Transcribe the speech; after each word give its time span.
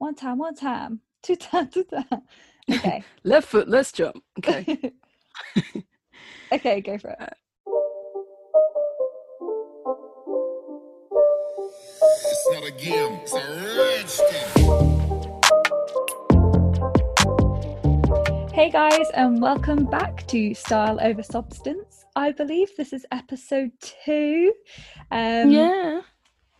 One 0.00 0.14
time, 0.14 0.38
one 0.38 0.54
time, 0.54 1.00
two 1.22 1.36
time, 1.36 1.68
two 1.68 1.84
time. 1.84 2.22
Okay. 2.72 3.04
Left 3.22 3.46
foot, 3.46 3.68
let's 3.68 3.92
jump. 3.92 4.24
Okay. 4.38 4.94
okay, 6.52 6.80
go 6.80 6.96
for 6.96 7.10
it. 7.10 7.34
It's 12.00 12.48
not 12.50 12.66
a 12.66 12.70
game, 12.70 13.20
it's 13.20 13.34
a 13.34 13.42
rich. 13.76 14.18
Hey 18.54 18.70
guys, 18.70 19.10
and 19.10 19.42
welcome 19.42 19.84
back 19.84 20.26
to 20.28 20.54
Style 20.54 20.98
Over 21.02 21.22
Substance. 21.22 22.06
I 22.16 22.32
believe 22.32 22.74
this 22.78 22.94
is 22.94 23.04
episode 23.12 23.72
two. 24.06 24.54
Um, 25.10 25.50
yeah. 25.50 26.00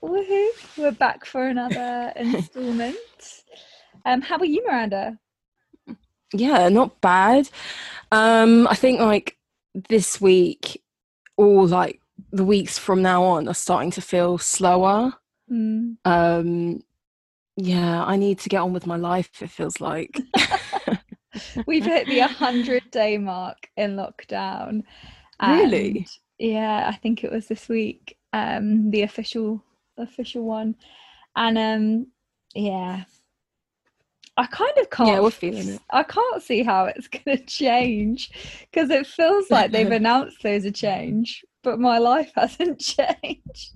Woohoo! 0.03 0.79
We're 0.79 0.93
back 0.93 1.27
for 1.27 1.47
another 1.47 2.13
instalment. 2.17 2.97
Um, 4.07 4.23
how 4.23 4.39
are 4.39 4.47
you, 4.47 4.65
Miranda? 4.67 5.19
Yeah, 6.33 6.69
not 6.70 7.01
bad. 7.01 7.51
Um, 8.11 8.67
I 8.69 8.75
think 8.77 9.01
like 9.01 9.37
this 9.89 10.20
week, 10.20 10.83
or 11.37 11.67
like 11.67 12.01
the 12.33 12.45
weeks 12.45 12.79
from 12.79 13.03
now 13.03 13.25
on, 13.25 13.47
are 13.47 13.55
starting 13.55 13.91
to 13.92 14.01
feel 14.01 14.39
slower. 14.39 15.12
Mm. 15.53 15.97
Um, 16.07 16.83
yeah, 17.57 18.03
I 18.03 18.17
need 18.17 18.39
to 18.41 18.48
get 18.48 18.62
on 18.62 18.73
with 18.73 18.87
my 18.87 18.97
life. 18.97 19.42
It 19.42 19.51
feels 19.51 19.81
like. 19.83 20.19
We've 21.67 21.85
hit 21.85 22.07
the 22.07 22.20
100 22.20 22.91
day 22.91 23.19
mark 23.19 23.69
in 23.77 23.97
lockdown. 23.97 24.83
Really? 25.42 26.07
yeah, 26.39 26.89
I 26.89 26.97
think 26.97 27.23
it 27.23 27.31
was 27.31 27.48
this 27.48 27.69
week, 27.69 28.17
um, 28.33 28.91
the 28.91 29.03
official 29.03 29.62
official 30.01 30.45
one. 30.45 30.75
And 31.37 31.59
um, 31.59 32.06
yeah, 32.55 33.05
I 34.41 34.47
kind 34.47 34.73
of 34.79 34.89
can't. 34.89 35.09
Yeah, 35.11 35.20
we're 35.20 35.31
feeling 35.31 35.69
it. 35.69 35.83
I 35.91 36.03
can't 36.03 36.42
see 36.42 36.62
how 36.62 36.87
it's 36.87 37.09
going 37.25 37.37
to 37.37 37.45
change 37.45 38.31
because 38.70 38.89
it 38.89 39.07
feels 39.07 39.51
like 39.51 39.70
they've 39.70 39.91
announced 39.91 40.39
there's 40.42 40.65
a 40.65 40.70
change, 40.70 41.45
but 41.62 41.79
my 41.79 41.98
life 41.98 42.33
hasn't 42.37 42.81
changed. 42.81 43.73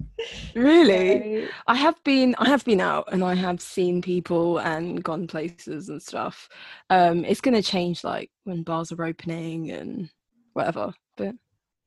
Really? 0.55 1.47
So, 1.47 1.53
I 1.66 1.75
have 1.75 2.03
been 2.05 2.34
I 2.38 2.48
have 2.48 2.64
been 2.64 2.81
out 2.81 3.09
and 3.12 3.22
I 3.22 3.34
have 3.34 3.61
seen 3.61 4.00
people 4.00 4.59
and 4.59 5.05
gone 5.05 5.27
places 5.27 5.91
and 5.91 6.03
stuff. 6.03 6.48
Um 6.88 7.27
it's 7.27 7.42
gonna 7.42 7.62
change 7.62 8.03
like 8.03 8.31
when 8.44 8.62
bars 8.62 8.91
are 8.91 9.05
opening 9.05 9.70
and 9.70 10.09
whatever. 10.55 10.94
But 11.16 11.34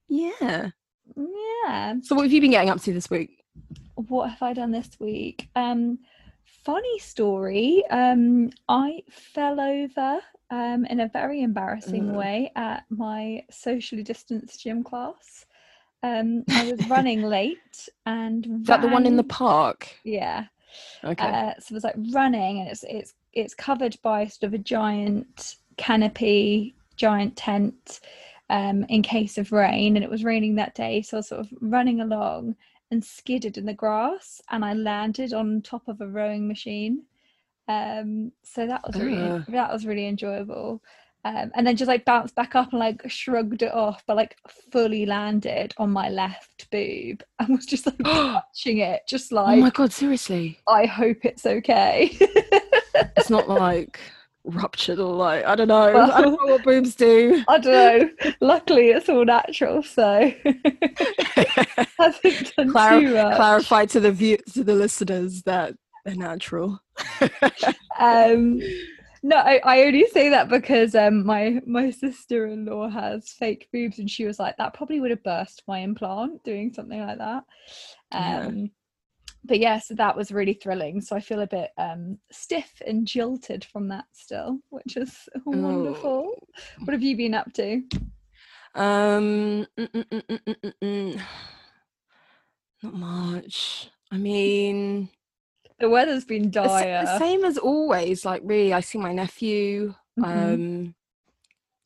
yeah. 0.08 0.70
yeah. 1.16 1.96
So 2.04 2.16
what 2.16 2.24
have 2.24 2.32
you 2.32 2.42
been 2.42 2.52
getting 2.52 2.70
up 2.70 2.82
to 2.82 2.94
this 2.94 3.10
week? 3.10 3.44
What 3.96 4.30
have 4.30 4.42
I 4.42 4.54
done 4.54 4.72
this 4.72 4.92
week? 5.00 5.50
Um, 5.56 6.00
funny 6.44 7.00
story. 7.00 7.84
Um, 7.90 8.52
I 8.70 9.04
fell 9.10 9.60
over 9.60 10.20
um, 10.50 10.86
in 10.86 11.00
a 11.00 11.08
very 11.08 11.42
embarrassing 11.42 12.10
Ugh. 12.10 12.16
way 12.16 12.52
at 12.56 12.86
my 12.90 13.44
socially 13.50 14.04
distanced 14.04 14.62
gym 14.62 14.84
class. 14.84 15.46
Um, 16.04 16.44
I 16.50 16.66
was 16.66 16.88
running 16.88 17.24
late 17.38 17.90
and 18.06 18.46
Is 18.46 18.68
that 18.68 18.82
the 18.82 18.88
one 18.88 19.06
in 19.06 19.18
the 19.18 19.24
park? 19.24 19.90
Yeah. 20.04 20.46
Okay. 21.04 21.26
Uh, 21.26 21.54
so 21.60 21.72
it 21.72 21.74
was 21.74 21.84
like 21.84 21.96
running, 22.12 22.60
and 22.60 22.70
it's 22.70 22.84
it's 22.84 23.14
it's 23.34 23.56
covered 23.56 23.98
by 24.04 24.28
sort 24.28 24.44
of 24.44 24.54
a 24.54 24.58
giant 24.58 25.56
canopy, 25.78 26.76
giant 26.98 27.36
tent, 27.36 28.00
um, 28.50 28.84
in 28.90 29.02
case 29.02 29.38
of 29.38 29.52
rain. 29.52 29.96
And 29.96 30.04
it 30.04 30.12
was 30.12 30.24
raining 30.24 30.56
that 30.56 30.76
day, 30.76 31.02
so 31.02 31.18
I 31.18 31.20
was 31.20 31.28
sort 31.28 31.42
of 31.42 31.50
running 31.62 32.02
along 32.02 32.56
and 32.92 33.04
skidded 33.04 33.58
in 33.58 33.66
the 33.66 33.74
grass, 33.74 34.42
and 34.50 34.64
I 34.64 34.74
landed 34.74 35.34
on 35.34 35.62
top 35.62 35.88
of 35.88 36.02
a 36.02 36.08
rowing 36.08 36.48
machine. 36.48 37.04
Um, 37.68 38.32
so 38.44 38.66
that 38.66 38.82
was 38.86 39.02
really 39.02 39.22
Ugh. 39.22 39.44
that 39.50 39.72
was 39.72 39.86
really 39.86 40.08
enjoyable. 40.08 40.82
Um, 41.26 41.52
and 41.56 41.68
then 41.68 41.76
just 41.76 41.90
like 41.90 42.06
bounced 42.06 42.36
back 42.36 42.56
up 42.56 42.72
and 42.72 42.80
like 42.80 43.02
shrugged 43.10 43.62
it 43.62 43.74
off, 43.74 44.04
but 44.08 44.16
like 44.16 44.38
fully 44.72 45.06
landed 45.06 45.74
on 45.78 45.90
my 45.90 46.08
left 46.08 46.70
boob 46.72 47.24
and 47.40 47.50
was 47.50 47.66
just 47.66 47.86
like 47.86 47.98
touching 48.04 48.78
it, 48.78 49.02
just 49.08 49.32
like 49.32 49.58
oh 49.58 49.62
my 49.62 49.70
god, 49.70 49.92
seriously. 49.92 50.60
I 50.68 50.86
hope 50.86 51.26
it's 51.26 51.46
okay. 51.46 52.18
It's 53.16 53.30
not 53.30 53.48
like 53.48 54.00
ruptured 54.48 55.00
or 55.00 55.14
like 55.14 55.46
I 55.46 55.56
don't 55.56 55.68
know. 55.68 55.82
I 55.82 56.22
don't 56.22 56.32
know 56.32 56.54
what 56.54 56.64
boobs 56.66 56.96
do. 56.96 57.44
I 57.48 57.60
don't 57.60 57.74
know. 58.24 58.32
Luckily, 58.42 58.90
it's 58.90 59.10
all 59.10 59.26
natural, 59.26 59.84
so 59.84 60.32
hasn't 62.00 62.56
done 62.56 62.72
Clar- 62.72 63.00
too 63.02 63.14
much. 63.14 63.36
clarify 63.36 63.86
to 63.88 64.00
the 64.00 64.12
view 64.12 64.38
to 64.54 64.64
the 64.64 64.74
listeners 64.74 65.44
that 65.44 65.76
they're 66.06 66.16
natural. 66.16 66.80
Um, 68.00 68.60
no, 69.24 69.36
I, 69.36 69.60
I 69.64 69.84
only 69.84 70.08
say 70.08 70.30
that 70.30 70.50
because 70.50 70.96
um, 70.96 71.26
my 71.26 71.62
my 71.66 71.92
sister-in-law 71.92 72.90
has 72.90 73.30
fake 73.30 73.68
boobs, 73.74 74.00
and 74.00 74.10
she 74.10 74.26
was 74.26 74.40
like, 74.40 74.56
"That 74.58 74.74
probably 74.74 75.00
would 75.02 75.12
have 75.12 75.24
burst 75.24 75.64
my 75.68 75.80
implant 75.80 76.44
doing 76.44 76.72
something 76.74 77.00
like 77.00 77.18
that." 77.18 77.44
Yeah. 78.12 78.52
But 79.48 79.60
yeah, 79.60 79.80
so 79.80 79.94
that 79.96 80.16
was 80.16 80.32
really 80.32 80.54
thrilling. 80.54 81.00
So 81.02 81.16
I 81.16 81.20
feel 81.22 81.40
a 81.40 81.48
bit 81.48 81.72
um, 81.78 82.18
stiff 82.32 82.82
and 82.86 83.08
jilted 83.08 83.64
from 83.66 83.88
that 83.88 84.06
still, 84.12 84.60
which 84.70 84.98
is 84.98 85.28
wonderful. 85.46 86.34
Oh. 86.36 86.48
What 86.84 86.94
have 86.94 87.02
you 87.02 87.16
been 87.16 87.34
up 87.34 87.52
to? 87.54 87.82
Um, 88.76 89.66
mm, 89.78 89.90
mm, 89.90 90.74
mm, 90.84 91.22
not 92.84 92.94
much. 92.94 93.90
I 94.12 94.18
mean, 94.18 95.10
The 95.80 95.90
weather's 95.90 96.26
been 96.26 96.52
dire. 96.52 97.04
the 97.06 97.20
same 97.20 97.44
as 97.44 97.58
always. 97.58 98.26
Like, 98.26 98.42
really, 98.44 98.74
I 98.74 98.82
see 98.82 98.98
my 98.98 99.14
nephew. 99.14 99.96
Mhm. 100.20 100.54
Um, 100.54 100.96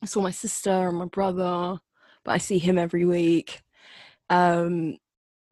I 0.02 0.06
saw 0.06 0.20
my 0.20 0.30
sister 0.32 0.88
and 0.88 0.98
my 0.98 1.04
brother, 1.06 1.78
but 2.24 2.32
I 2.32 2.38
see 2.38 2.58
him 2.58 2.76
every 2.76 3.04
week. 3.04 3.62
Um, 4.28 4.98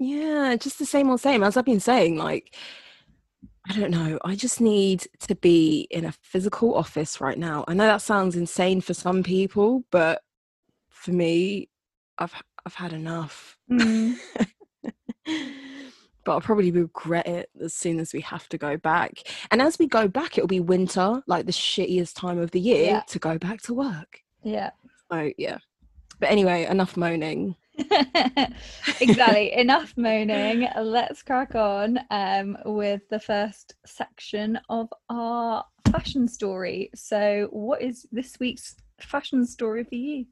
yeah, 0.01 0.57
just 0.57 0.79
the 0.79 0.87
same 0.87 1.11
old 1.11 1.21
same. 1.21 1.43
As 1.45 1.57
I've 1.57 1.65
been 1.67 1.79
saying, 1.79 2.17
like, 2.17 2.57
I 3.69 3.75
don't 3.79 3.91
know. 3.91 4.19
I 4.25 4.35
just 4.35 4.61
need 4.61 5.07
to 5.21 5.35
be 5.35 5.87
in 5.91 6.07
a 6.07 6.13
physical 6.23 6.75
office 6.75 7.21
right 7.21 7.39
now. 7.39 7.65
I 7.69 7.75
know 7.75 7.87
that 7.87 8.01
sounds 8.03 8.35
insane 8.35 8.81
for 8.81 8.95
some 8.95 9.23
people, 9.23 9.85
but 9.93 10.23
for 10.89 11.13
me, 11.13 11.69
I've 12.19 12.35
I've 12.67 12.75
had 12.75 12.95
enough. 12.95 13.59
Mm. 13.71 14.17
but 16.25 16.33
I'll 16.33 16.41
probably 16.41 16.71
regret 16.71 17.27
it 17.27 17.51
as 17.63 17.75
soon 17.75 18.01
as 18.01 18.13
we 18.13 18.23
have 18.23 18.49
to 18.49 18.59
go 18.59 18.77
back. 18.79 19.19
And 19.51 19.61
as 19.63 19.79
we 19.79 19.87
go 19.87 20.09
back, 20.09 20.37
it'll 20.39 20.49
be 20.49 20.61
winter, 20.61 21.23
like 21.27 21.47
the 21.47 21.53
shittiest 21.53 22.15
time 22.15 22.39
of 22.39 22.51
the 22.51 22.61
year 22.61 22.85
Yeah. 22.85 23.01
to 23.09 23.19
go 23.19 23.39
back 23.39 23.61
to 23.63 23.75
work. 23.75 24.21
Yeah. 24.43 24.71
So 25.13 25.31
yeah. 25.37 25.59
But 26.19 26.31
anyway, 26.31 26.65
enough 26.65 26.97
moaning. 26.97 27.57
exactly. 29.01 29.53
Enough 29.53 29.95
moaning. 29.97 30.69
Let's 30.81 31.23
crack 31.23 31.55
on 31.55 31.99
um, 32.11 32.57
with 32.65 33.03
the 33.11 33.21
first 33.21 33.75
section 33.87 34.59
of 34.69 34.89
our 35.09 35.65
fashion 35.91 36.29
story. 36.29 36.91
So, 36.95 37.49
what 37.51 37.83
is 37.83 38.07
this 38.13 38.39
week's 38.41 38.77
fashion 39.01 39.47
story 39.47 39.85
for 39.85 39.95
you? 39.95 40.27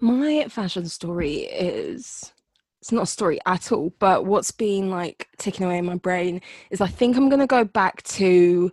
My 0.00 0.46
fashion 0.48 0.86
story 0.88 1.36
is 1.44 2.32
it's 2.80 2.92
not 2.92 3.04
a 3.04 3.06
story 3.06 3.38
at 3.46 3.72
all, 3.72 3.92
but 3.98 4.26
what's 4.26 4.50
been 4.50 4.90
like 4.90 5.28
taken 5.38 5.64
away 5.64 5.78
in 5.78 5.86
my 5.86 5.96
brain 5.96 6.40
is 6.70 6.80
I 6.80 6.86
think 6.86 7.16
I'm 7.16 7.28
gonna 7.30 7.46
go 7.46 7.64
back 7.64 8.02
to 8.02 8.70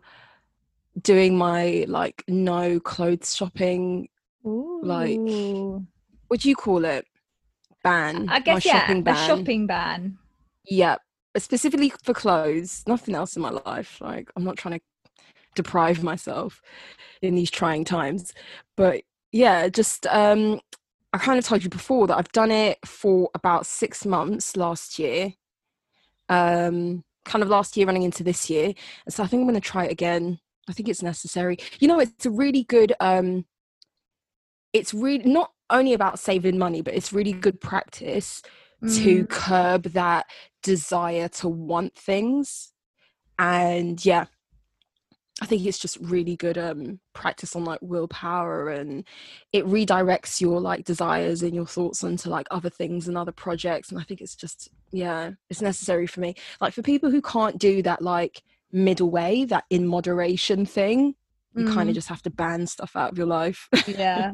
doing 1.02 1.38
my 1.38 1.86
like 1.88 2.24
no 2.28 2.80
clothes 2.80 3.36
shopping 3.36 4.10
Like, 4.84 5.20
what 6.28 6.42
do 6.42 6.50
you 6.50 6.56
call 6.56 6.86
it? 6.86 7.06
Ban. 7.84 8.30
I 8.30 8.40
my 8.40 8.40
guess 8.40 8.66
yeah, 8.66 8.80
shopping 8.82 9.00
a 9.00 9.02
ban. 9.04 9.28
shopping 9.28 9.68
ban. 9.68 10.18
Yeah, 10.66 10.98
specifically 11.38 11.92
for 12.04 12.14
clothes, 12.14 12.84
nothing 12.88 13.16
else 13.16 13.36
in 13.36 13.42
my 13.42 13.50
life. 13.50 14.00
Like, 14.02 14.32
I'm 14.36 14.44
not 14.44 14.58
trying 14.58 14.80
to 14.80 14.86
deprive 15.56 16.04
myself 16.04 16.62
in 17.22 17.36
these 17.36 17.52
trying 17.52 17.86
times. 17.86 18.34
But 18.78 19.04
yeah, 19.32 19.68
just, 19.70 20.08
um, 20.08 20.62
I 21.14 21.18
kind 21.18 21.40
of 21.40 21.46
told 21.46 21.64
you 21.64 21.70
before 21.70 22.08
that 22.08 22.18
I've 22.18 22.32
done 22.32 22.52
it 22.52 22.78
for 22.86 23.30
about 23.36 23.66
six 23.66 24.06
months 24.06 24.56
last 24.56 25.00
year. 25.00 25.34
um, 26.32 27.04
kind 27.26 27.44
of 27.44 27.50
last 27.50 27.78
year 27.78 27.86
running 27.86 28.04
into 28.04 28.24
this 28.24 28.50
year. 28.50 28.74
And 29.06 29.14
so 29.14 29.22
I 29.24 29.28
think 29.28 29.42
I'm 29.42 29.48
going 29.48 29.62
to 29.62 29.62
try 29.62 29.86
it 29.86 29.92
again. 29.92 30.40
I 30.68 30.74
think 30.74 30.90
it's 30.90 31.04
necessary. 31.04 31.58
You 31.80 31.88
know, 31.88 32.00
it's 32.00 32.26
a 32.26 32.32
really 32.32 32.64
good. 32.64 32.94
Um, 33.00 33.46
it's 34.74 34.94
really 34.94 35.26
not 35.30 35.52
only 35.72 35.94
about 35.94 36.20
saving 36.20 36.58
money, 36.58 36.82
but 36.82 36.94
it's 36.94 37.14
really 37.14 37.34
good 37.34 37.60
practice 37.62 38.42
to 38.88 39.26
Mm. 39.26 39.30
curb 39.30 39.84
that 39.94 40.26
desire 40.64 41.28
to 41.30 41.48
want 41.50 41.96
things. 41.96 42.74
And 43.40 44.04
yeah, 44.06 44.26
I 45.42 45.46
think 45.48 45.66
it's 45.66 45.80
just 45.80 45.98
really 46.00 46.36
good 46.36 46.58
um 46.58 47.00
practice 47.14 47.56
on 47.56 47.64
like 47.66 47.80
willpower 47.82 48.70
and 48.70 49.04
it 49.52 49.66
redirects 49.66 50.40
your 50.40 50.60
like 50.62 50.86
desires 50.86 51.42
and 51.42 51.56
your 51.56 51.66
thoughts 51.66 52.04
onto 52.04 52.30
like 52.30 52.48
other 52.52 52.70
things 52.70 53.08
and 53.08 53.18
other 53.18 53.32
projects. 53.32 53.90
And 53.92 54.00
I 54.00 54.04
think 54.04 54.22
it's 54.22 54.36
just 54.36 54.70
yeah, 54.92 55.32
it's 55.50 55.62
necessary 55.62 56.06
for 56.08 56.20
me. 56.20 56.36
Like 56.60 56.74
for 56.74 56.82
people 56.84 57.10
who 57.10 57.22
can't 57.22 57.58
do 57.58 57.82
that 57.84 58.02
like 58.02 58.44
middle 58.72 59.10
way, 59.10 59.46
that 59.46 59.66
in 59.70 59.88
moderation 59.88 60.66
thing, 60.66 61.16
you 61.56 61.64
kind 61.66 61.88
Mm. 61.88 61.90
of 61.90 61.96
just 61.96 62.10
have 62.10 62.22
to 62.24 62.30
ban 62.30 62.68
stuff 62.68 62.96
out 62.96 63.12
of 63.12 63.18
your 63.18 63.28
life. 63.28 63.68
yeah 63.88 64.34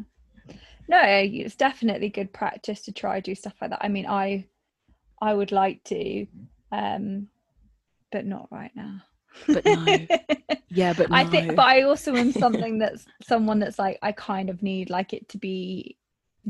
no 0.88 1.02
it's 1.04 1.56
definitely 1.56 2.10
good 2.10 2.32
practice 2.34 2.82
to 2.82 2.92
try 2.92 3.20
do 3.20 3.36
stuff 3.36 3.54
like 3.62 3.72
that. 3.72 3.84
I 3.84 3.88
mean 3.88 4.06
i 4.08 4.46
i 5.22 5.34
would 5.34 5.52
like 5.52 5.84
to 5.86 6.26
um 6.72 7.28
but 8.12 8.26
not 8.26 8.48
right 8.52 8.72
now. 8.76 9.02
But 9.48 9.66
no. 9.66 10.08
yeah, 10.70 10.94
but 10.94 11.08
i 11.12 11.26
think 11.26 11.56
but 11.56 11.66
i 11.66 11.82
also 11.82 12.16
am 12.16 12.32
something 12.44 12.80
that's 12.80 13.06
someone 13.22 13.60
that's 13.60 13.78
like 13.78 14.00
i 14.02 14.12
kind 14.12 14.50
of 14.50 14.64
need 14.64 14.90
like 14.90 15.14
it 15.14 15.28
to 15.30 15.38
be 15.38 15.97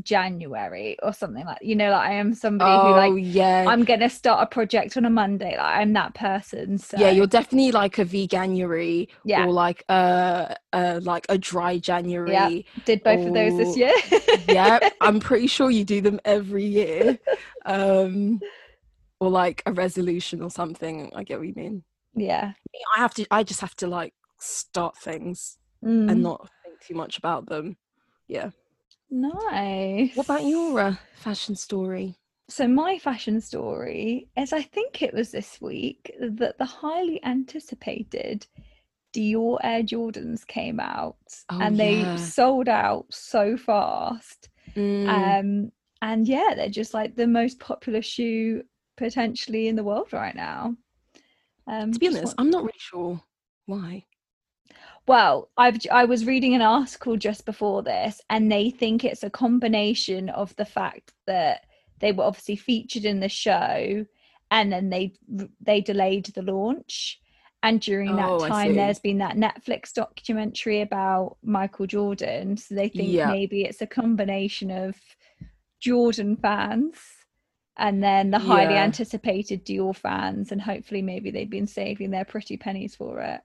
january 0.02 0.96
or 1.02 1.12
something 1.12 1.44
like 1.44 1.58
you 1.60 1.74
know 1.74 1.90
like 1.90 2.08
i 2.08 2.12
am 2.12 2.32
somebody 2.34 2.70
oh 2.70 2.92
who 2.92 3.14
like 3.16 3.24
yeah. 3.34 3.64
i'm 3.68 3.82
gonna 3.84 4.08
start 4.08 4.42
a 4.42 4.46
project 4.46 4.96
on 4.96 5.04
a 5.04 5.10
monday 5.10 5.50
like 5.56 5.78
i'm 5.78 5.92
that 5.92 6.14
person 6.14 6.78
so 6.78 6.96
yeah, 6.98 7.10
you're 7.10 7.26
definitely 7.26 7.72
like 7.72 7.98
a 7.98 8.04
veganuary 8.04 9.08
Yeah. 9.24 9.44
or 9.44 9.52
like 9.52 9.84
a, 9.88 10.54
a 10.72 11.00
like 11.00 11.26
a 11.28 11.36
dry 11.38 11.78
January. 11.78 12.64
did 12.84 13.02
both 13.02 13.26
of 13.26 13.34
those 13.34 13.56
this 13.56 13.76
year 13.76 13.92
yeah, 14.48 14.78
I'm 15.00 15.20
pretty 15.28 15.46
sure 15.48 15.70
you 15.70 15.84
do 15.84 16.00
them 16.00 16.20
every 16.24 16.64
year. 16.64 17.18
Um 17.66 18.40
or 19.20 19.30
like 19.30 19.62
a 19.66 19.72
resolution 19.72 20.42
or 20.42 20.50
something. 20.50 21.10
I 21.14 21.24
get 21.24 21.38
what 21.38 21.48
you 21.48 21.54
mean. 21.56 21.82
yeah 22.14 22.52
I 22.96 23.00
have 23.00 23.14
to 23.14 23.26
I 23.30 23.42
just 23.42 23.60
have 23.60 23.74
to 23.76 23.86
like 23.86 24.14
start 24.38 24.96
things 24.96 25.58
Mm. 25.84 26.10
and 26.10 26.22
not 26.24 26.48
think 26.64 26.80
too 26.80 26.94
much 26.94 27.18
about 27.18 27.46
them. 27.46 27.76
Yeah. 28.26 28.50
Nice 29.10 30.14
What 30.14 30.24
about 30.24 30.44
your 30.46 30.78
uh, 30.80 30.96
fashion 31.14 31.54
story? 31.56 32.14
So 32.50 32.66
my 32.66 32.98
fashion 32.98 33.40
story 33.40 34.28
is 34.36 34.52
I 34.52 34.62
think 34.62 35.02
it 35.02 35.12
was 35.14 35.30
this 35.30 35.60
week 35.60 36.12
that 36.20 36.56
the 36.58 36.64
highly 36.64 37.22
anticipated 37.24 38.46
Dior 39.14 39.58
Air 39.62 39.82
Jordans 39.82 40.46
came 40.46 40.80
out 40.80 41.16
Oh, 41.50 41.60
and 41.60 41.78
they 41.78 42.02
yeah. 42.02 42.16
sold 42.16 42.68
out 42.68 43.06
so 43.10 43.56
fast. 43.56 44.48
Mm, 44.76 45.08
Um 45.08 45.72
and 46.00 46.28
yeah, 46.28 46.54
they're 46.56 46.68
just 46.70 46.94
like 46.94 47.16
the 47.16 47.26
most 47.26 47.58
popular 47.58 48.02
shoe 48.02 48.62
potentially 48.96 49.68
in 49.68 49.76
the 49.76 49.84
world 49.84 50.12
right 50.12 50.34
now. 50.36 50.76
Um 51.66 51.92
to 51.92 51.98
be 51.98 52.06
honest, 52.08 52.24
want- 52.24 52.36
I'm 52.38 52.50
not 52.50 52.62
really 52.64 52.78
sure 52.78 53.20
why. 53.66 54.04
Well, 55.08 55.48
I've 55.56 55.78
I 55.90 56.04
was 56.04 56.26
reading 56.26 56.54
an 56.54 56.62
article 56.62 57.16
just 57.16 57.46
before 57.46 57.82
this, 57.82 58.20
and 58.28 58.52
they 58.52 58.70
think 58.70 59.04
it's 59.04 59.24
a 59.24 59.30
combination 59.30 60.28
of 60.28 60.54
the 60.56 60.66
fact 60.66 61.14
that 61.26 61.64
they 62.00 62.12
were 62.12 62.24
obviously 62.24 62.56
featured 62.56 63.06
in 63.06 63.20
the 63.20 63.28
show, 63.30 64.04
and 64.50 64.70
then 64.72 64.90
they 64.90 65.14
they 65.60 65.80
delayed 65.80 66.26
the 66.26 66.42
launch. 66.42 67.20
And 67.62 67.80
during 67.80 68.10
Oh, 68.12 68.38
that 68.38 68.48
time, 68.48 68.74
there's 68.74 69.00
been 69.00 69.18
that 69.18 69.36
Netflix 69.36 69.92
documentary 69.94 70.82
about 70.82 71.38
Michael 71.42 71.86
Jordan. 71.86 72.56
So 72.58 72.74
they 72.74 72.88
think 72.88 73.08
Yeah. 73.14 73.26
maybe 73.26 73.62
it's 73.64 73.82
a 73.82 73.86
combination 73.86 74.70
of 74.70 74.94
Jordan 75.80 76.36
fans 76.36 76.96
and 77.76 78.02
then 78.02 78.30
the 78.30 78.38
highly 78.38 78.74
Yeah. 78.74 78.84
anticipated 78.84 79.64
Dior 79.64 79.96
fans, 79.96 80.52
and 80.52 80.60
hopefully 80.60 81.02
maybe 81.02 81.30
they've 81.30 81.48
been 81.50 81.66
saving 81.66 82.10
their 82.10 82.24
pretty 82.26 82.56
pennies 82.58 82.94
for 82.96 83.20
it. 83.20 83.40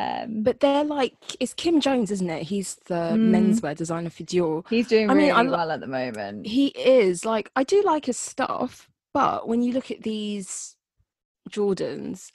Um, 0.00 0.42
But 0.42 0.60
they're 0.60 0.84
like 0.84 1.14
it's 1.38 1.54
Kim 1.54 1.80
Jones, 1.80 2.10
isn't 2.10 2.30
it? 2.30 2.44
He's 2.44 2.76
the 2.86 3.18
Mm. 3.18 3.30
menswear 3.34 3.76
designer 3.76 4.10
for 4.10 4.22
Dior. 4.24 4.66
He's 4.70 4.88
doing 4.88 5.10
I 5.10 5.14
mean, 5.14 5.32
really 5.32 5.48
I 5.48 5.50
well 5.50 5.70
at 5.70 5.80
the 5.80 5.86
moment. 5.86 6.46
He 6.46 6.68
is 6.68 7.24
like 7.24 7.50
I 7.56 7.64
do 7.64 7.82
like 7.82 8.06
his 8.06 8.16
stuff, 8.16 8.88
but 9.12 9.46
when 9.48 9.62
you 9.62 9.72
look 9.72 9.90
at 9.90 10.02
these 10.02 10.76
Jordans, 11.48 12.32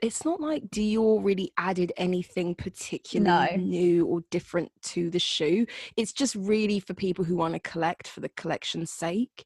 it's 0.00 0.24
not 0.24 0.40
like 0.40 0.68
Dior 0.68 1.24
really 1.24 1.52
added 1.56 1.92
anything 1.96 2.54
particularly 2.54 3.56
No. 3.56 3.62
new 3.62 4.06
or 4.06 4.20
different 4.30 4.70
to 4.82 5.10
the 5.10 5.18
shoe. 5.18 5.66
It's 5.96 6.12
just 6.12 6.34
really 6.36 6.78
for 6.80 6.94
people 6.94 7.24
who 7.24 7.36
want 7.36 7.54
to 7.54 7.60
collect 7.60 8.06
for 8.08 8.20
the 8.20 8.28
collection's 8.30 8.90
sake. 8.90 9.44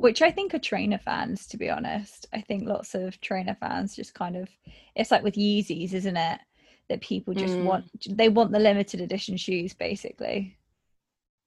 which 0.00 0.22
I 0.22 0.30
think 0.30 0.54
are 0.54 0.60
trainer 0.60 0.98
fans, 0.98 1.48
to 1.48 1.56
be 1.56 1.68
honest. 1.68 2.26
I 2.32 2.40
think 2.40 2.68
lots 2.68 2.94
of 2.94 3.20
trainer 3.20 3.56
fans 3.58 3.96
just 3.96 4.14
kind 4.14 4.36
of 4.36 4.48
it's 4.94 5.10
like 5.10 5.24
with 5.24 5.34
Yeezys, 5.34 5.92
isn't 5.92 6.16
it? 6.16 6.38
That 6.88 7.00
people 7.02 7.34
just 7.34 7.58
Mm. 7.58 7.64
want 7.64 7.84
they 8.16 8.28
want 8.28 8.50
the 8.52 8.58
limited 8.58 9.00
edition 9.00 9.36
shoes 9.36 9.74
basically. 9.74 10.56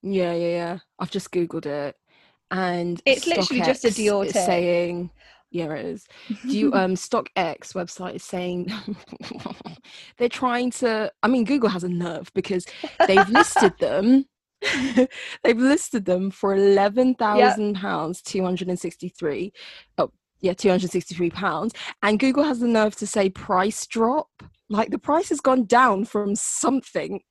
Yeah, 0.03 0.33
yeah, 0.33 0.47
yeah. 0.49 0.77
I've 0.99 1.11
just 1.11 1.31
googled 1.31 1.65
it, 1.65 1.95
and 2.51 3.01
It's 3.05 3.27
literally 3.27 3.61
just 3.61 3.85
a 3.85 3.89
StockX 3.89 4.05
Dior 4.05 4.23
tip. 4.23 4.33
saying, 4.33 5.11
yeah, 5.51 5.73
it 5.73 5.85
is. 5.85 6.07
Do 6.47 6.57
you 6.57 6.73
um 6.73 6.95
StockX 6.95 7.73
website 7.73 8.15
is 8.15 8.23
saying 8.23 8.71
they're 10.17 10.29
trying 10.29 10.71
to 10.71 11.11
I 11.23 11.27
mean 11.27 11.43
Google 11.43 11.69
has 11.69 11.83
a 11.83 11.89
nerve 11.89 12.31
because 12.33 12.65
they've 13.07 13.29
listed 13.29 13.77
them 13.79 14.25
they've 15.43 15.57
listed 15.57 16.05
them 16.05 16.29
for 16.31 16.55
eleven 16.55 17.15
thousand 17.15 17.75
pounds 17.75 18.21
two 18.21 18.43
hundred 18.43 18.69
and 18.69 18.79
sixty 18.79 19.09
three 19.09 19.51
oh 19.97 20.11
yeah 20.39 20.53
263 20.53 21.29
pounds 21.29 21.73
and 22.01 22.19
Google 22.19 22.43
has 22.43 22.59
the 22.59 22.67
nerve 22.67 22.95
to 22.95 23.05
say 23.05 23.29
price 23.29 23.85
drop 23.85 24.29
like 24.71 24.89
the 24.89 24.97
price 24.99 25.29
has 25.29 25.41
gone 25.41 25.65
down 25.65 26.05
from 26.05 26.35
something 26.35 27.21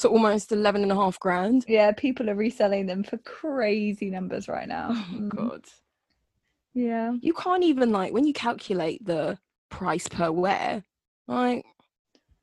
to 0.00 0.08
almost 0.08 0.52
11 0.52 0.82
and 0.82 0.92
a 0.92 0.94
half 0.94 1.18
grand 1.20 1.64
yeah, 1.68 1.92
people 1.92 2.28
are 2.30 2.34
reselling 2.34 2.86
them 2.86 3.02
for 3.04 3.18
crazy 3.18 4.10
numbers 4.10 4.48
right 4.48 4.68
now. 4.68 4.88
oh 4.90 5.06
my 5.12 5.18
Mm, 5.18 5.28
god 5.36 5.64
Yeah. 6.74 7.12
you 7.20 7.32
can't 7.34 7.64
even 7.64 7.92
like 7.92 8.12
when 8.12 8.24
you 8.26 8.32
calculate 8.32 9.04
the 9.04 9.38
price 9.70 10.06
per 10.08 10.30
wear 10.30 10.84
like 11.26 11.64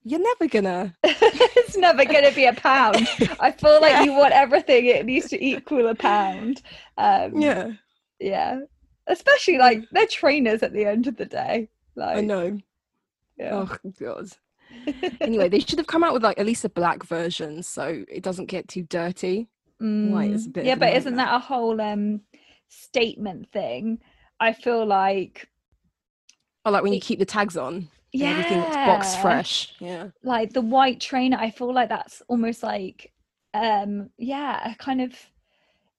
you're 0.04 0.20
never 0.20 0.48
gonna 0.48 0.94
it's 1.04 1.78
never 1.78 2.04
to 2.06 2.32
be 2.36 2.46
a 2.46 2.54
pound. 2.54 3.08
I 3.40 3.52
feel 3.52 3.80
like 3.80 3.94
Yeah. 3.94 4.04
you 4.04 4.14
want 4.14 4.34
everything, 4.34 4.86
it 4.88 5.06
needs 5.06 5.30
to 5.30 5.44
equal 5.44 5.88
a 5.88 5.96
pound. 5.96 6.62
Um, 6.98 7.40
yeah 7.40 7.72
Yeah. 8.20 8.62
Especially 9.08 9.58
like 9.58 9.84
they're 9.92 10.08
trainers 10.08 10.64
at 10.64 10.74
the 10.74 10.86
end 10.86 11.08
of 11.08 11.18
the 11.18 11.26
day. 11.26 11.70
Like, 11.96 12.18
i 12.18 12.22
know 12.22 12.58
Yeah. 13.42 13.66
oh 13.68 13.78
god 14.00 14.30
anyway 15.26 15.50
they 15.50 15.60
should 15.60 15.80
have 15.80 15.88
come 15.88 16.04
out 16.04 16.14
with 16.14 16.24
like 16.24 16.40
at 16.40 16.46
least 16.46 16.66
a 16.66 16.70
black 16.70 17.04
version 17.04 17.64
so 17.64 18.04
it 18.10 18.24
doesn't 18.24 18.48
get 18.48 18.68
too 18.68 18.84
dirty 18.84 19.50
white 20.02 20.34
is 20.34 20.46
a 20.48 20.50
Mm, 20.50 20.52
bit 20.52 20.68
yeah, 20.68 20.76
but 20.76 20.94
isn't 20.94 21.16
that 21.16 21.34
a 21.36 21.40
whole 21.40 21.80
um 21.82 22.22
statement 22.70 23.52
thing? 23.52 24.00
I 24.40 24.54
feel 24.54 24.86
like 24.86 25.50
or 26.66 26.72
like 26.72 26.84
when 26.84 26.94
you 26.94 27.00
keep 27.00 27.20
the 27.20 27.26
tags 27.26 27.58
on 27.58 27.90
yeah, 28.14 28.30
everything 28.30 28.68
box 28.84 29.16
fresh 29.16 29.74
yeah 29.80 30.10
Like 30.24 30.54
the 30.54 30.62
white 30.62 31.02
trainer, 31.02 31.38
I 31.38 31.52
feel 31.52 31.74
like 31.74 31.90
that's 31.90 32.22
almost 32.28 32.64
like 32.64 33.12
um 33.54 34.10
yeah, 34.18 34.72
a 34.72 34.76
kind 34.76 35.02
of 35.02 35.14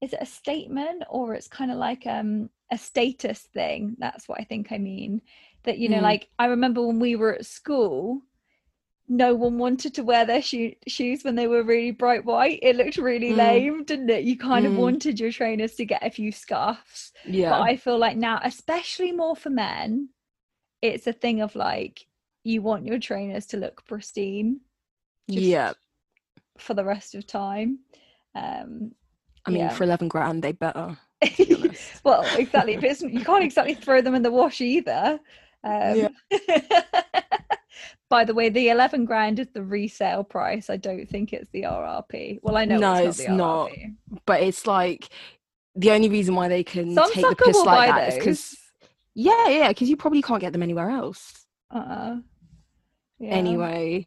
is 0.03 0.13
it 0.13 0.21
a 0.23 0.27
statement 0.27 1.05
or 1.11 1.35
it's 1.35 1.49
kind 1.49 1.71
of 1.71 1.79
like 1.79 2.07
um 2.07 2.51
a 2.73 2.79
status 2.79 3.41
thing? 3.55 3.97
That's 3.99 4.29
what 4.29 4.41
I 4.41 4.45
think 4.45 4.73
I 4.73 4.79
mean. 4.79 5.23
That 5.65 5.79
you 5.79 5.89
know, 5.89 5.99
Mm. 5.99 6.03
like 6.03 6.29
I 6.39 6.47
remember 6.47 6.85
when 6.87 6.99
we 6.99 7.15
were 7.17 7.35
at 7.35 7.47
school, 7.47 8.23
no 9.09 9.35
one 9.35 9.59
wanted 9.59 9.95
to 9.95 10.03
wear 10.05 10.25
their 10.25 10.43
shoe- 10.43 10.75
shoes 10.89 11.23
when 11.23 11.35
they 11.35 11.47
were 11.47 11.63
really 11.63 11.91
bright 11.91 12.25
white. 12.25 12.59
It 12.63 12.77
looked 12.77 12.97
really 12.97 13.31
Mm. 13.31 13.37
lame, 13.37 13.85
didn't 13.85 14.11
it? 14.11 14.25
You 14.25 14.37
kind 14.39 14.67
of 14.67 14.73
Mm. 14.73 14.77
wanted 14.79 15.21
your 15.21 15.31
trainers 15.31 15.75
to 15.77 15.85
get 15.85 16.05
a 16.05 16.11
few 16.11 16.33
scuffs. 16.33 17.13
yeah 17.25 17.51
But 17.51 17.61
I 17.63 17.77
feel 17.77 17.99
like 17.99 18.17
now, 18.17 18.41
especially 18.43 19.13
more 19.13 19.37
for 19.37 19.51
men, 19.51 20.09
it's 20.81 21.07
a 21.07 21.13
thing 21.13 21.41
of 21.41 21.55
like 21.55 22.07
you 22.45 22.61
want 22.63 22.87
your 22.87 22.99
trainers 22.99 23.47
to 23.47 23.57
look 23.57 23.85
pristine 23.87 24.61
yeah 25.29 25.73
for 26.59 26.75
the 26.75 26.85
rest 26.85 27.15
of 27.15 27.25
time. 27.27 27.79
Um, 28.35 28.93
i 29.47 29.51
mean 29.51 29.61
yeah. 29.61 29.69
for 29.71 29.85
11 29.85 30.09
grand 30.09 30.43
they 30.43 30.53
better 30.53 30.97
to 31.37 31.45
be 31.47 31.55
honest. 31.63 32.05
well, 32.05 32.23
exactly. 32.37 32.77
But 32.77 32.85
it's, 32.91 33.03
you 33.03 33.25
can't 33.25 33.45
exactly 33.51 33.75
throw 33.75 34.01
them 34.01 34.15
in 34.15 34.23
the 34.23 34.31
wash 34.33 34.61
either. 34.61 35.21
Um, 35.65 36.09
by 38.11 38.25
the 38.25 38.35
way, 38.35 38.49
the 38.49 38.69
11 38.69 39.05
grand 39.05 39.39
is 39.39 39.49
the 39.53 39.63
resale 39.63 40.25
price. 40.25 40.69
I 40.69 40.77
don't 40.77 41.09
think 41.09 41.33
it's 41.33 41.49
the 41.53 41.63
RRP. 41.63 42.41
Well, 42.43 42.57
I 42.57 42.65
know 42.65 42.79
No, 42.79 42.95
it's 42.95 43.21
it's 43.21 43.29
not 43.29 43.37
not. 43.37 43.71
But 44.27 44.43
it's 44.43 44.67
like 44.67 45.09
the 45.75 45.91
only 45.93 46.09
reason 46.09 46.35
why 46.35 46.49
they 46.49 46.65
can 46.65 46.95
Some 46.95 47.11
take 47.13 47.27
the 47.29 47.37
piss 47.37 47.57
like 47.65 47.65
buy 47.65 47.87
that 47.87 48.09
is 48.09 48.15
because. 48.15 48.57
Yeah, 49.15 49.49
yeah, 49.49 49.69
because 49.69 49.91
you 49.91 49.97
probably 49.97 50.23
can't 50.23 50.41
get 50.41 50.53
them 50.53 50.63
anywhere 50.63 50.91
else. 50.91 51.47
Uh-uh. 51.71 52.17
Yeah. 53.19 53.31
Anyway, 53.31 54.07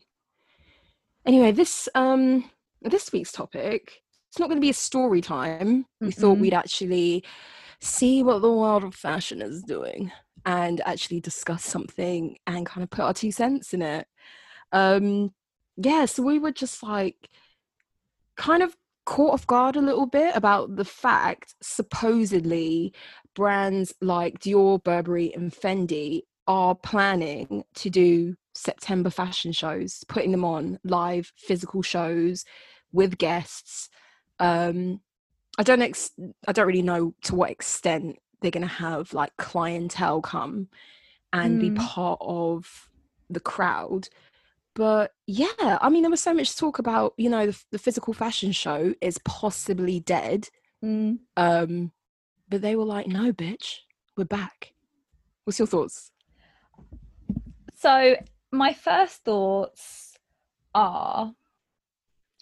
anyway, 1.26 1.52
this 1.52 1.88
um 1.96 2.50
this 2.82 3.12
week's 3.12 3.32
topic. 3.32 4.02
It's 4.30 4.40
not 4.40 4.50
going 4.50 4.58
to 4.58 4.66
be 4.66 4.70
a 4.70 4.74
story 4.74 5.22
time. 5.22 5.86
We 6.02 6.12
thought 6.12 6.38
Mm-mm. 6.38 6.42
we'd 6.42 6.54
actually 6.54 7.24
see 7.80 8.22
what 8.24 8.42
the 8.42 8.52
world 8.52 8.84
of 8.84 8.94
fashion 8.94 9.42
is 9.42 9.64
doing 9.64 10.12
and 10.46 10.82
actually 10.86 11.20
discuss 11.20 11.64
something 11.64 12.38
and 12.46 12.66
kind 12.66 12.84
of 12.84 12.90
put 12.90 13.06
our 13.06 13.14
two 13.14 13.32
cents 13.32 13.74
in 13.74 13.82
it. 13.82 14.08
Um, 14.72 15.34
yeah, 15.78 16.06
so 16.06 16.24
we 16.24 16.40
were 16.40 16.52
just 16.52 16.84
like 16.84 17.30
kind 18.38 18.64
of 18.64 18.75
caught 19.06 19.34
off 19.34 19.48
guard 19.48 19.75
a 19.75 19.82
little 19.82 20.08
bit 20.08 20.36
about 20.36 20.75
the 20.75 20.86
fact 20.86 21.56
supposedly 21.62 22.94
brands 23.36 23.94
like 24.02 24.40
Dior, 24.40 24.84
Burberry, 24.84 25.34
and 25.34 25.52
Fendi 25.52 26.22
are 26.48 26.75
planning 26.75 27.64
to 27.75 27.90
do 27.90 28.36
September 28.54 29.10
fashion 29.10 29.52
shows, 29.52 30.04
putting 30.08 30.32
them 30.32 30.46
on 30.46 30.80
live 30.84 31.32
physical 31.36 31.82
shows 31.82 32.46
with 32.92 33.18
guests. 33.18 33.90
Um, 34.40 35.02
I 35.58 35.64
don't 35.64 35.82
ex- 35.82 36.12
I 36.48 36.52
don't 36.52 36.68
really 36.68 36.82
know 36.82 37.14
to 37.24 37.36
what 37.36 37.52
extent 37.52 38.18
they're 38.46 38.52
going 38.52 38.62
to 38.62 38.68
have 38.68 39.12
like 39.12 39.36
clientele 39.38 40.22
come 40.22 40.70
and 41.34 41.60
be 41.60 41.72
Mm. 41.72 41.78
part 41.80 42.20
of 42.22 42.90
the 43.30 43.40
crowd. 43.40 44.08
But 44.75 45.14
yeah, 45.25 45.48
I 45.82 45.90
mean, 45.90 46.04
there 46.04 46.12
was 46.12 46.22
so 46.22 46.34
much 46.34 46.56
talk 46.56 46.78
about 46.80 47.14
you 47.18 47.30
know 47.30 47.48
the, 47.48 47.64
the 47.72 47.80
physical 47.80 48.14
fashion 48.14 48.52
show 48.52 48.94
is 49.02 49.18
possibly 49.25 50.00
dead. 50.00 50.50
Mm. 50.84 51.20
Um, 51.36 51.92
but 52.48 52.62
they 52.62 52.75
were 52.75 52.86
like, 52.86 53.08
no, 53.08 53.34
bitch, 53.34 53.80
we're 54.16 54.25
back. 54.25 54.74
What's 55.44 55.58
your 55.58 55.68
thoughts? 55.68 56.12
So 57.75 58.16
my 58.52 58.74
first 58.74 59.24
thoughts 59.24 60.18
are 60.75 61.34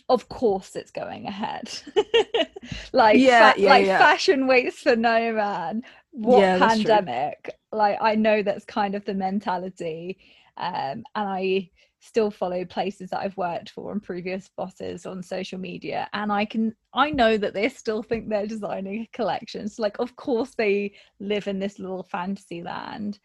of 0.09 0.29
course 0.29 0.75
it's 0.75 0.91
going 0.91 1.25
ahead. 1.27 1.71
like 2.93 3.27
Yeah, 3.27 3.29
fa- 3.29 3.55
yeah, 3.55 3.75
like 3.75 3.87
yeah. 3.87 4.07
fashion 4.07 4.47
waits 4.47 4.79
for 4.79 4.95
no 4.95 5.33
man. 5.33 5.83
What 6.11 6.51
Yeah, 6.51 6.53
pandemic? 6.53 7.57
Like 7.71 7.97
I 8.01 8.15
know 8.15 8.43
that's 8.43 8.65
kind 8.65 8.95
of 8.95 9.05
the 9.05 9.13
mentality. 9.13 10.17
Um 10.57 11.03
and 11.15 11.29
I 11.29 11.69
still 11.99 12.29
follow 12.29 12.65
places 12.65 13.09
that 13.11 13.21
I've 13.21 13.37
worked 13.37 13.69
for 13.69 13.91
and 13.93 14.03
previous 14.03 14.49
bosses 14.57 15.05
on 15.05 15.23
social 15.23 15.57
media 15.57 16.09
and 16.13 16.31
I 16.33 16.43
can 16.45 16.75
I 16.93 17.11
know 17.11 17.37
that 17.37 17.53
they 17.53 17.69
still 17.69 18.03
think 18.03 18.27
they're 18.29 18.45
designing 18.45 19.07
collections. 19.13 19.79
Like 19.79 19.99
of 19.99 20.15
course 20.17 20.51
they 20.57 20.93
live 21.19 21.47
in 21.47 21.59
this 21.59 21.79
little 21.79 22.03
fantasy 22.03 22.61
land. 22.61 23.19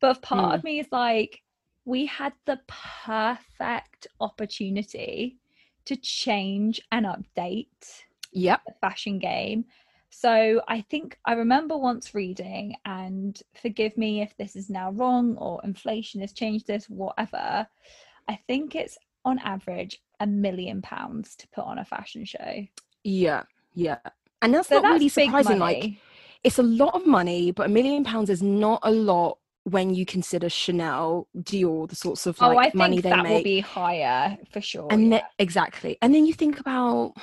But 0.00 0.20
part 0.22 0.54
Mm. 0.54 0.58
of 0.58 0.64
me 0.64 0.80
is 0.80 0.88
like 0.90 1.40
we 1.84 2.06
had 2.06 2.32
the 2.46 2.58
perfect 2.66 4.06
opportunity 4.20 5.38
to 5.86 5.96
change 5.96 6.80
and 6.92 7.06
update 7.06 8.02
Yep. 8.32 8.60
the 8.66 8.74
fashion 8.80 9.18
game. 9.18 9.64
So 10.10 10.62
I 10.68 10.80
think 10.80 11.18
I 11.24 11.32
remember 11.32 11.76
once 11.76 12.14
reading, 12.14 12.76
and 12.84 13.40
forgive 13.60 13.96
me 13.96 14.22
if 14.22 14.36
this 14.36 14.54
is 14.54 14.70
now 14.70 14.92
wrong 14.92 15.36
or 15.36 15.60
inflation 15.64 16.20
has 16.20 16.32
changed 16.32 16.66
this, 16.66 16.88
whatever. 16.88 17.66
I 18.28 18.38
think 18.46 18.76
it's 18.76 18.96
on 19.24 19.38
average 19.40 20.00
a 20.20 20.26
million 20.26 20.82
pounds 20.82 21.34
to 21.36 21.48
put 21.48 21.64
on 21.64 21.78
a 21.78 21.84
fashion 21.84 22.24
show. 22.24 22.66
Yeah. 23.02 23.42
Yeah. 23.74 23.98
And 24.40 24.54
that's 24.54 24.68
So 24.68 24.76
not 24.76 24.82
that's 24.82 24.92
really 24.94 25.08
surprising. 25.08 25.58
Like, 25.58 25.94
it's 26.44 26.58
a 26.58 26.62
lot 26.62 26.94
of 26.94 27.06
money, 27.06 27.50
but 27.50 27.66
a 27.66 27.70
million 27.70 28.04
pounds 28.04 28.30
is 28.30 28.42
not 28.42 28.80
a 28.82 28.90
lot 28.90 29.38
when 29.64 29.94
you 29.94 30.04
consider 30.06 30.48
Chanel, 30.48 31.26
Dior, 31.36 31.88
the 31.88 31.96
sorts 31.96 32.26
of 32.26 32.36
oh, 32.40 32.48
like 32.48 32.56
oh, 32.56 32.60
I 32.60 32.70
money 32.74 32.96
think 32.96 33.04
they 33.04 33.10
that 33.10 33.22
make. 33.22 33.32
will 33.32 33.42
be 33.42 33.60
higher 33.60 34.38
for 34.52 34.60
sure. 34.60 34.88
and 34.90 35.04
yeah. 35.04 35.08
then 35.10 35.22
exactly 35.38 35.98
and 36.02 36.14
then 36.14 36.26
you 36.26 36.32
think 36.32 36.60
about 36.60 37.14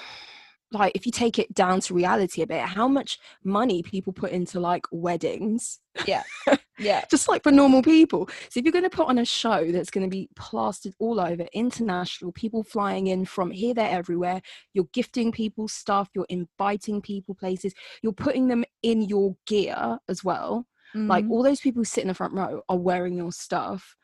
like 0.71 0.93
if 0.95 1.05
you 1.05 1.11
take 1.11 1.37
it 1.37 1.53
down 1.53 1.81
to 1.81 1.93
reality 1.93 2.41
a 2.41 2.47
bit 2.47 2.61
how 2.61 2.87
much 2.87 3.19
money 3.43 3.83
people 3.83 4.13
put 4.13 4.31
into 4.31 4.59
like 4.59 4.85
weddings 4.91 5.79
Yeah, 6.07 6.23
yeah, 6.79 7.03
just 7.11 7.27
like 7.27 7.43
for 7.43 7.51
normal 7.51 7.81
people 7.81 8.29
so 8.49 8.59
if 8.59 8.65
you're 8.65 8.71
going 8.71 8.83
to 8.83 8.89
put 8.89 9.07
on 9.07 9.17
a 9.17 9.25
show 9.25 9.71
that's 9.71 9.91
going 9.91 10.05
to 10.05 10.09
be 10.09 10.29
plastered 10.35 10.93
all 10.99 11.19
over 11.19 11.45
international 11.53 12.31
people 12.31 12.63
flying 12.63 13.07
in 13.07 13.25
from 13.25 13.51
here 13.51 13.73
there 13.73 13.89
everywhere 13.89 14.41
you're 14.73 14.87
gifting 14.93 15.31
people 15.31 15.67
stuff 15.67 16.09
you're 16.15 16.25
inviting 16.29 17.01
people 17.01 17.35
places 17.35 17.73
you're 18.01 18.13
putting 18.13 18.47
them 18.47 18.63
in 18.81 19.01
your 19.01 19.35
gear 19.45 19.99
as 20.07 20.23
well 20.23 20.65
like 20.93 21.25
Mm. 21.25 21.31
all 21.31 21.43
those 21.43 21.59
people 21.61 21.85
sit 21.85 22.01
in 22.03 22.07
the 22.09 22.13
front 22.13 22.33
row 22.33 22.61
are 22.69 22.77
wearing 22.77 23.15
your 23.15 23.31
stuff 23.31 23.95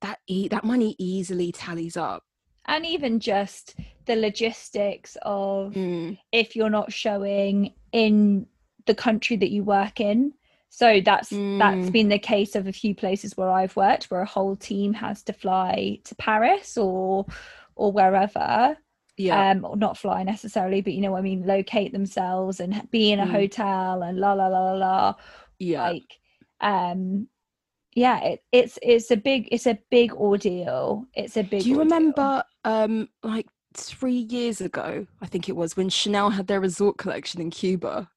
that 0.00 0.18
e- 0.26 0.48
that 0.48 0.64
money 0.64 0.94
easily 0.98 1.50
tallies 1.52 1.96
up 1.96 2.22
and 2.66 2.84
even 2.84 3.18
just 3.18 3.74
the 4.06 4.14
logistics 4.16 5.16
of 5.22 5.72
Mm. 5.74 6.18
if 6.32 6.54
you're 6.56 6.70
not 6.70 6.92
showing 6.92 7.74
in 7.92 8.46
the 8.86 8.94
country 8.94 9.36
that 9.36 9.50
you 9.50 9.64
work 9.64 10.00
in 10.00 10.32
so 10.70 11.00
that's 11.00 11.30
that's 11.30 11.88
Mm. 11.88 11.92
been 11.92 12.08
the 12.08 12.18
case 12.18 12.54
of 12.54 12.66
a 12.66 12.72
few 12.72 12.94
places 12.94 13.36
where 13.36 13.50
i've 13.50 13.74
worked 13.76 14.10
where 14.10 14.20
a 14.20 14.26
whole 14.26 14.54
team 14.56 14.92
has 14.94 15.22
to 15.24 15.32
fly 15.32 15.98
to 16.04 16.14
paris 16.16 16.76
or 16.76 17.24
or 17.74 17.90
wherever 17.90 18.76
yeah 19.16 19.50
um 19.50 19.64
or 19.64 19.76
not 19.76 19.96
fly 19.96 20.22
necessarily 20.22 20.80
but 20.82 20.92
you 20.92 21.00
know 21.00 21.12
what 21.12 21.18
i 21.18 21.22
mean 21.22 21.44
locate 21.46 21.92
themselves 21.92 22.60
and 22.60 22.86
be 22.90 23.12
in 23.12 23.18
a 23.20 23.26
Mm. 23.26 23.30
hotel 23.30 24.02
and 24.02 24.18
la 24.18 24.32
la 24.34 24.46
la 24.46 24.58
la 24.72 24.72
la 24.74 25.14
yeah 25.58 25.90
like 25.90 26.18
um 26.60 27.26
yeah 27.94 28.20
it, 28.20 28.42
it's 28.52 28.78
it's 28.82 29.10
a 29.10 29.16
big 29.16 29.48
it's 29.50 29.66
a 29.66 29.78
big 29.90 30.12
ordeal 30.14 31.04
it's 31.14 31.36
a 31.36 31.42
big 31.42 31.62
Do 31.62 31.68
you 31.70 31.78
ordeal. 31.78 31.96
remember, 31.96 32.42
um, 32.64 33.08
like 33.22 33.46
three 33.74 34.26
years 34.30 34.60
ago, 34.60 35.06
I 35.20 35.26
think 35.26 35.48
it 35.48 35.56
was 35.56 35.76
when 35.76 35.88
Chanel 35.88 36.30
had 36.30 36.46
their 36.46 36.60
resort 36.60 36.96
collection 36.98 37.40
in 37.40 37.50
Cuba? 37.50 38.10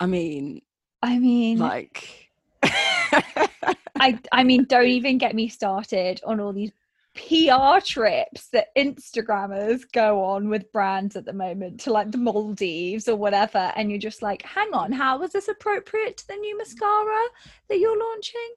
I 0.00 0.06
mean, 0.06 0.62
i 1.02 1.18
mean 1.18 1.58
like, 1.58 2.30
I 2.62 4.18
I 4.32 4.44
mean, 4.44 4.64
don't 4.64 4.86
even 4.88 5.18
get 5.18 5.34
me 5.34 5.48
started 5.48 6.20
on 6.24 6.40
all 6.40 6.52
these 6.52 6.72
PR 7.14 7.84
trips 7.84 8.48
that 8.48 8.68
Instagrammers 8.76 9.82
go 9.92 10.22
on 10.22 10.48
with 10.48 10.70
brands 10.72 11.16
at 11.16 11.24
the 11.24 11.32
moment 11.32 11.80
to 11.80 11.92
like 11.92 12.12
the 12.12 12.18
Maldives 12.18 13.08
or 13.08 13.16
whatever, 13.16 13.72
and 13.76 13.90
you're 13.90 13.98
just 13.98 14.22
like, 14.22 14.42
hang 14.42 14.72
on, 14.72 14.92
how 14.92 15.20
is 15.22 15.32
this 15.32 15.48
appropriate 15.48 16.16
to 16.18 16.28
the 16.28 16.36
new 16.36 16.56
mascara 16.56 17.26
that 17.68 17.78
you're 17.78 17.98
launching? 17.98 18.50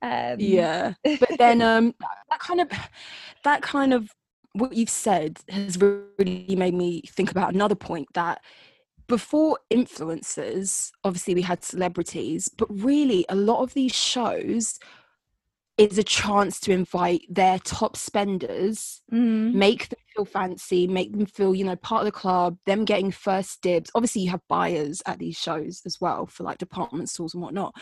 Um, 0.00 0.36
yeah. 0.38 0.94
But 1.20 1.38
then, 1.38 1.60
um, 1.60 1.94
that 2.30 2.40
kind 2.40 2.60
of, 2.60 2.70
that 3.44 3.62
kind 3.62 3.92
of 3.92 4.10
what 4.52 4.72
you've 4.72 4.90
said 4.90 5.38
has 5.48 5.78
really 5.78 6.56
made 6.56 6.74
me 6.74 7.02
think 7.02 7.30
about 7.30 7.54
another 7.54 7.74
point 7.74 8.08
that 8.14 8.40
before 9.06 9.58
influencers, 9.70 10.90
obviously 11.04 11.34
we 11.34 11.42
had 11.42 11.64
celebrities, 11.64 12.48
but 12.48 12.68
really 12.70 13.24
a 13.28 13.34
lot 13.34 13.62
of 13.62 13.74
these 13.74 13.94
shows 13.94 14.78
is 15.78 15.96
a 15.96 16.02
chance 16.04 16.58
to 16.60 16.72
invite 16.72 17.22
their 17.30 17.58
top 17.60 17.96
spenders 17.96 19.00
mm, 19.12 19.52
make 19.54 19.88
them 19.88 19.98
feel 20.14 20.24
fancy, 20.24 20.86
make 20.86 21.12
them 21.12 21.24
feel, 21.24 21.54
you 21.54 21.64
know, 21.64 21.76
part 21.76 22.02
of 22.02 22.06
the 22.06 22.12
club, 22.12 22.58
them 22.66 22.84
getting 22.84 23.10
first 23.10 23.62
dibs. 23.62 23.90
Obviously, 23.94 24.22
you 24.22 24.30
have 24.30 24.40
buyers 24.48 25.00
at 25.06 25.18
these 25.18 25.36
shows 25.38 25.80
as 25.86 26.00
well 26.00 26.26
for 26.26 26.42
like 26.42 26.58
department 26.58 27.08
stores 27.08 27.32
and 27.34 27.42
whatnot. 27.42 27.74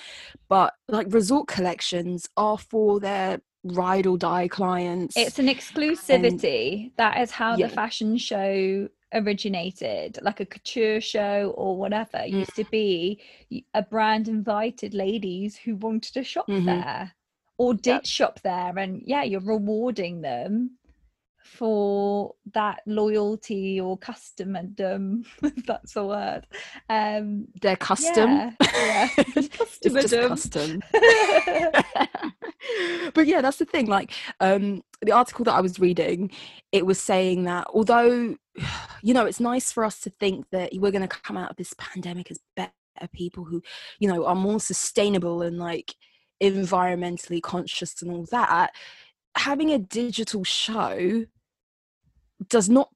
But 0.49 0.75
like 0.89 1.07
resort 1.11 1.49
collections 1.49 2.29
are 2.37 2.59
for 2.59 3.01
their 3.01 3.41
ride 3.65 4.07
or 4.07 4.17
die 4.19 4.47
clients. 4.47 5.17
it's 5.17 5.39
an 5.41 5.49
exclusivity. 5.49 6.93
that 6.97 7.19
is 7.19 7.31
how 7.33 7.57
Yeah. 7.57 7.67
the 7.67 7.73
fashion 7.73 8.17
show 8.17 8.89
originated 9.15 10.19
like 10.23 10.41
a 10.41 10.47
couture 10.47 11.01
show 11.01 11.53
or 11.57 11.77
whatever 11.77 12.19
It 12.19 12.31
used 12.31 12.57
to 12.57 12.65
be 12.65 13.21
a 13.75 13.83
brand 13.83 14.29
invited 14.29 14.95
ladies 14.95 15.57
who 15.57 15.77
wanted 15.77 16.13
to 16.15 16.23
shop 16.25 16.47
Mhm. 16.49 16.65
there 16.67 17.13
or 17.59 17.75
did 17.75 18.07
shop 18.07 18.41
there 18.43 18.77
and 18.79 19.03
yeah 19.05 19.23
you're 19.23 19.41
rewarding 19.41 20.21
them 20.21 20.71
for 21.45 22.35
that 22.53 22.81
loyalty 22.87 23.81
or 23.81 23.97
customerdom 23.99 25.25
if 25.43 25.65
that's 25.65 25.95
a 25.95 26.05
word 26.05 26.45
um 26.91 27.47
their 27.63 27.77
custom. 27.77 28.31
yeah, 28.31 28.51
yeah. 28.61 29.09
it's 29.19 29.49
just 29.49 29.83
Customerdom. 29.83 30.29
custom. 30.29 30.83
but 33.15 33.27
yeah, 33.27 33.41
that's 33.41 33.59
the 33.59 33.65
thing. 33.65 33.87
Like, 33.87 34.13
um, 34.41 34.83
the 35.03 35.13
article 35.13 35.45
that 35.45 35.55
I 35.55 35.61
was 35.61 35.79
reading, 35.79 36.31
it 36.73 36.87
was 36.87 37.01
saying 37.01 37.45
that 37.45 37.67
although, 37.73 38.37
you 39.03 39.15
know, 39.15 39.27
it's 39.27 39.41
nice 39.41 39.73
for 39.73 39.85
us 39.85 40.01
to 40.01 40.11
think 40.11 40.47
that 40.51 40.71
we're 40.75 40.93
going 40.93 41.07
to 41.07 41.09
come 41.09 41.37
out 41.37 41.51
of 41.51 41.57
this 41.57 41.75
pandemic 41.79 42.31
as 42.31 42.41
better 42.57 42.73
people 43.13 43.45
who, 43.45 43.63
you 43.99 44.09
know, 44.09 44.25
are 44.25 44.35
more 44.35 44.61
sustainable 44.61 45.43
and 45.43 45.59
like 45.59 45.95
environmentally 46.41 47.43
conscious 47.43 48.01
and 48.03 48.11
all 48.11 48.27
that. 48.31 48.73
Having 49.37 49.71
a 49.71 49.79
digital 49.79 50.45
show 50.45 51.27
does 52.49 52.69
not 52.69 52.91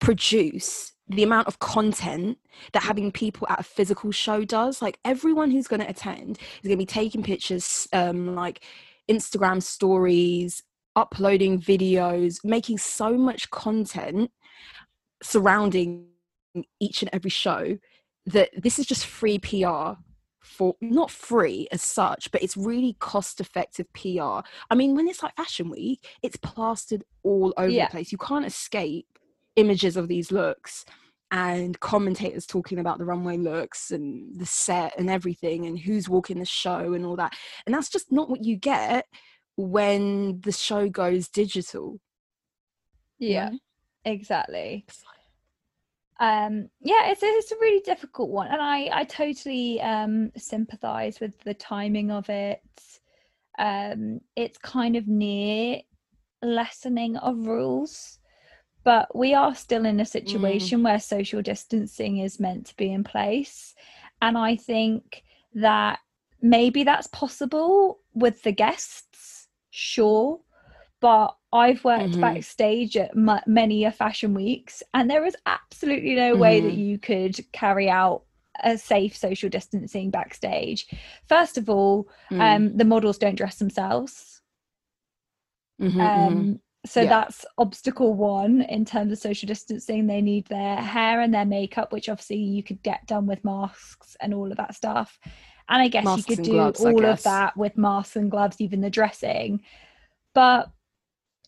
produce 0.00 0.92
the 1.08 1.22
amount 1.22 1.48
of 1.48 1.58
content 1.58 2.38
that 2.72 2.82
having 2.82 3.12
people 3.12 3.46
at 3.50 3.60
a 3.60 3.64
physical 3.64 4.10
show 4.10 4.44
does. 4.44 4.80
Like 4.80 4.98
everyone 5.04 5.50
who's 5.50 5.68
going 5.68 5.80
to 5.80 5.88
attend 5.88 6.38
is 6.38 6.68
going 6.68 6.76
to 6.78 6.82
be 6.82 6.86
taking 6.86 7.22
pictures, 7.22 7.86
um, 7.92 8.34
like 8.34 8.64
Instagram 9.10 9.62
stories, 9.62 10.62
uploading 10.96 11.60
videos, 11.60 12.38
making 12.44 12.78
so 12.78 13.16
much 13.16 13.50
content 13.50 14.30
surrounding 15.22 16.06
each 16.80 17.02
and 17.02 17.10
every 17.12 17.30
show 17.30 17.78
that 18.26 18.50
this 18.56 18.78
is 18.78 18.86
just 18.86 19.06
free 19.06 19.38
PR 19.38 19.98
for 20.44 20.76
not 20.80 21.10
free 21.10 21.66
as 21.72 21.82
such, 21.82 22.30
but 22.30 22.42
it's 22.42 22.56
really 22.56 22.96
cost 23.00 23.40
effective 23.40 23.90
PR. 23.94 24.40
I 24.70 24.74
mean, 24.74 24.94
when 24.94 25.08
it's 25.08 25.22
like 25.22 25.34
Fashion 25.36 25.70
Week, 25.70 26.06
it's 26.22 26.36
plastered 26.36 27.02
all 27.22 27.54
over 27.56 27.70
Yeah. 27.70 27.86
the 27.86 27.90
place. 27.90 28.12
You 28.12 28.18
can't 28.18 28.44
escape 28.46 29.06
images 29.56 29.96
of 29.96 30.08
these 30.08 30.30
looks 30.30 30.84
and 31.30 31.80
commentators 31.80 32.46
talking 32.46 32.78
about 32.78 32.98
the 32.98 33.04
runway 33.04 33.38
looks 33.38 33.90
and 33.90 34.38
the 34.38 34.46
set 34.46 34.92
and 34.98 35.08
everything 35.10 35.66
and 35.66 35.78
who's 35.78 36.08
walking 36.08 36.38
the 36.38 36.44
show 36.44 36.92
and 36.92 37.06
all 37.06 37.16
that. 37.16 37.32
And 37.64 37.74
that's 37.74 37.88
just 37.88 38.12
not 38.12 38.28
what 38.28 38.44
you 38.44 38.56
get 38.56 39.06
when 39.56 40.40
the 40.42 40.52
show 40.52 40.88
goes 40.88 41.28
digital. 41.28 42.00
you 43.18 43.30
Yeah, 43.30 43.50
know? 43.50 43.58
exactly. 44.04 44.84
Um 46.20 46.68
yeah 46.80 47.06
it's 47.06 47.22
a, 47.22 47.26
it's 47.26 47.50
a 47.50 47.56
really 47.60 47.80
difficult 47.80 48.30
one 48.30 48.46
and 48.48 48.62
i 48.62 48.88
i 48.92 49.04
totally 49.04 49.80
um 49.80 50.30
sympathize 50.36 51.18
with 51.20 51.38
the 51.40 51.54
timing 51.54 52.10
of 52.10 52.28
it. 52.28 52.60
Um 53.58 54.20
it's 54.36 54.58
kind 54.58 54.96
of 54.96 55.08
near 55.08 55.80
lessening 56.42 57.16
of 57.16 57.46
rules 57.46 58.18
but 58.84 59.16
we 59.16 59.32
are 59.34 59.54
still 59.54 59.86
in 59.86 59.98
a 59.98 60.04
situation 60.04 60.82
where 60.82 61.00
social 61.00 61.40
distancing 61.40 62.18
is 62.18 62.38
meant 62.38 62.66
to 62.66 62.76
be 62.76 62.92
in 62.92 63.02
place 63.02 63.74
and 64.20 64.36
i 64.36 64.54
think 64.56 65.22
that 65.54 65.98
maybe 66.42 66.84
that's 66.84 67.06
possible 67.08 68.00
with 68.12 68.42
the 68.42 68.52
guests 68.52 69.48
sure 69.70 70.40
but 71.04 71.36
I've 71.52 71.84
worked 71.84 72.14
Mhm. 72.14 72.20
backstage 72.22 72.96
at 72.96 73.10
m- 73.14 73.42
many 73.46 73.84
a 73.84 73.92
fashion 73.92 74.32
weeks, 74.32 74.82
and 74.94 75.10
there 75.10 75.26
is 75.26 75.36
absolutely 75.44 76.14
no 76.14 76.34
way 76.34 76.60
that 76.60 76.72
Mhm. 76.72 76.78
you 76.78 76.98
could 76.98 77.52
carry 77.52 77.90
out 77.90 78.22
a 78.62 78.78
safe 78.78 79.14
social 79.14 79.50
distancing 79.50 80.08
backstage. 80.08 80.86
First 81.28 81.58
of 81.58 81.68
all, 81.68 82.08
Mm. 82.30 82.40
um, 82.40 82.76
the 82.78 82.86
models 82.86 83.18
don't 83.18 83.34
dress 83.34 83.58
themselves. 83.58 84.40
Mhm, 85.78 85.92
mhm. 85.92 86.00
Um, 86.00 86.60
so 86.86 87.02
Yeah. 87.02 87.10
that's 87.10 87.44
obstacle 87.58 88.14
one 88.14 88.62
in 88.62 88.86
terms 88.86 89.12
of 89.12 89.18
social 89.18 89.46
distancing. 89.46 90.06
They 90.06 90.22
need 90.22 90.46
their 90.46 90.76
hair 90.76 91.20
and 91.20 91.34
their 91.34 91.44
makeup, 91.44 91.92
which 91.92 92.08
obviously 92.08 92.38
you 92.38 92.62
could 92.62 92.82
get 92.82 93.06
done 93.06 93.26
with 93.26 93.44
masks 93.44 94.16
and 94.22 94.32
all 94.32 94.50
of 94.50 94.56
that 94.56 94.74
stuff. 94.74 95.18
And 95.68 95.82
I 95.82 95.88
guess 95.88 96.04
Masks 96.06 96.30
you 96.30 96.36
could 96.36 96.44
do 96.46 96.52
gloves, 96.52 96.80
all 96.82 97.04
of 97.04 97.22
that 97.24 97.58
with 97.58 97.76
masks 97.76 98.16
and 98.16 98.30
gloves, 98.30 98.58
even 98.62 98.80
the 98.80 98.88
dressing. 98.88 99.62
But 100.32 100.70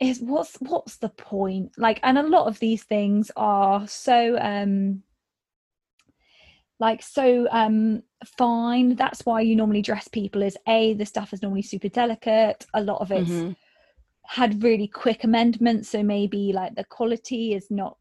is 0.00 0.20
what's 0.20 0.56
what's 0.56 0.96
the 0.98 1.08
point? 1.08 1.72
Like, 1.78 2.00
and 2.02 2.18
a 2.18 2.22
lot 2.22 2.46
of 2.46 2.58
these 2.58 2.84
things 2.84 3.30
are 3.36 3.86
so 3.88 4.38
um 4.38 5.02
like 6.78 7.02
so 7.02 7.48
um 7.50 8.02
fine. 8.38 8.96
That's 8.96 9.24
why 9.24 9.40
you 9.40 9.56
normally 9.56 9.82
dress 9.82 10.08
people 10.08 10.42
is 10.42 10.56
a 10.68 10.94
the 10.94 11.06
stuff 11.06 11.32
is 11.32 11.42
normally 11.42 11.62
super 11.62 11.88
delicate. 11.88 12.66
A 12.74 12.82
lot 12.82 13.00
of 13.00 13.10
it's 13.10 13.30
Mhm. 13.30 13.56
had 14.28 14.62
really 14.62 14.88
quick 14.88 15.22
amendments 15.24 15.88
so 15.88 16.02
maybe 16.02 16.52
like 16.52 16.74
the 16.74 16.84
quality 16.84 17.54
is 17.54 17.70
not 17.70 17.96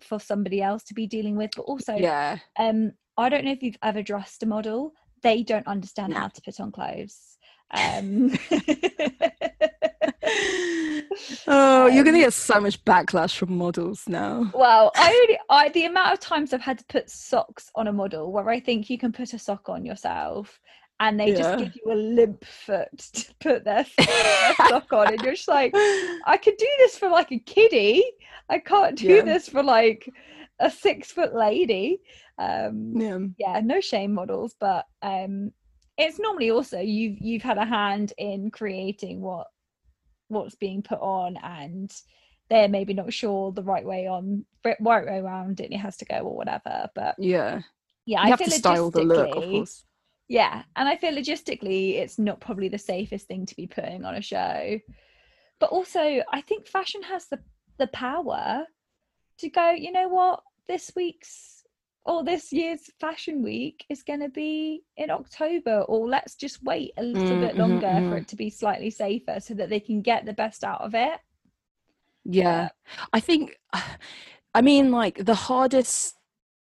for 0.00 0.18
somebody 0.18 0.62
else 0.62 0.82
to 0.82 0.94
be 0.94 1.06
dealing 1.06 1.36
with 1.36 1.50
but 1.54 1.62
also 1.64 1.94
yeah. 1.94 2.38
um 2.58 2.90
i 3.18 3.28
don't 3.28 3.44
know 3.44 3.52
if 3.52 3.62
you've 3.62 3.76
ever 3.82 4.02
dressed 4.02 4.42
a 4.42 4.46
model 4.46 4.94
they 5.22 5.42
don't 5.42 5.66
understand 5.66 6.14
No. 6.14 6.20
how 6.20 6.28
to 6.28 6.40
put 6.40 6.58
on 6.58 6.72
clothes 6.72 7.36
um 7.72 8.30
oh, 11.46 11.86
you're 11.86 12.04
gonna 12.04 12.18
Um, 12.18 12.20
get 12.20 12.32
so 12.32 12.60
much 12.60 12.82
backlash 12.84 13.36
from 13.36 13.56
models 13.56 14.04
now. 14.08 14.52
well 14.52 14.92
i 14.98 15.10
only 15.22 15.38
i 15.48 15.68
the 15.70 15.84
amount 15.86 16.12
of 16.12 16.20
times 16.20 16.52
i've 16.52 16.60
had 16.60 16.78
to 16.78 16.84
put 16.86 17.08
socks 17.10 17.70
on 17.74 17.86
a 17.88 17.92
model 17.92 18.32
where 18.32 18.48
i 18.48 18.58
think 18.60 18.90
you 18.90 18.98
can 18.98 19.12
put 19.12 19.32
a 19.32 19.38
sock 19.38 19.68
on 19.68 19.84
yourself 19.84 20.60
and 21.00 21.18
they 21.18 21.32
Yeah. 21.32 21.32
just 21.32 21.56
give 21.56 21.72
you 21.74 21.92
a 21.92 21.94
limp 21.94 22.44
foot 22.44 22.88
to 23.14 23.34
put 23.40 23.64
their, 23.64 23.86
their 23.98 24.54
sock 24.68 24.92
on 24.92 25.12
and 25.12 25.22
you're 25.22 25.32
just 25.34 25.48
like 25.48 25.72
I 26.26 26.36
could 26.36 26.56
do 26.58 26.68
this 26.78 26.98
for 26.98 27.08
like 27.08 27.32
a 27.32 27.38
kiddie. 27.38 28.04
I 28.50 28.58
can't 28.58 28.98
do 28.98 29.08
Yeah. 29.08 29.22
this 29.22 29.48
for 29.48 29.62
like 29.62 30.06
a 30.58 30.70
six 30.70 31.10
foot 31.10 31.34
lady. 31.34 32.00
Um, 32.38 32.92
yeah. 33.00 33.18
yeah, 33.38 33.60
no 33.64 33.80
shame 33.80 34.12
models, 34.12 34.54
but 34.60 34.84
um, 35.00 35.52
it's 35.96 36.18
normally 36.18 36.50
also 36.50 36.80
you've 36.80 37.16
you've 37.18 37.42
had 37.42 37.56
a 37.56 37.64
hand 37.64 38.12
in 38.18 38.50
creating 38.50 39.22
what 39.22 39.46
what's 40.30 40.54
being 40.54 40.82
put 40.82 41.00
on, 41.00 41.36
and 41.42 41.92
they're 42.48 42.68
maybe 42.68 42.94
not 42.94 43.12
sure 43.12 43.52
the 43.52 43.62
right 43.62 43.84
way 43.84 44.06
on 44.06 44.44
right 44.64 44.80
way 44.80 45.18
around 45.18 45.60
it. 45.60 45.72
It 45.72 45.78
has 45.78 45.96
to 45.98 46.04
go 46.04 46.18
or 46.18 46.36
whatever. 46.36 46.90
But 46.94 47.16
Yeah. 47.18 47.62
yeah, 48.06 48.20
You 48.20 48.26
I 48.26 48.30
have 48.30 48.38
feel 48.38 48.48
to 48.48 48.54
style 48.54 48.90
the 48.90 49.02
look, 49.02 49.36
of 49.36 49.46
course. 49.50 49.84
yeah, 50.28 50.62
and 50.76 50.88
I 50.88 50.96
feel 50.96 51.12
logistically 51.12 51.96
it's 51.96 52.18
not 52.18 52.40
probably 52.40 52.68
the 52.68 52.78
safest 52.78 53.26
thing 53.26 53.46
to 53.46 53.56
be 53.56 53.66
putting 53.66 54.04
on 54.04 54.14
a 54.14 54.22
show. 54.22 54.78
But 55.58 55.70
also, 55.70 56.22
I 56.32 56.40
think 56.40 56.66
fashion 56.66 57.02
has 57.02 57.26
the 57.26 57.40
the 57.78 57.88
power 57.88 58.64
to 59.38 59.48
go, 59.48 59.70
you 59.70 59.90
know 59.92 60.08
what, 60.08 60.42
this 60.68 60.92
week's 60.94 61.59
or 62.04 62.24
this 62.24 62.52
year's 62.52 62.90
fashion 62.98 63.42
week 63.42 63.84
is 63.88 64.02
going 64.02 64.20
to 64.20 64.28
be 64.28 64.82
in 64.96 65.10
October, 65.10 65.82
or 65.82 66.08
let's 66.08 66.34
just 66.34 66.62
wait 66.62 66.92
a 66.96 67.02
little 67.02 67.36
Mm, 67.36 67.40
bit 67.40 67.56
longer 67.56 67.80
for 67.88 68.16
mhm. 68.16 68.20
it 68.22 68.28
to 68.28 68.36
be 68.36 68.50
slightly 68.50 68.90
safer 68.90 69.38
so 69.40 69.54
that 69.54 69.68
they 69.68 69.80
can 69.80 70.00
get 70.00 70.24
the 70.24 70.32
best 70.32 70.64
out 70.64 70.80
of 70.80 70.94
it. 70.94 71.18
Yeah. 72.24 72.68
I 73.12 73.20
think, 73.20 73.58
I 74.54 74.62
mean, 74.62 74.90
like 74.90 75.24
the 75.24 75.34
hardest 75.34 76.16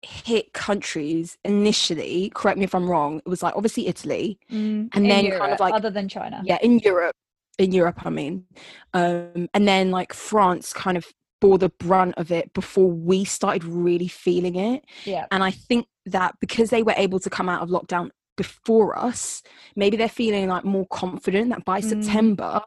hit 0.02 0.52
countries 0.52 1.36
initially, 1.44 2.30
correct 2.34 2.58
me 2.58 2.64
if 2.64 2.74
I'm 2.74 2.88
wrong, 2.88 3.18
it 3.18 3.28
was 3.28 3.42
like 3.42 3.56
obviously 3.56 3.86
Italy. 3.88 4.38
Mm, 4.50 4.88
And 4.94 5.10
then 5.10 5.30
kind 5.38 5.52
of 5.52 5.60
like- 5.60 5.74
other 5.74 5.90
than 5.90 6.08
China. 6.08 6.42
Yeah, 6.44 6.58
in 6.62 6.78
Europe. 6.78 7.16
In 7.58 7.72
Europe, 7.72 8.04
I 8.04 8.10
mean. 8.10 8.44
Um, 8.94 9.48
and 9.54 9.66
then 9.66 9.90
like 9.90 10.12
France 10.12 10.72
kind 10.72 10.96
of 10.96 11.06
bore 11.44 11.58
the 11.58 11.68
brunt 11.68 12.14
of 12.16 12.32
it 12.32 12.50
before 12.54 12.90
we 12.90 13.22
started 13.22 13.64
really 13.64 14.08
feeling 14.08 14.56
it. 14.56 14.82
yeah. 15.04 15.26
And 15.30 15.44
I 15.44 15.50
think 15.50 15.86
that 16.06 16.34
because 16.40 16.70
they 16.70 16.82
were 16.82 16.94
able 16.96 17.20
to 17.20 17.28
come 17.28 17.50
out 17.50 17.60
of 17.62 17.68
lockdown 17.68 18.08
before 18.38 18.98
us, 18.98 19.42
maybe 19.76 19.98
they're 19.98 20.08
feeling 20.08 20.48
like 20.48 20.64
more 20.64 20.86
confident 20.86 21.50
that 21.50 21.66
by 21.66 21.80
Mm. 21.82 21.84
September 21.84 22.62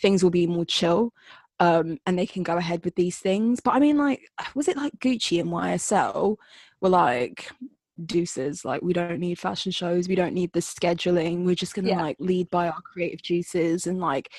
things 0.00 0.22
will 0.22 0.30
be 0.30 0.46
more 0.46 0.64
chill. 0.64 1.12
Um, 1.60 1.98
and 2.06 2.18
they 2.18 2.26
can 2.26 2.42
go 2.42 2.56
ahead 2.56 2.82
with 2.86 2.94
these 2.94 3.18
things. 3.18 3.60
But 3.60 3.74
I 3.74 3.78
mean, 3.80 3.98
like, 3.98 4.20
was 4.54 4.66
it 4.66 4.78
like 4.78 4.94
Gucci 4.98 5.38
and 5.38 5.50
YSL 5.50 6.36
were 6.80 6.88
like 6.88 7.52
deuces, 8.04 8.64
like 8.64 8.80
we 8.80 8.94
don't 8.94 9.20
need 9.20 9.38
fashion 9.38 9.72
shows, 9.72 10.08
we 10.08 10.14
don't 10.14 10.32
need 10.34 10.52
the 10.54 10.60
scheduling, 10.60 11.44
we're 11.44 11.54
just 11.54 11.74
gonna 11.74 11.88
Yeah. 11.90 12.02
like 12.02 12.16
lead 12.18 12.48
by 12.48 12.68
our 12.68 12.80
creative 12.80 13.20
juices 13.22 13.86
and 13.86 14.00
like 14.00 14.32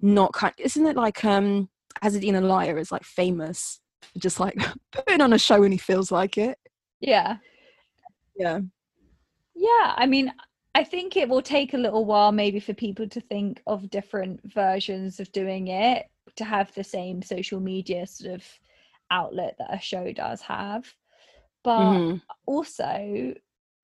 not 0.00 0.32
kind 0.34 0.54
isn't 0.58 0.86
it 0.86 0.96
like 0.96 1.24
um 1.24 1.68
Azzedine 2.02 2.34
Alaïa 2.34 2.78
is 2.78 2.92
like 2.92 3.04
famous 3.04 3.80
for 4.02 4.18
just 4.18 4.40
like 4.40 4.56
putting 4.92 5.20
on 5.20 5.32
a 5.32 5.38
show 5.38 5.60
when 5.60 5.72
he 5.72 5.78
feels 5.78 6.10
like 6.10 6.38
it. 6.38 6.58
Yeah. 7.00 7.36
Yeah. 8.36 8.60
Yeah, 9.54 9.94
I 9.96 10.06
mean, 10.06 10.32
I 10.74 10.84
think 10.84 11.16
it 11.16 11.28
will 11.28 11.42
take 11.42 11.74
a 11.74 11.78
little 11.78 12.04
while 12.04 12.30
maybe 12.30 12.60
for 12.60 12.74
people 12.74 13.08
to 13.08 13.20
think 13.20 13.60
of 13.66 13.90
different 13.90 14.40
versions 14.52 15.18
of 15.18 15.32
doing 15.32 15.68
it 15.68 16.06
to 16.36 16.44
have 16.44 16.72
the 16.74 16.84
same 16.84 17.22
social 17.22 17.58
media 17.58 18.06
sort 18.06 18.34
of 18.34 18.44
outlet 19.10 19.56
that 19.58 19.74
a 19.74 19.80
show 19.80 20.12
does 20.12 20.40
have. 20.42 20.92
But 21.64 21.96
Mhm. 21.96 22.22
also 22.46 23.34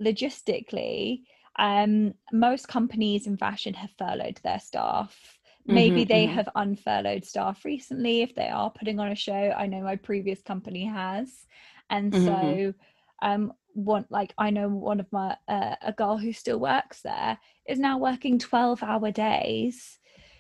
logistically, 0.01 1.23
um, 1.59 2.15
most 2.33 2.69
companies 2.69 3.27
in 3.27 3.37
fashion 3.37 3.75
have 3.75 3.91
furloughed 3.99 4.41
their 4.45 4.61
staff. 4.61 5.39
Maybe 5.67 6.05
Mhm, 6.05 6.07
they 6.07 6.27
mhm. 6.27 6.27
have 6.27 6.49
unfurloughed 6.57 7.25
staff 7.25 7.65
recently 7.65 8.23
if 8.23 8.35
they 8.35 8.49
are 8.49 8.71
putting 8.71 9.01
on 9.01 9.11
a 9.13 9.15
show. 9.15 9.33
I 9.57 9.67
know 9.67 9.81
my 9.83 9.97
previous 9.97 10.43
company 10.43 10.85
has. 10.87 11.47
And 11.91 12.15
Mhm. 12.15 12.15
so 12.15 12.75
um 13.23 13.53
one 13.75 14.05
like 14.11 14.35
I 14.39 14.51
know 14.51 14.69
one 14.69 15.01
of 15.01 15.11
my 15.13 15.37
uh, 15.49 15.77
a 15.83 15.93
girl 15.93 16.17
who 16.19 16.33
still 16.33 16.59
works 16.61 17.01
there 17.03 17.39
is 17.69 17.79
now 17.79 17.99
working 17.99 18.39
12 18.39 18.83
hour 18.83 19.11
days 19.11 19.99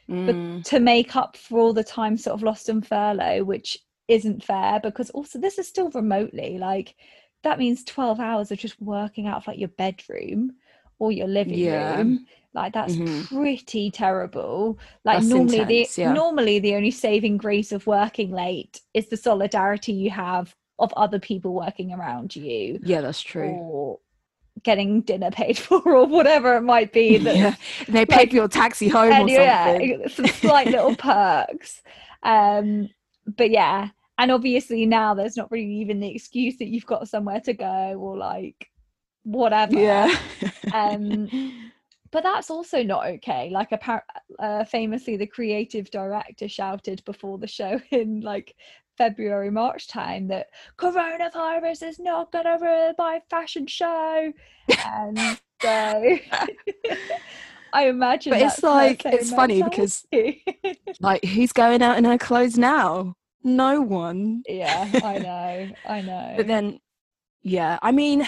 Mm. 0.08 0.64
to 0.64 0.80
make 0.80 1.16
up 1.16 1.37
for 1.37 1.58
all 1.60 1.72
the 1.72 1.84
time 1.84 2.16
sort 2.16 2.34
of 2.34 2.42
lost 2.42 2.70
on 2.70 2.82
furlough, 2.82 3.44
which 3.44 3.78
isn't 4.08 4.42
fair 4.44 4.80
because 4.82 5.10
also 5.10 5.38
this 5.38 5.58
is 5.58 5.68
still 5.68 5.90
remotely. 5.90 6.58
Like 6.58 6.94
that 7.42 7.58
means 7.58 7.84
12 7.84 8.20
hours 8.20 8.50
of 8.50 8.58
just 8.58 8.80
working 8.80 9.26
out 9.26 9.38
of 9.38 9.46
like 9.46 9.58
your 9.58 9.68
bedroom 9.68 10.52
or 10.98 11.12
your 11.12 11.28
living 11.28 11.68
Yeah. 11.68 11.70
room. 11.70 12.26
Like 12.54 12.72
that's 12.72 12.94
Mhm. 12.94 13.26
pretty 13.26 13.90
terrible. 13.90 14.78
Like 15.04 15.18
That's 15.18 15.28
normally 15.28 15.58
intense, 15.58 15.96
the 15.96 16.02
yeah. 16.02 16.12
normally 16.12 16.60
the 16.60 16.76
only 16.76 16.92
saving 16.92 17.36
grace 17.36 17.72
of 17.72 17.86
working 17.86 18.30
late 18.30 18.80
is 18.94 19.08
the 19.08 19.16
solidarity 19.16 19.92
you 19.92 20.10
have 20.10 20.54
of 20.78 20.92
other 20.96 21.18
people 21.18 21.52
working 21.52 21.92
around 21.92 22.34
you 22.36 22.78
Yeah, 22.84 23.00
that's 23.00 23.20
true. 23.20 23.48
or 23.50 23.98
getting 24.62 25.00
dinner 25.00 25.30
paid 25.32 25.58
for 25.64 25.82
or 25.84 26.06
whatever 26.06 26.56
it 26.56 26.62
might 26.62 26.92
be 26.92 27.18
that 27.26 27.36
Yeah, 27.36 27.54
they 27.88 28.06
pay 28.06 28.18
like- 28.18 28.30
for 28.30 28.36
your 28.36 28.48
taxi 28.48 28.88
home 28.88 29.12
and 29.12 29.28
or 29.28 29.32
yeah, 29.32 30.06
some 30.08 30.26
slight 30.28 30.68
little 30.68 30.94
perks. 30.94 31.82
Um, 32.22 32.88
but 33.26 33.50
yeah, 33.50 33.88
and 34.16 34.30
obviously 34.30 34.86
now 34.86 35.12
there's 35.14 35.36
not 35.36 35.50
really 35.50 35.74
even 35.80 35.98
the 35.98 36.14
excuse 36.14 36.56
that 36.58 36.68
you've 36.68 36.86
got 36.86 37.08
somewhere 37.08 37.40
to 37.40 37.52
go 37.52 37.94
or 37.98 38.16
like 38.16 38.68
whatever. 39.24 39.74
Yeah. 39.76 40.14
Um, 40.72 41.72
but 42.14 42.22
that's 42.22 42.48
also 42.48 42.85
not 42.85 43.07
okay. 43.09 43.50
Like, 43.50 43.70
appar- 43.70 44.03
uh, 44.38 44.64
famously, 44.64 45.16
the 45.16 45.27
creative 45.27 45.90
director 45.90 46.48
shouted 46.48 47.05
before 47.05 47.38
the 47.38 47.48
show 47.48 47.81
in 47.90 48.20
like 48.20 48.55
February, 48.96 49.50
March 49.50 49.88
time 49.88 50.29
that 50.29 50.46
coronavirus 50.79 51.83
is 51.83 51.98
not 51.98 52.31
gonna 52.31 52.57
ruin 52.61 52.94
my 52.96 53.20
fashion 53.29 53.66
show. 53.66 54.33
And 54.87 55.18
so 55.61 55.68
I 57.72 57.88
imagine 57.88 58.31
But 58.31 58.42
it's 58.42 58.62
like- 58.62 59.05
it's 59.05 59.33
funny 59.33 59.61
because- 59.64 60.07
like, 61.00 61.24
who's 61.24 61.53
going 61.53 61.83
out 61.83 61.98
in 61.98 62.05
her 62.05 62.16
clothes 62.16 62.57
now? 62.57 63.16
No 63.42 63.81
one. 63.81 64.44
yeah, 64.48 64.88
I 65.03 65.18
know, 65.18 65.68
I 65.85 66.00
know. 66.00 66.35
But 66.37 66.46
then, 66.46 66.79
yeah, 67.42 67.81
I 67.83 67.90
mean, 67.90 68.24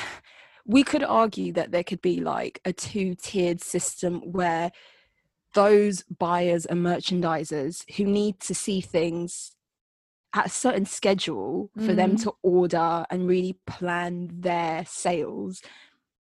we 0.67 0.83
could 0.83 1.05
argue 1.05 1.53
that 1.53 1.71
there 1.71 1.85
could 1.85 2.03
be 2.03 2.21
like 2.21 2.61
a 2.65 2.73
two 2.73 3.15
tiered 3.15 3.61
system 3.63 4.21
where 4.33 4.73
those 5.55 6.03
buyers 6.19 6.67
and 6.67 6.85
merchandisers 6.85 7.85
who 7.97 8.05
need 8.05 8.41
to 8.41 8.55
see 8.55 8.81
things 8.81 9.53
at 10.35 10.47
a 10.47 10.51
certain 10.51 10.85
schedule 10.85 11.71
for 11.79 11.95
them 11.95 12.17
Mhm. 12.17 12.23
to 12.25 12.33
order 12.43 13.07
and 13.11 13.27
really 13.29 13.55
plan 13.67 14.29
their 14.33 14.85
sales 14.85 15.63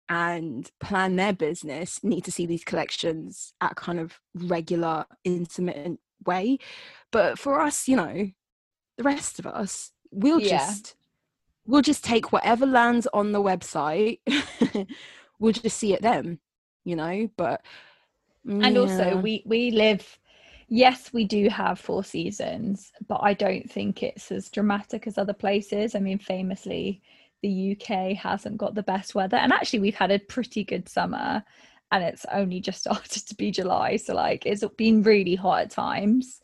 and 0.08 0.71
plan 0.80 1.15
their 1.17 1.34
business 1.34 2.04
need 2.04 2.23
to 2.23 2.32
see 2.32 2.47
these 2.47 2.63
collections 2.63 3.54
at 3.62 3.75
kind 3.75 3.99
of 3.99 4.19
regular 4.34 5.06
intermittent 5.23 5.99
way 6.25 6.58
but 7.12 7.38
for 7.38 7.62
us 7.62 7.88
you 7.88 7.95
know 7.95 8.32
the 8.97 9.04
rest 9.04 9.38
of 9.38 9.45
us 9.45 9.91
we'll 10.12 10.39
Yeah. 10.41 10.58
just 10.58 10.95
we'll 11.69 11.84
just 11.84 12.03
take 12.03 12.34
whatever 12.34 12.65
lands 12.65 13.08
on 13.13 13.32
the 13.34 13.41
website. 13.41 14.19
We'll 15.39 15.53
just 15.53 15.77
see 15.77 15.93
it 15.93 16.01
then 16.01 16.39
you 16.86 16.95
know 16.95 17.29
but 17.38 17.62
and 18.62 18.77
also 18.77 19.17
we 19.17 19.43
we 19.45 19.71
live 19.71 20.19
yes 20.69 21.12
we 21.13 21.25
do 21.25 21.49
have 21.49 21.79
four 21.79 22.03
seasons 22.03 22.91
but 23.08 23.19
i 23.23 23.34
don't 23.34 23.69
think 23.71 24.03
it's 24.03 24.32
as 24.32 24.49
dramatic 24.49 25.08
as 25.08 25.17
other 25.17 25.34
places. 25.34 25.95
I 25.95 25.99
mean 25.99 26.19
famously 26.19 27.01
the 27.41 27.73
uk 27.79 28.17
hasn't 28.17 28.58
got 28.58 28.75
the 28.75 28.84
best 28.84 29.15
weather 29.15 29.38
and 29.38 29.53
actually 29.53 29.79
we've 29.79 29.95
had 29.95 30.12
a 30.12 30.19
pretty 30.19 30.63
good 30.63 30.89
summer 30.89 31.43
and 31.91 32.03
it's 32.03 32.25
only 32.34 32.60
just 32.62 32.79
started 32.82 33.27
to 33.27 33.36
be 33.36 33.51
july 33.51 33.97
so 33.97 34.13
like 34.13 34.45
it's 34.45 34.63
been 34.77 35.03
really 35.03 35.36
hot 35.36 35.62
at 35.63 35.71
times. 35.71 36.41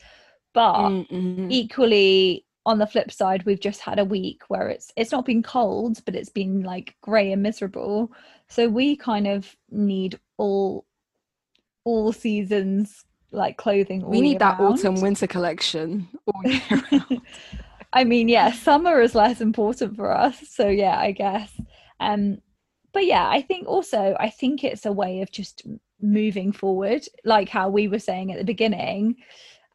But 0.54 0.94
Mm, 0.94 1.08
mhm. 1.10 1.50
equally 1.50 2.46
on 2.66 2.80
the 2.80 2.88
flip 2.88 3.12
side 3.12 3.46
we've 3.46 3.60
just 3.60 3.82
had 3.82 4.00
a 4.00 4.06
week 4.06 4.42
where 4.48 4.68
it's 4.70 4.92
it's 4.96 5.12
not 5.12 5.26
been 5.26 5.44
cold 5.44 6.02
but 6.06 6.16
it's 6.16 6.30
been 6.30 6.64
like 6.64 6.96
grey 7.02 7.32
and 7.32 7.44
miserable 7.44 8.12
so 8.48 8.68
we 8.68 8.96
kind 8.96 9.28
of 9.28 9.56
need 9.70 10.20
all 10.38 10.86
all 11.84 12.12
seasons 12.12 13.06
like 13.32 13.58
clothing 13.58 14.04
all 14.04 14.10
we 14.10 14.22
need 14.22 14.40
that 14.40 14.60
round. 14.60 14.80
autumn 14.80 15.02
winter 15.02 15.28
collection 15.28 16.08
all 16.28 16.42
year 16.52 16.62
round. 16.92 17.22
i 17.94 18.04
mean 18.04 18.28
yeah 18.28 18.52
summer 18.52 19.00
is 19.00 19.14
less 19.14 19.42
important 19.42 19.96
for 19.96 20.12
us 20.12 20.38
so 20.50 20.68
yeah 20.68 20.98
i 21.00 21.12
guess 21.12 21.52
um 22.00 22.40
but 22.94 23.06
yeah 23.06 23.28
i 23.30 23.42
think 23.42 23.68
also 23.68 24.16
i 24.20 24.30
think 24.30 24.64
it's 24.64 24.86
a 24.86 24.92
way 24.92 25.22
of 25.22 25.32
just 25.32 25.64
moving 26.02 26.52
forward 26.52 27.06
like 27.24 27.50
how 27.50 27.70
we 27.70 27.88
were 27.88 28.00
saying 28.00 28.32
at 28.32 28.38
the 28.38 28.44
beginning 28.44 29.16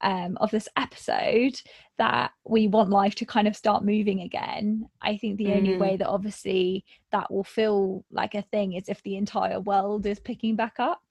um, 0.02 0.36
of 0.40 0.50
this 0.50 0.68
episode 0.76 1.60
that 1.98 2.30
we 2.44 2.66
want 2.68 2.90
life 2.90 3.14
to 3.16 3.26
kind 3.26 3.46
of 3.46 3.54
start 3.56 3.84
moving 3.84 4.20
again 4.22 4.88
i 5.02 5.16
think 5.16 5.36
the 5.36 5.52
only 5.52 5.74
Mhm. 5.74 5.78
way 5.78 5.96
that 5.96 6.08
obviously 6.08 6.84
that 7.12 7.30
will 7.30 7.44
feel 7.44 8.04
like 8.10 8.34
a 8.34 8.42
thing 8.42 8.72
is 8.74 8.88
if 8.88 9.02
the 9.02 9.16
entire 9.16 9.60
world 9.60 10.06
is 10.06 10.18
picking 10.20 10.56
back 10.56 10.76
up 10.78 11.02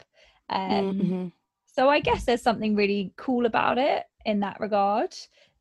um, 0.50 0.92
Mhm. 1.00 1.32
so 1.68 1.88
I 1.90 2.00
guess 2.00 2.24
there's 2.26 2.42
something 2.42 2.76
really 2.76 3.14
cool 3.18 3.46
about 3.46 3.78
it 3.78 4.04
in 4.26 4.40
that 4.40 4.60
regard 4.60 5.16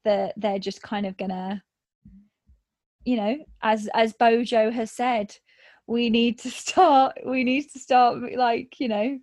that 0.04 0.32
they're 0.38 0.58
just 0.58 0.80
kind 0.80 1.04
of 1.04 1.16
gonna, 1.18 1.62
you 3.04 3.16
know, 3.16 3.36
as 3.62 3.88
as 3.94 4.14
Bojo 4.14 4.70
has 4.70 4.90
said, 4.90 5.36
we 5.86 6.08
need 6.10 6.38
to 6.40 6.50
start. 6.62 7.18
We 7.26 7.44
need 7.44 7.70
to 7.72 7.78
start 7.78 8.34
like 8.34 8.80
you 8.80 8.88
know, 8.88 9.18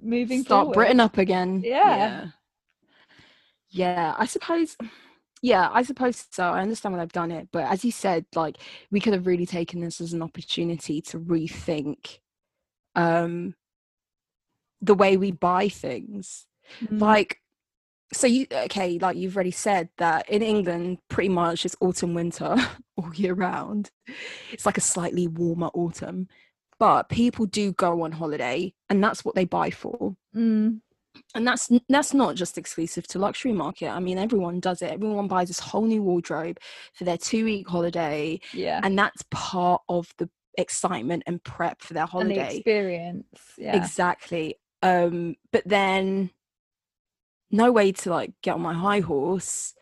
moving 0.00 0.42
start 0.42 0.62
forward. 0.64 0.74
Britain 0.74 1.00
up 1.00 1.18
again. 1.18 1.60
Yeah. 1.64 1.96
yeah. 1.96 2.26
Yeah, 3.70 4.14
I 4.18 4.26
suppose. 4.26 4.76
Yeah, 5.42 5.68
I 5.72 5.82
suppose 5.82 6.26
so. 6.30 6.44
I 6.44 6.62
understand 6.62 6.94
why 6.94 7.00
they've 7.00 7.12
done 7.12 7.30
it, 7.30 7.48
but 7.52 7.64
as 7.64 7.84
you 7.84 7.92
said, 7.92 8.26
like 8.34 8.58
we 8.90 9.00
could 9.00 9.12
have 9.12 9.26
really 9.26 9.46
taken 9.46 9.80
this 9.80 10.00
as 10.00 10.12
an 10.12 10.22
opportunity 10.22 11.00
to 11.02 11.18
rethink 11.20 12.18
um 12.96 13.54
the 14.80 14.94
way 14.94 15.16
we 15.16 15.30
buy 15.30 15.68
things. 15.68 16.46
Mm, 16.82 17.00
Like, 17.00 17.40
so 18.12 18.26
you 18.26 18.46
okay? 18.52 18.98
Like 18.98 19.16
you've 19.16 19.36
already 19.36 19.50
said 19.52 19.90
that 19.98 20.28
in 20.28 20.42
England, 20.42 20.98
pretty 21.08 21.28
much 21.30 21.64
it's 21.66 21.76
autumn, 21.80 22.14
winter 22.14 22.56
all 22.96 23.14
year 23.14 23.34
round. 23.34 23.90
It's 24.52 24.66
like 24.66 24.78
a 24.78 24.82
slightly 24.82 25.28
warmer 25.28 25.68
autumn, 25.74 26.28
but 26.78 27.08
people 27.08 27.46
do 27.46 27.72
go 27.72 28.02
on 28.02 28.12
holiday, 28.12 28.74
and 28.90 29.02
that's 29.02 29.24
what 29.24 29.34
they 29.34 29.44
buy 29.44 29.70
for 29.70 30.16
mm, 30.36 30.80
and 31.34 31.46
that's 31.46 31.70
that's 31.88 32.14
not 32.14 32.34
just 32.34 32.58
exclusive 32.58 33.06
to 33.08 33.18
luxury 33.18 33.52
market. 33.52 33.88
I 33.88 34.00
mean 34.00 34.18
everyone 34.18 34.60
does 34.60 34.82
it. 34.82 34.92
Everyone 34.92 35.28
buys 35.28 35.48
this 35.48 35.58
whole 35.58 35.84
new 35.84 36.02
wardrobe 36.02 36.58
for 36.94 37.04
their 37.04 37.18
two 37.18 37.44
week 37.44 37.68
holiday. 37.68 38.40
Yeah, 38.52 38.80
and 38.82 38.98
that's 38.98 39.22
part 39.30 39.82
of 39.88 40.12
the 40.18 40.28
excitement 40.58 41.22
and 41.26 41.42
prep 41.42 41.82
for 41.82 41.94
their 41.94 42.06
holiday. 42.06 42.56
experience. 42.56 43.26
Yeah, 43.58 43.76
exactly. 43.76 44.56
Um 44.82 45.36
but 45.52 45.62
then 45.66 46.30
no 47.50 47.70
way 47.72 47.92
to 47.92 48.10
like 48.10 48.32
get 48.42 48.54
on 48.54 48.62
my 48.62 48.74
high 48.74 49.00
horse. 49.00 49.74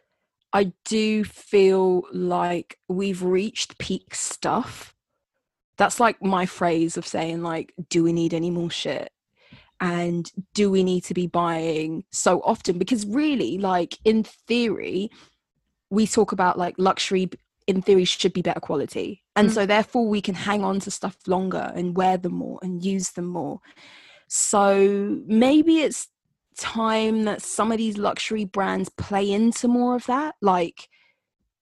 I 0.52 0.72
do 0.84 1.24
feel 1.24 2.04
like 2.12 2.78
we've 2.88 3.22
reached 3.22 3.78
peak 3.78 4.14
stuff. 4.14 4.94
That's 5.78 5.98
like 5.98 6.22
my 6.22 6.46
phrase 6.46 6.96
of 6.96 7.06
saying 7.06 7.42
like 7.42 7.74
do 7.88 8.04
we 8.04 8.12
need 8.12 8.34
any 8.34 8.50
more 8.50 8.70
shit 8.70 9.10
and 9.84 10.32
do 10.54 10.70
we 10.70 10.82
need 10.82 11.04
to 11.04 11.14
be 11.14 11.26
buying 11.26 12.04
so 12.10 12.40
often? 12.40 12.78
Because 12.78 13.04
really 13.06 13.58
like 13.58 13.98
in 14.04 14.22
theory 14.24 15.10
we 15.90 16.06
talk 16.06 16.32
about 16.32 16.58
like 16.58 16.74
luxury 16.78 17.28
in 17.66 17.82
theory 17.82 18.04
should 18.04 18.32
be 18.32 18.40
better 18.42 18.60
quality. 18.60 19.22
And 19.36 19.48
Mm. 19.50 19.54
so 19.54 19.66
therefore 19.66 20.06
we 20.08 20.20
can 20.22 20.34
hang 20.34 20.64
on 20.64 20.80
to 20.80 20.90
stuff 20.90 21.16
longer 21.26 21.70
and 21.74 21.96
wear 21.96 22.16
them 22.16 22.34
more 22.34 22.58
and 22.62 22.82
use 22.84 23.10
them 23.10 23.26
more. 23.26 23.60
So 24.28 25.20
maybe 25.26 25.80
it's 25.80 26.08
time 26.56 27.24
that 27.24 27.42
some 27.42 27.70
of 27.70 27.78
these 27.78 27.98
luxury 27.98 28.44
brands 28.46 28.88
play 28.88 29.30
into 29.30 29.68
more 29.68 29.94
of 29.96 30.06
that. 30.06 30.34
Like 30.40 30.88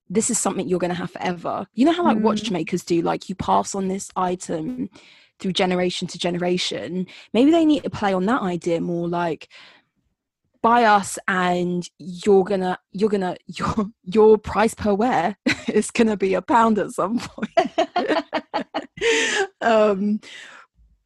this 0.09 0.29
is 0.29 0.37
something 0.39 0.67
you're 0.67 0.79
going 0.79 0.97
to 0.97 1.03
have 1.03 1.11
forever. 1.11 1.65
You 1.73 1.85
know 1.85 1.91
how 1.93 2.03
like 2.03 2.17
Mm. 2.17 2.21
watchmakers 2.29 2.83
do? 2.85 3.01
Like 3.01 3.27
you 3.29 3.35
pass 3.35 3.75
on 3.75 3.87
this 3.87 4.09
item 4.15 4.89
through 5.39 5.51
generation 5.51 6.07
to 6.07 6.17
generation 6.17 7.05
maybe 7.33 7.51
they 7.51 7.65
need 7.65 7.83
to 7.83 7.89
play 7.89 8.13
on 8.13 8.25
that 8.25 8.41
idea 8.41 8.79
more 8.79 9.07
like 9.07 9.49
buy 10.63 10.85
us 10.85 11.19
and 11.27 11.89
you're 11.99 12.45
gonna 12.45 12.79
you're 12.93 13.09
gonna 13.09 13.35
your 13.47 13.91
your 14.03 14.37
price 14.39 14.73
per 14.73 14.93
wear 14.95 15.37
is 15.67 15.91
gonna 15.91 16.17
be 16.17 16.33
a 16.33 16.41
pound 16.41 16.79
at 16.79 16.89
some 16.89 17.19
point. 17.19 17.51
Um 19.59 20.21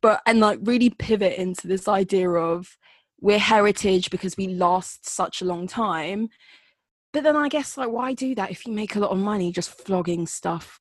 but 0.02 0.22
and 0.28 0.40
like 0.40 0.60
really 0.62 0.92
pivot 0.92 1.40
into 1.40 1.68
this 1.68 1.88
idea 1.88 2.30
of 2.30 2.78
we're 3.20 3.40
heritage 3.40 4.12
because 4.12 4.38
we 4.38 4.48
last 4.48 5.10
such 5.10 5.42
a 5.42 5.46
long 5.46 5.68
time. 5.68 6.30
But 7.14 7.24
then 7.24 7.36
i 7.36 7.50
guess 7.50 7.78
like 7.78 7.90
why 7.90 8.14
do 8.14 8.36
that 8.36 8.52
if 8.52 8.68
you 8.68 8.74
make 8.74 8.96
a 8.96 9.00
lot 9.00 9.12
of 9.12 9.18
money 9.18 9.52
just 9.52 9.72
flogging 9.72 10.28
stuff 10.28 10.80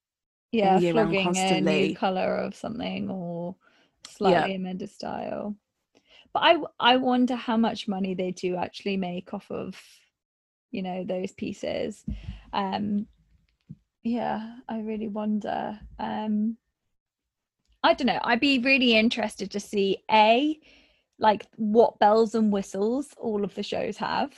yeah, 0.57 0.79
year 0.79 0.95
round 0.95 1.11
flogging 1.11 1.37
a 1.37 1.61
new 1.61 1.97
color 1.97 2.37
of 2.37 2.55
something 2.55 3.11
or 3.11 3.57
slightly 4.09 4.55
amended 4.55 4.91
style. 4.91 5.57
But 6.33 6.41
I 6.43 6.57
I 6.81 6.97
wonder 6.97 7.37
how 7.37 7.57
much 7.57 7.89
money 7.89 8.15
they 8.15 8.31
do 8.33 8.57
actually 8.57 8.97
make 8.97 9.33
off 9.35 9.51
of, 9.51 9.81
you 10.71 10.83
know, 10.83 11.05
those 11.05 11.33
pieces. 11.33 12.05
Um, 12.53 13.07
yeah, 14.03 14.57
I 14.69 14.81
really 14.81 15.09
wonder. 15.09 15.79
Um, 15.99 16.59
I 17.83 17.95
don't 17.95 18.07
know. 18.07 18.21
I'd 18.23 18.41
be 18.41 18.59
really 18.59 18.97
interested 18.97 19.51
to 19.53 19.61
see 19.61 19.99
a 20.11 20.59
like 21.19 21.47
what 21.57 21.99
bells 21.99 22.35
and 22.35 22.53
whistles 22.53 23.15
all 23.17 23.45
of 23.45 23.55
the 23.55 23.63
shows 23.63 23.97
have. 23.99 24.33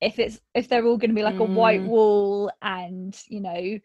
If 0.00 0.18
it's 0.18 0.40
if 0.54 0.68
they're 0.68 0.84
all 0.84 0.96
going 0.98 1.10
to 1.10 1.14
be 1.16 1.22
like 1.22 1.40
a 1.40 1.44
white 1.44 1.82
Mm. 1.82 1.86
wall 1.86 2.50
and 2.62 3.18
you 3.28 3.40
know 3.40 3.78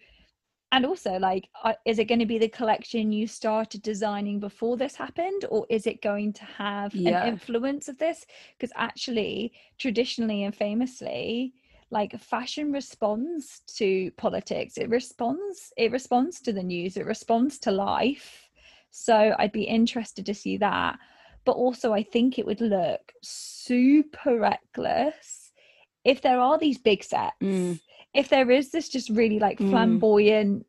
and 0.71 0.85
also 0.85 1.17
like 1.19 1.47
uh, 1.63 1.73
is 1.85 1.99
it 1.99 2.05
going 2.05 2.19
to 2.19 2.25
be 2.25 2.37
the 2.37 2.49
collection 2.49 3.11
you 3.11 3.27
started 3.27 3.81
designing 3.81 4.39
before 4.39 4.77
this 4.77 4.95
happened 4.95 5.45
or 5.49 5.65
is 5.69 5.87
it 5.87 6.01
going 6.01 6.33
to 6.33 6.43
have 6.45 6.93
Yeah. 6.93 7.21
an 7.21 7.27
influence 7.33 7.87
of 7.87 7.97
this? 7.97 8.25
Because 8.57 8.71
actually 8.75 9.53
traditionally 9.77 10.43
and 10.43 10.55
famously 10.55 11.53
like 11.91 12.19
fashion 12.19 12.71
responds 12.71 13.61
to 13.77 14.11
politics. 14.17 14.77
It 14.77 14.89
responds 14.89 15.71
it 15.77 15.91
responds 15.91 16.41
to 16.41 16.51
the 16.53 16.63
news. 16.63 16.97
It 16.97 17.05
responds 17.05 17.59
to 17.59 17.71
life. 17.71 18.49
So 18.91 19.35
i'd 19.39 19.51
be 19.51 19.63
interested 19.63 20.25
to 20.25 20.33
see 20.33 20.57
that. 20.57 20.97
But 21.45 21.53
also 21.53 21.93
i 21.93 22.03
think 22.03 22.37
it 22.39 22.45
would 22.45 22.61
look 22.61 23.13
super 23.21 24.39
reckless 24.39 25.51
if 26.03 26.21
there 26.21 26.39
are 26.39 26.57
these 26.57 26.77
big 26.77 27.03
sets. 27.03 27.33
Mm. 27.41 27.79
If 28.15 28.29
there 28.29 28.49
is 28.49 28.71
this 28.71 28.89
just 28.89 29.09
really 29.09 29.39
like 29.39 29.59
Mm. 29.59 29.69
flamboyant 29.69 30.65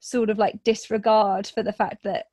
sort 0.00 0.30
of 0.30 0.38
like 0.38 0.62
disregard 0.64 1.46
for 1.46 1.62
the 1.62 1.72
fact 1.72 2.02
that 2.04 2.26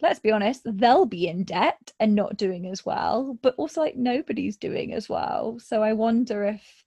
let's 0.00 0.20
be 0.20 0.30
honest 0.30 0.62
they'll 0.64 1.06
be 1.06 1.26
in 1.26 1.42
debt 1.44 1.92
and 2.00 2.14
not 2.14 2.36
doing 2.36 2.66
as 2.66 2.84
well 2.84 3.38
but 3.42 3.54
also 3.56 3.80
like 3.80 3.96
nobody's 3.96 4.56
doing 4.56 4.92
as 4.92 5.08
well 5.08 5.58
so 5.58 5.82
i 5.82 5.92
wonder 5.92 6.44
if 6.44 6.82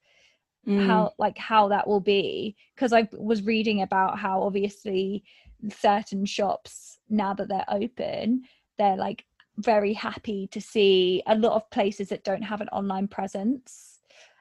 Mm. 0.68 0.86
how 0.88 1.14
like 1.18 1.38
how 1.38 1.70
that 1.70 1.88
will 1.88 2.02
be 2.02 2.56
because 2.76 2.92
i 2.92 3.08
was 3.14 3.44
reading 3.44 3.82
about 3.82 4.20
how 4.20 4.44
obviously 4.44 5.24
certain 5.72 6.26
shops 6.26 7.00
now 7.10 7.34
that 7.34 7.48
they're 7.48 7.66
open 7.70 8.44
they're 8.78 8.98
like 8.98 9.26
very 9.58 9.94
happy 9.94 10.48
to 10.48 10.60
see 10.60 11.24
a 11.28 11.36
lot 11.36 11.54
of 11.54 11.70
places 11.72 12.10
that 12.10 12.26
don't 12.26 12.42
have 12.42 12.60
an 12.62 12.68
online 12.70 13.08
presence 13.08 14.00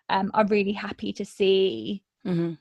um, 0.09 0.31
are 0.35 0.47
really 0.47 0.73
happy 0.73 1.13
to 1.13 1.25
see 1.25 2.03
Mhm. 2.27 2.59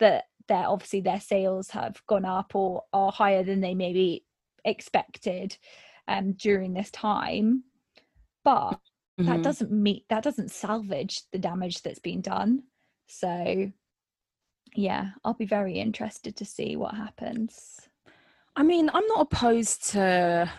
That 0.00 0.24
their 0.48 0.66
obviously 0.68 1.00
their 1.00 1.20
sales 1.20 1.70
have 1.70 2.02
gone 2.08 2.24
up 2.24 2.54
or 2.54 2.82
are 2.92 3.12
higher 3.12 3.44
than 3.44 3.60
they 3.60 3.74
maybe 3.74 4.24
expected 4.64 5.56
um 6.08 6.32
during 6.32 6.74
this 6.74 6.90
time. 6.90 7.64
But 8.44 8.78
that 9.26 9.40
Mhm. 9.40 9.42
doesn't 9.42 9.70
meet 9.72 10.06
that 10.10 10.24
doesn't 10.24 10.50
salvage 10.50 11.22
the 11.32 11.38
damage 11.38 11.82
that's 11.82 12.00
been 12.00 12.20
done. 12.22 12.64
So 13.06 13.70
yeah 14.76 15.10
i'll 15.24 15.34
be 15.34 15.46
very 15.46 15.74
interested 15.80 16.36
to 16.36 16.44
see 16.44 16.76
what 16.76 16.94
happens. 16.94 17.88
I 18.56 18.62
mean, 18.62 18.90
I'm 18.92 19.06
not 19.06 19.20
opposed 19.22 19.84
to 19.92 20.50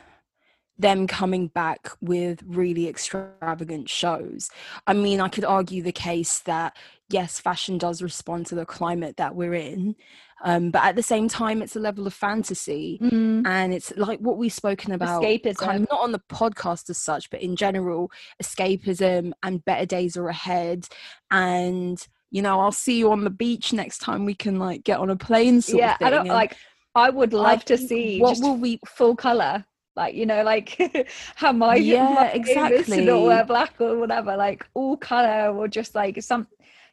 them 0.78 1.06
coming 1.08 1.48
back 1.48 1.90
with 2.02 2.42
really 2.46 2.88
extravagant 2.88 3.90
shows. 3.90 4.50
I 4.88 4.94
mean, 4.94 5.22
I 5.22 5.30
could 5.30 5.46
argue 5.46 5.84
the 5.84 5.92
case 5.92 6.40
that 6.40 6.76
yes, 7.10 7.40
fashion 7.40 7.78
does 7.78 8.02
respond 8.02 8.48
to 8.48 8.56
the 8.56 8.66
climate 8.66 9.18
that 9.18 9.36
we're 9.36 9.54
in, 9.54 9.96
um, 10.44 10.72
but 10.72 10.84
at 10.84 10.96
the 10.96 11.04
same 11.04 11.28
time, 11.28 11.62
it's 11.62 11.76
a 11.76 11.80
level 11.80 12.08
of 12.08 12.14
fantasy. 12.14 12.98
And 13.46 13.74
it's 13.74 13.94
like 13.96 14.20
what 14.20 14.38
we've 14.38 14.52
spoken 14.52 14.92
about, 14.94 15.22
kind 15.22 15.42
Escapism. 15.44 15.84
of 15.84 15.90
not 15.92 16.02
on 16.02 16.12
the 16.12 16.22
podcast 16.32 16.90
as 16.90 16.98
such, 16.98 17.30
but 17.30 17.42
in 17.42 17.56
general, 17.56 18.12
escapism 18.42 19.34
and 19.44 19.64
better 19.66 19.86
days 19.86 20.18
are 20.18 20.30
ahead. 20.30 20.88
And 21.30 22.06
you 22.32 22.42
know, 22.42 22.62
I'll 22.62 22.72
see 22.72 22.98
you 22.98 23.12
on 23.12 23.24
the 23.24 23.30
beach 23.30 23.74
next 23.74 24.00
time 24.00 24.26
we 24.26 24.34
can 24.34 24.58
like 24.58 24.84
get 24.84 25.00
on 25.00 25.10
a 25.10 25.18
plane. 25.18 25.62
Sort 25.62 25.80
yeah 25.80 25.94
of 25.94 25.98
thing. 26.00 26.08
i 26.08 26.10
don't 26.10 26.20
And 26.22 26.30
like 26.30 26.56
i 26.96 27.10
would 27.10 27.34
love 27.34 27.64
to 27.66 27.78
see 27.78 28.20
what 28.20 28.40
will 28.40 28.58
we 28.58 28.80
full 28.86 29.16
color 29.16 29.66
like 29.96 30.16
you 30.16 30.26
know 30.26 30.44
like 30.44 30.78
how 31.36 31.52
my 31.52 31.76
Yeah, 31.76 32.10
my 32.14 32.32
aim 32.32 32.44
to 32.44 32.52
not 32.52 32.76
exactly. 32.76 33.26
wear 33.26 33.46
black 33.46 33.76
or 33.80 33.98
whatever 33.98 34.36
like 34.38 34.66
all 34.74 34.98
color 34.98 35.56
or 35.56 35.68
just 35.68 35.96
like 35.96 36.22
some 36.22 36.48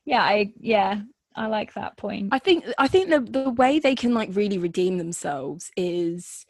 yeah 0.05 0.23
i 0.23 0.53
yeah 0.61 1.01
i 1.37 1.47
like 1.47 1.75
that 1.75 1.97
point 1.97 2.33
I 2.33 2.39
think 2.39 2.65
I 2.79 2.89
think 2.89 3.11
the 3.11 3.21
the 3.21 3.51
way 3.51 3.79
they 3.79 3.95
can 3.95 4.15
like 4.15 4.31
really 4.33 4.59
redeem 4.59 4.99
themselves 4.99 5.71
is 5.77 6.45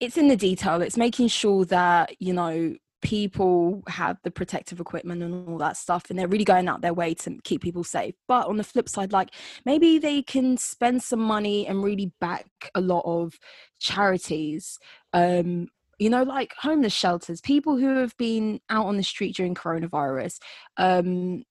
it's 0.00 0.16
in 0.16 0.28
the 0.28 0.36
detail. 0.36 0.82
It's 0.82 0.96
making 0.96 1.28
sure 1.28 1.64
that 1.66 2.20
you 2.20 2.32
know 2.32 2.76
people 3.00 3.82
have 3.88 4.18
the 4.24 4.30
protective 4.30 4.80
equipment 4.80 5.22
and 5.22 5.48
all 5.48 5.58
that 5.58 5.76
stuff 5.76 6.10
and 6.10 6.18
they're 6.18 6.26
really 6.26 6.44
going 6.44 6.68
out 6.68 6.80
their 6.80 6.94
way 6.94 7.14
to 7.14 7.38
keep 7.44 7.62
people 7.62 7.84
safe 7.84 8.14
but 8.26 8.46
on 8.48 8.56
the 8.56 8.64
flip 8.64 8.88
side 8.88 9.12
like 9.12 9.30
maybe 9.64 9.98
they 9.98 10.20
can 10.20 10.56
spend 10.56 11.00
some 11.00 11.20
money 11.20 11.64
and 11.66 11.84
really 11.84 12.12
back 12.20 12.46
a 12.74 12.80
lot 12.80 13.02
of 13.04 13.38
charities 13.78 14.80
um 15.12 15.68
you 15.98 16.08
know 16.10 16.22
like 16.22 16.54
homeless 16.58 16.92
shelters 16.92 17.40
people 17.40 17.76
who 17.76 17.96
have 17.96 18.16
been 18.16 18.60
out 18.70 18.86
on 18.86 18.96
the 18.96 19.02
street 19.02 19.34
during 19.36 19.54
coronavirus 19.54 20.38
um 20.76 21.42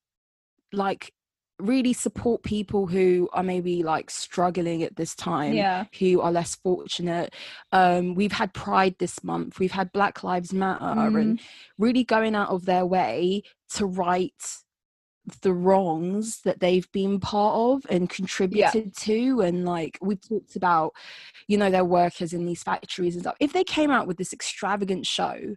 like 0.72 1.12
really 1.60 1.92
support 1.92 2.44
people 2.44 2.86
who 2.86 3.28
are 3.32 3.42
maybe 3.42 3.82
like 3.82 4.10
struggling 4.10 4.84
at 4.84 4.94
this 4.94 5.14
time 5.16 5.52
yeah 5.54 5.84
who 5.98 6.20
are 6.20 6.30
less 6.30 6.54
fortunate 6.54 7.34
um 7.72 8.14
we've 8.14 8.30
had 8.32 8.54
pride 8.54 8.94
this 8.98 9.24
month 9.24 9.58
we've 9.58 9.72
had 9.72 9.90
black 9.92 10.22
lives 10.22 10.52
matter 10.52 10.84
Mm. 10.84 11.20
and 11.20 11.40
really 11.76 12.04
going 12.04 12.36
out 12.36 12.50
of 12.50 12.64
their 12.64 12.86
way 12.86 13.42
to 13.74 13.86
right 13.86 14.32
the 15.42 15.52
wrongs 15.52 16.40
that 16.42 16.60
they've 16.60 16.90
been 16.92 17.20
part 17.20 17.54
of 17.54 17.90
and 17.90 18.08
contributed 18.10 18.94
to 18.96 19.40
and 19.40 19.64
like 19.64 19.98
we've 20.00 20.20
talked 20.20 20.56
about 20.56 20.92
you 21.46 21.56
know 21.56 21.70
their 21.70 21.84
workers 21.84 22.32
in 22.32 22.46
these 22.46 22.62
factories 22.62 23.14
and 23.14 23.22
stuff. 23.22 23.36
If 23.40 23.52
they 23.52 23.64
came 23.64 23.90
out 23.90 24.06
with 24.06 24.16
this 24.16 24.32
extravagant 24.32 25.06
show 25.06 25.56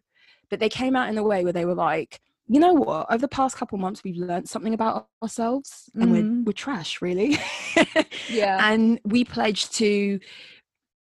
but 0.50 0.60
they 0.60 0.70
came 0.70 0.96
out 0.96 1.10
in 1.10 1.18
a 1.18 1.24
way 1.24 1.44
where 1.44 1.54
they 1.54 1.66
were 1.66 1.76
like 1.76 2.20
you 2.48 2.60
know 2.60 2.74
what? 2.74 3.08
Over 3.10 3.20
the 3.20 3.28
past 3.30 3.56
couple 3.56 3.78
months 3.78 4.04
we've 4.04 4.18
learned 4.18 4.50
something 4.50 4.74
about 4.74 5.08
ourselves 5.24 5.90
and 5.96 6.12
Mhm. 6.12 6.12
we're, 6.12 6.44
we're 6.48 6.52
trash 6.54 7.02
really. 7.02 7.38
Yeah. 8.30 8.58
And 8.72 9.00
we 9.06 9.24
pledge 9.24 9.70
to 9.72 10.20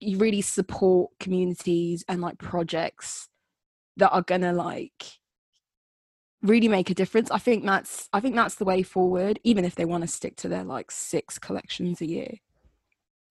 really 0.01 0.41
support 0.41 1.11
communities 1.19 2.03
and 2.07 2.21
like 2.21 2.37
projects 2.37 3.29
that 3.97 4.09
are 4.11 4.21
gonna 4.21 4.53
like 4.53 5.16
really 6.47 6.67
make 6.67 6.89
a 6.89 6.93
difference. 6.93 7.29
I 7.31 7.39
think 7.39 7.65
that's 7.65 8.09
i 8.13 8.19
think 8.19 8.35
that's 8.35 8.55
the 8.55 8.65
way 8.65 8.83
forward 8.83 9.39
even 9.43 9.65
if 9.65 9.75
they 9.75 9.85
want 9.85 10.03
to 10.03 10.07
stick 10.07 10.35
to 10.37 10.49
their 10.49 10.63
like 10.63 10.91
six 10.91 11.37
collections 11.39 12.01
a 12.01 12.05
year. 12.05 12.33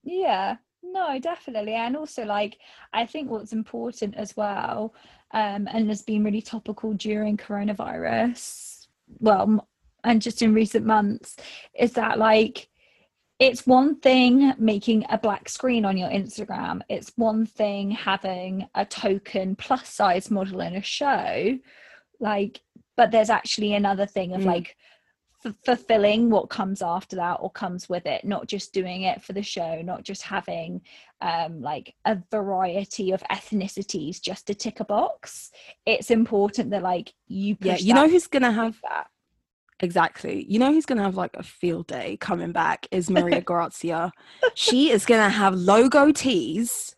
Yeah, 0.07 0.57
no, 0.83 1.19
definitely. 1.19 1.75
And 1.75 1.97
also, 1.97 2.25
like, 2.25 2.59
I 2.93 3.07
think 3.07 3.31
what's 3.31 3.53
important 3.53 4.15
as 4.15 4.37
well, 4.37 4.95
um, 5.33 5.69
and 5.73 5.89
has 5.89 6.03
been 6.03 6.25
really 6.25 6.43
topical 6.43 6.95
during 6.95 7.37
coronavirus, 7.37 8.87
well, 9.19 9.69
and 10.05 10.23
just 10.23 10.43
in 10.43 10.55
recent 10.55 10.87
months, 10.87 11.37
is 11.75 11.93
that 11.95 12.19
like, 12.19 12.69
it's 13.39 13.67
one 13.67 14.01
thing 14.01 14.55
making 14.59 15.05
a 15.11 15.19
black 15.19 15.49
screen 15.49 15.85
on 15.85 15.99
your 15.99 16.09
Instagram, 16.09 16.81
it's 16.89 17.13
one 17.17 17.45
thing 17.45 17.91
having 17.91 18.67
a 18.75 18.85
token 18.87 19.57
plus 19.57 19.89
size 19.89 20.31
model 20.31 20.61
in 20.61 20.77
a 20.77 20.83
show, 20.83 21.59
like, 22.21 22.61
but 22.97 23.11
there's 23.11 23.31
actually 23.31 23.75
another 23.75 24.07
thing 24.07 24.35
of 24.35 24.43
Mm. 24.43 24.47
like, 24.47 24.77
f- 25.45 25.55
fulfilling 25.65 26.31
what 26.31 26.49
comes 26.49 26.81
after 26.83 27.15
that 27.17 27.35
or 27.41 27.51
comes 27.51 27.89
with 27.89 28.07
it 28.07 28.25
not 28.25 28.47
just 28.49 28.73
doing 28.73 29.03
it 29.03 29.23
for 29.23 29.33
the 29.35 29.43
show 29.43 29.83
not 29.83 30.03
just 30.03 30.23
having 30.23 30.81
um 31.21 31.61
like 31.61 31.95
a 32.07 32.19
variety 32.31 33.13
of 33.13 33.23
ethnicities 33.31 34.21
just 34.21 34.47
to 34.47 34.55
tick 34.55 34.81
a 34.81 34.85
box. 34.85 35.51
It's 35.85 36.11
important 36.11 36.71
that 36.71 36.83
like 36.83 37.13
you 37.29 37.57
yeah 37.61 37.77
you 37.77 37.95
know 37.95 38.09
who's 38.09 38.27
gonna 38.27 38.53
have 38.53 38.81
that. 38.83 39.09
Exactly. 39.81 40.47
You 40.49 40.59
know 40.59 40.73
who's 40.73 40.87
gonna 40.87 41.03
have 41.03 41.17
like 41.19 41.37
a 41.37 41.43
field 41.43 41.87
day 41.87 42.17
coming 42.19 42.53
back 42.53 42.87
is 42.91 43.11
maria 43.11 43.41
grazia. 43.51 44.11
She 44.55 44.91
is 44.91 45.05
gonna 45.05 45.29
have 45.29 45.55
logo 45.55 46.13
tees 46.13 46.97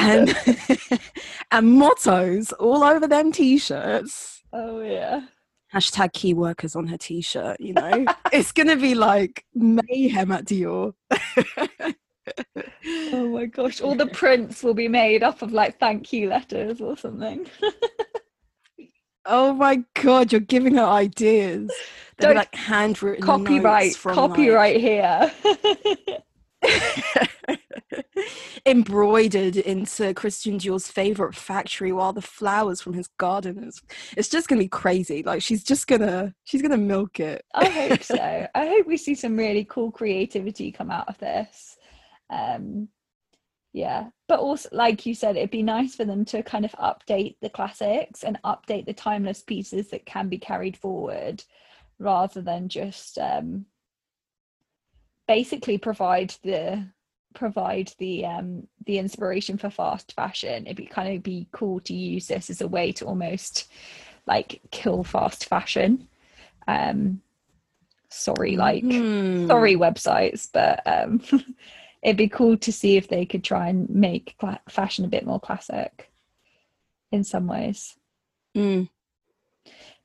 and 0.00 0.34
and 1.50 1.72
mottos 1.72 2.52
all 2.52 2.82
over 2.84 3.06
them 3.08 3.32
t-shirts. 3.32 4.42
Oh 4.52 4.80
yeah 4.80 5.22
hashtag 5.72 6.12
key 6.12 6.34
workers 6.34 6.74
on 6.76 6.86
her 6.88 6.96
t-shirt 6.98 7.58
you 7.60 7.72
know? 7.72 8.04
It's 8.32 8.52
gonna 8.52 8.76
be 8.76 8.94
like 8.94 9.44
mayhem 9.54 10.32
at 10.32 10.44
dior. 10.46 10.94
Oh 13.12 13.28
my 13.28 13.46
gosh 13.46 13.80
all 13.80 13.94
the 13.96 14.06
prints 14.06 14.62
will 14.62 14.74
be 14.74 14.86
made 14.88 15.22
up 15.22 15.42
of 15.42 15.52
like 15.52 15.78
thank 15.80 16.12
you 16.12 16.28
letters 16.28 16.80
or 16.80 16.96
something. 16.96 17.46
Oh 19.26 19.52
my 19.52 19.84
god 19.94 20.32
you're 20.32 20.40
giving 20.40 20.76
her 20.76 20.84
ideas. 20.84 21.70
They'll 22.18 22.30
Don't- 22.30 22.36
like 22.36 22.54
handwritten 22.54 23.24
copyright 23.24 23.94
from, 23.94 24.16
like- 24.16 24.30
copyright 24.30 24.80
here 24.80 25.30
embroidered 28.66 29.56
into 29.56 30.12
Christian 30.14 30.58
Dior's 30.58 30.88
favorite 30.88 31.34
factory 31.34 31.92
while 31.92 32.12
the 32.12 32.22
flowers 32.22 32.80
from 32.80 32.92
his 32.92 33.08
garden 33.18 33.64
is 33.64 33.80
it's 34.16 34.28
just 34.28 34.48
gonna 34.48 34.60
be 34.60 34.68
crazy. 34.68 35.22
Like 35.22 35.42
she's 35.42 35.64
just 35.64 35.86
gonna 35.86 36.34
she's 36.44 36.62
gonna 36.62 36.76
milk 36.76 37.20
it. 37.20 37.44
I 37.54 37.68
hope 37.68 38.02
so. 38.02 38.46
I 38.54 38.66
hope 38.66 38.86
we 38.86 38.96
see 38.96 39.14
some 39.14 39.36
really 39.36 39.64
cool 39.64 39.90
creativity 39.90 40.72
come 40.72 40.90
out 40.90 41.08
of 41.08 41.18
this. 41.18 41.76
Um, 42.30 42.88
yeah, 43.72 44.08
but 44.26 44.40
also, 44.40 44.68
like 44.72 45.06
you 45.06 45.14
said, 45.14 45.36
it'd 45.36 45.50
be 45.50 45.62
nice 45.62 45.94
for 45.94 46.04
them 46.04 46.24
to 46.26 46.42
kind 46.42 46.64
of 46.64 46.72
update 46.72 47.36
the 47.40 47.50
classics 47.50 48.24
and 48.24 48.38
update 48.44 48.86
the 48.86 48.92
timeless 48.92 49.42
pieces 49.42 49.90
that 49.90 50.06
can 50.06 50.28
be 50.28 50.38
carried 50.38 50.76
forward, 50.76 51.44
rather 51.98 52.42
than 52.42 52.68
just 52.68 53.16
um, 53.18 53.66
basically 55.36 55.78
provide 55.78 56.34
the 56.42 56.84
provide 57.34 57.92
the 57.98 58.24
um 58.26 58.66
the 58.86 58.98
inspiration 58.98 59.56
for 59.56 59.70
fast 59.70 60.12
fashion 60.14 60.66
it'd 60.66 60.76
be 60.76 60.86
kind 60.86 61.14
of 61.16 61.22
be 61.22 61.46
cool 61.52 61.78
to 61.78 61.94
use 61.94 62.26
this 62.26 62.50
as 62.50 62.60
a 62.60 62.66
way 62.76 62.90
to 62.90 63.04
almost 63.04 63.70
like 64.26 64.60
kill 64.72 65.04
fast 65.04 65.44
fashion 65.44 66.08
um 66.66 67.20
sorry 68.08 68.56
like 68.56 68.82
Hmm. 68.82 69.46
sorry 69.46 69.76
websites 69.76 70.48
but 70.52 70.82
um 70.84 71.22
it'd 72.02 72.16
be 72.16 72.28
cool 72.28 72.56
to 72.56 72.72
see 72.72 72.96
if 72.96 73.06
they 73.06 73.24
could 73.24 73.44
try 73.44 73.68
and 73.68 73.88
make 73.88 74.34
cla- 74.40 74.60
fashion 74.68 75.04
a 75.04 75.08
bit 75.16 75.24
more 75.24 75.38
classic 75.48 76.10
in 77.12 77.22
some 77.22 77.46
ways 77.46 77.94
Mm. 78.56 78.88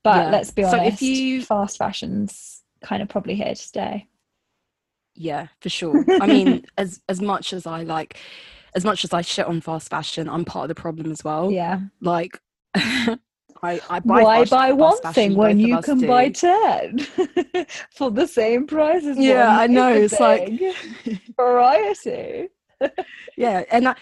but 0.03 0.25
Yeah. 0.25 0.29
let's 0.35 0.51
be 0.51 0.63
honest 0.63 0.81
So 0.81 0.87
if 0.93 1.01
you- 1.01 1.41
fast 1.41 1.77
fashion's 1.79 2.61
kind 2.81 3.01
of 3.01 3.09
probably 3.09 3.33
here 3.33 3.55
to 3.55 3.67
stay 3.73 4.07
Yeah, 5.15 5.47
for 5.61 5.69
sure. 5.69 6.05
I 6.21 6.27
mean, 6.27 6.65
as 6.77 7.01
as 7.09 7.21
much 7.21 7.53
as 7.53 7.65
I 7.65 7.83
like, 7.83 8.17
as 8.75 8.83
much 8.85 9.03
as 9.03 9.13
I 9.13 9.21
shit 9.21 9.45
on 9.45 9.61
fast 9.61 9.89
fashion, 9.89 10.29
I'm 10.29 10.45
part 10.45 10.65
of 10.65 10.69
the 10.69 10.75
problem 10.81 11.11
as 11.11 11.23
well. 11.23 11.51
yeah 11.51 11.79
Like, 12.01 12.39
I 12.75 13.19
I 13.63 13.99
buy 14.01 14.21
why 14.23 14.45
buy 14.45 14.71
one 14.73 15.01
fashion, 15.01 15.13
thing 15.13 15.35
when 15.35 15.59
you 15.59 15.79
can 15.81 15.99
do. 15.99 16.07
buy 16.07 16.29
10 16.29 16.99
for 17.91 18.11
the 18.11 18.27
same 18.27 18.67
price 18.67 19.05
as 19.05 19.17
Yeah, 19.17 19.57
I 19.57 19.67
know, 19.67 19.93
it's 19.93 20.19
like- 20.19 20.51
variety 21.37 22.49
yeah, 23.37 23.63
and 23.71 23.85
that, 23.85 23.97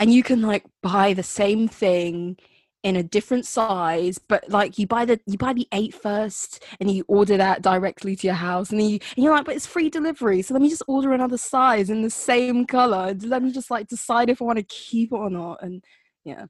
and 0.00 0.12
you 0.12 0.22
can 0.22 0.42
like 0.42 0.64
buy 0.82 1.12
the 1.14 1.22
same 1.22 1.68
thing 1.68 2.36
in 2.86 2.94
a 2.94 3.02
different 3.02 3.44
size, 3.44 4.16
but 4.16 4.48
like 4.48 4.78
you 4.78 4.86
buy 4.86 5.04
the 5.04 5.18
you 5.26 5.36
buy 5.36 5.52
the 5.52 5.66
eight 5.72 5.92
first, 5.92 6.62
and 6.78 6.88
you 6.88 7.04
order 7.08 7.36
that 7.36 7.60
directly 7.60 8.14
to 8.14 8.28
your 8.28 8.36
house, 8.36 8.70
and 8.70 8.80
then 8.80 8.88
you 8.88 9.00
and 9.16 9.24
you're 9.24 9.34
like, 9.34 9.44
but 9.44 9.56
it's 9.56 9.66
free 9.66 9.90
delivery, 9.90 10.40
so 10.40 10.54
let 10.54 10.62
me 10.62 10.70
just 10.70 10.84
order 10.86 11.12
another 11.12 11.36
size 11.36 11.90
in 11.90 12.02
the 12.02 12.10
same 12.10 12.64
color. 12.64 13.12
Let 13.22 13.42
me 13.42 13.50
just 13.50 13.72
like 13.72 13.88
decide 13.88 14.30
if 14.30 14.40
I 14.40 14.44
want 14.44 14.58
to 14.58 14.62
keep 14.62 15.10
it 15.10 15.16
or 15.16 15.28
not, 15.28 15.64
and 15.64 15.82
yeah, 16.24 16.44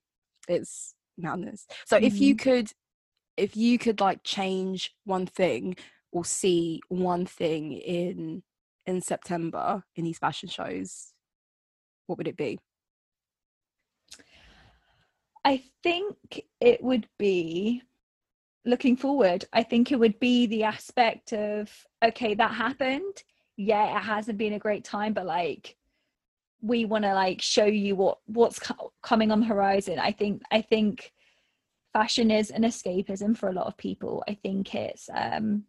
it's 0.46 0.94
madness. 1.16 1.66
So 1.87 1.96
if 1.96 2.20
you 2.20 2.35
mm-hmm. 2.35 2.51
could, 2.51 2.70
if 3.38 3.57
you 3.57 3.79
could 3.79 4.03
like 4.03 4.22
change 4.22 4.92
one 5.05 5.25
thing 5.25 5.77
or 6.12 6.27
see 6.27 6.83
one 6.88 7.25
thing 7.25 7.72
in 7.72 8.42
in 8.85 9.01
September 9.01 9.85
in 9.96 10.05
these 10.05 10.18
fashion 10.18 10.51
shows, 10.51 11.14
what 12.09 12.18
would 12.18 12.29
it 12.29 12.37
be? 12.37 12.59
I 15.47 15.63
think 15.85 16.43
it 16.61 16.83
would 16.83 17.07
be 17.19 17.81
looking 18.65 18.97
forward. 18.97 19.45
I 19.53 19.63
think 19.63 19.93
it 19.93 19.99
would 20.01 20.19
be 20.19 20.47
the 20.47 20.65
aspect 20.65 21.33
of 21.33 21.71
okay, 22.05 22.35
that 22.35 22.51
happened. 22.51 23.23
Yeah, 23.57 23.97
it 23.97 24.03
hasn't 24.03 24.39
been 24.39 24.55
a 24.55 24.59
great 24.59 24.83
time, 24.83 25.13
but 25.13 25.25
like 25.25 25.77
we 26.61 26.85
want 26.85 27.05
to 27.05 27.15
like 27.15 27.41
show 27.41 27.65
you 27.65 27.95
what 27.95 28.19
what's 28.27 28.59
co- 28.59 28.93
coming 29.03 29.31
on 29.31 29.39
the 29.39 29.47
horizon. 29.47 30.01
I 30.01 30.11
think 30.11 30.43
I 30.51 30.63
think 30.63 31.13
fashion 31.93 32.33
is 32.33 32.51
an 32.51 32.65
escapism 32.65 33.37
for 33.39 33.49
a 33.49 33.53
lot 33.53 33.69
of 33.69 33.77
people. 33.77 34.25
I 34.29 34.35
think 34.35 34.75
it's 34.75 35.09
um 35.15 35.63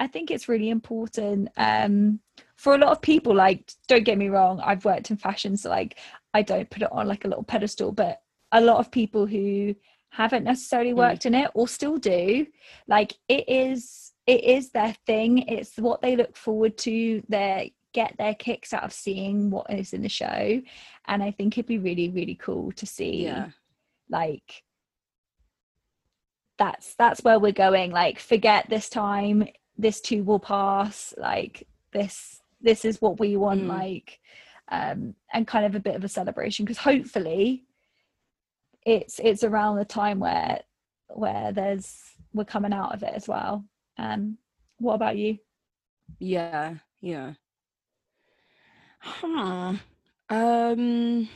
I 0.00 0.08
think 0.08 0.32
it's 0.32 0.48
really 0.48 0.70
important 0.70 1.50
um 1.56 2.18
for 2.56 2.74
a 2.74 2.78
lot 2.78 2.90
of 2.90 3.02
people 3.02 3.36
like 3.36 3.70
don't 3.86 4.04
get 4.04 4.18
me 4.18 4.30
wrong, 4.30 4.60
I've 4.60 4.84
worked 4.84 5.12
in 5.12 5.16
fashion 5.16 5.56
so 5.56 5.70
like 5.70 5.96
I 6.34 6.42
don't 6.42 6.68
put 6.68 6.82
it 6.82 6.90
on 6.90 7.06
like 7.06 7.24
a 7.24 7.28
little 7.28 7.44
pedestal, 7.44 7.92
but 7.92 8.20
a 8.52 8.60
lot 8.60 8.78
of 8.78 8.90
people 8.90 9.26
who 9.26 9.74
haven't 10.10 10.44
necessarily 10.44 10.94
worked 10.94 11.26
in 11.26 11.34
it 11.34 11.50
or 11.54 11.68
still 11.68 11.98
do. 11.98 12.46
Like 12.86 13.14
it 13.28 13.48
is 13.48 14.12
it 14.26 14.44
is 14.44 14.70
their 14.70 14.94
thing. 15.06 15.38
It's 15.48 15.76
what 15.76 16.00
they 16.02 16.16
look 16.16 16.36
forward 16.36 16.76
to 16.78 17.22
they 17.28 17.74
get 17.94 18.14
their 18.18 18.34
kicks 18.34 18.72
out 18.72 18.84
of 18.84 18.92
seeing 18.92 19.50
what 19.50 19.66
is 19.70 19.92
in 19.92 20.02
the 20.02 20.08
show. 20.08 20.60
And 21.06 21.22
i 21.22 21.30
think 21.30 21.56
it'd 21.56 21.66
be 21.66 21.78
really 21.78 22.08
really 22.10 22.34
cool 22.36 22.72
to 22.72 22.86
see 22.86 23.24
Yeah. 23.24 23.48
like 24.10 24.62
that's 26.58 26.94
that's 26.96 27.22
where 27.22 27.38
we're 27.38 27.52
going. 27.52 27.92
Like 27.92 28.18
forget 28.18 28.68
this 28.68 28.88
time 28.88 29.46
this 29.76 30.00
too 30.00 30.24
will 30.24 30.40
pass. 30.40 31.14
Like 31.16 31.66
this 31.92 32.40
this 32.60 32.84
is 32.84 33.00
what 33.00 33.20
we 33.20 33.36
want 33.36 33.62
Mm. 33.62 33.68
like 33.68 34.20
um 34.70 35.14
and 35.32 35.46
kind 35.46 35.64
of 35.64 35.74
a 35.74 35.80
bit 35.80 35.94
of 35.94 36.04
a 36.04 36.08
celebration. 36.08 36.64
Because 36.64 36.78
hopefully 36.78 37.64
it's 38.88 39.20
it's 39.22 39.44
around 39.44 39.76
the 39.76 39.84
time 39.84 40.18
where 40.18 40.60
where 41.08 41.52
there's 41.52 42.00
we're 42.32 42.44
coming 42.44 42.72
out 42.72 42.94
of 42.94 43.02
it 43.02 43.12
as 43.14 43.28
well 43.28 43.64
um 43.98 44.38
what 44.78 44.94
about 44.94 45.16
you 45.16 45.38
Yeah, 46.18 46.76
yeah. 47.00 47.34
Huh. 49.00 49.74
Um 50.30 51.28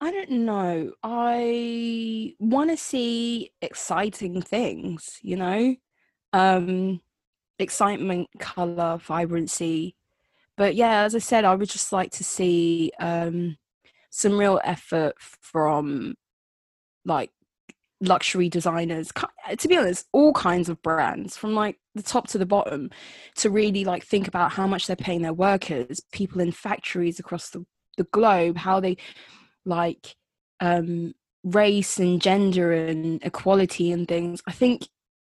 I 0.00 0.10
don't 0.10 0.30
know. 0.30 0.92
I 1.02 2.34
want 2.38 2.70
to 2.70 2.76
see 2.76 3.50
exciting 3.62 4.42
things, 4.42 5.18
you 5.22 5.36
know? 5.36 5.76
Um 6.32 7.00
excitement, 7.58 8.28
color, 8.38 8.98
vibrancy. 8.98 9.96
But 10.56 10.74
yeah, 10.74 11.02
as 11.02 11.14
I 11.14 11.18
said, 11.18 11.44
I 11.44 11.54
would 11.54 11.68
just 11.68 11.92
like 11.92 12.10
to 12.12 12.24
see 12.24 12.92
um 12.98 13.58
some 14.10 14.38
real 14.38 14.60
effort 14.64 15.14
from 15.18 16.14
like 17.04 17.30
luxury 18.02 18.50
designers 18.50 19.10
to 19.56 19.68
be 19.68 19.76
honest 19.76 20.04
all 20.12 20.32
kinds 20.34 20.68
of 20.68 20.80
brands 20.82 21.34
from 21.34 21.54
like 21.54 21.78
the 21.94 22.02
top 22.02 22.28
to 22.28 22.36
the 22.36 22.44
bottom 22.44 22.90
to 23.34 23.48
really 23.48 23.86
like 23.86 24.04
think 24.04 24.28
about 24.28 24.52
how 24.52 24.66
much 24.66 24.86
they're 24.86 24.96
paying 24.96 25.22
their 25.22 25.32
workers 25.32 26.00
people 26.12 26.40
in 26.42 26.52
factories 26.52 27.18
across 27.18 27.48
the, 27.50 27.64
the 27.96 28.04
globe 28.04 28.58
how 28.58 28.80
they 28.80 28.98
like 29.64 30.14
um 30.60 31.14
race 31.46 31.98
and 31.98 32.20
gender 32.20 32.72
and 32.72 33.22
equality 33.24 33.92
and 33.92 34.08
things. 34.08 34.42
I 34.46 34.52
think 34.52 34.88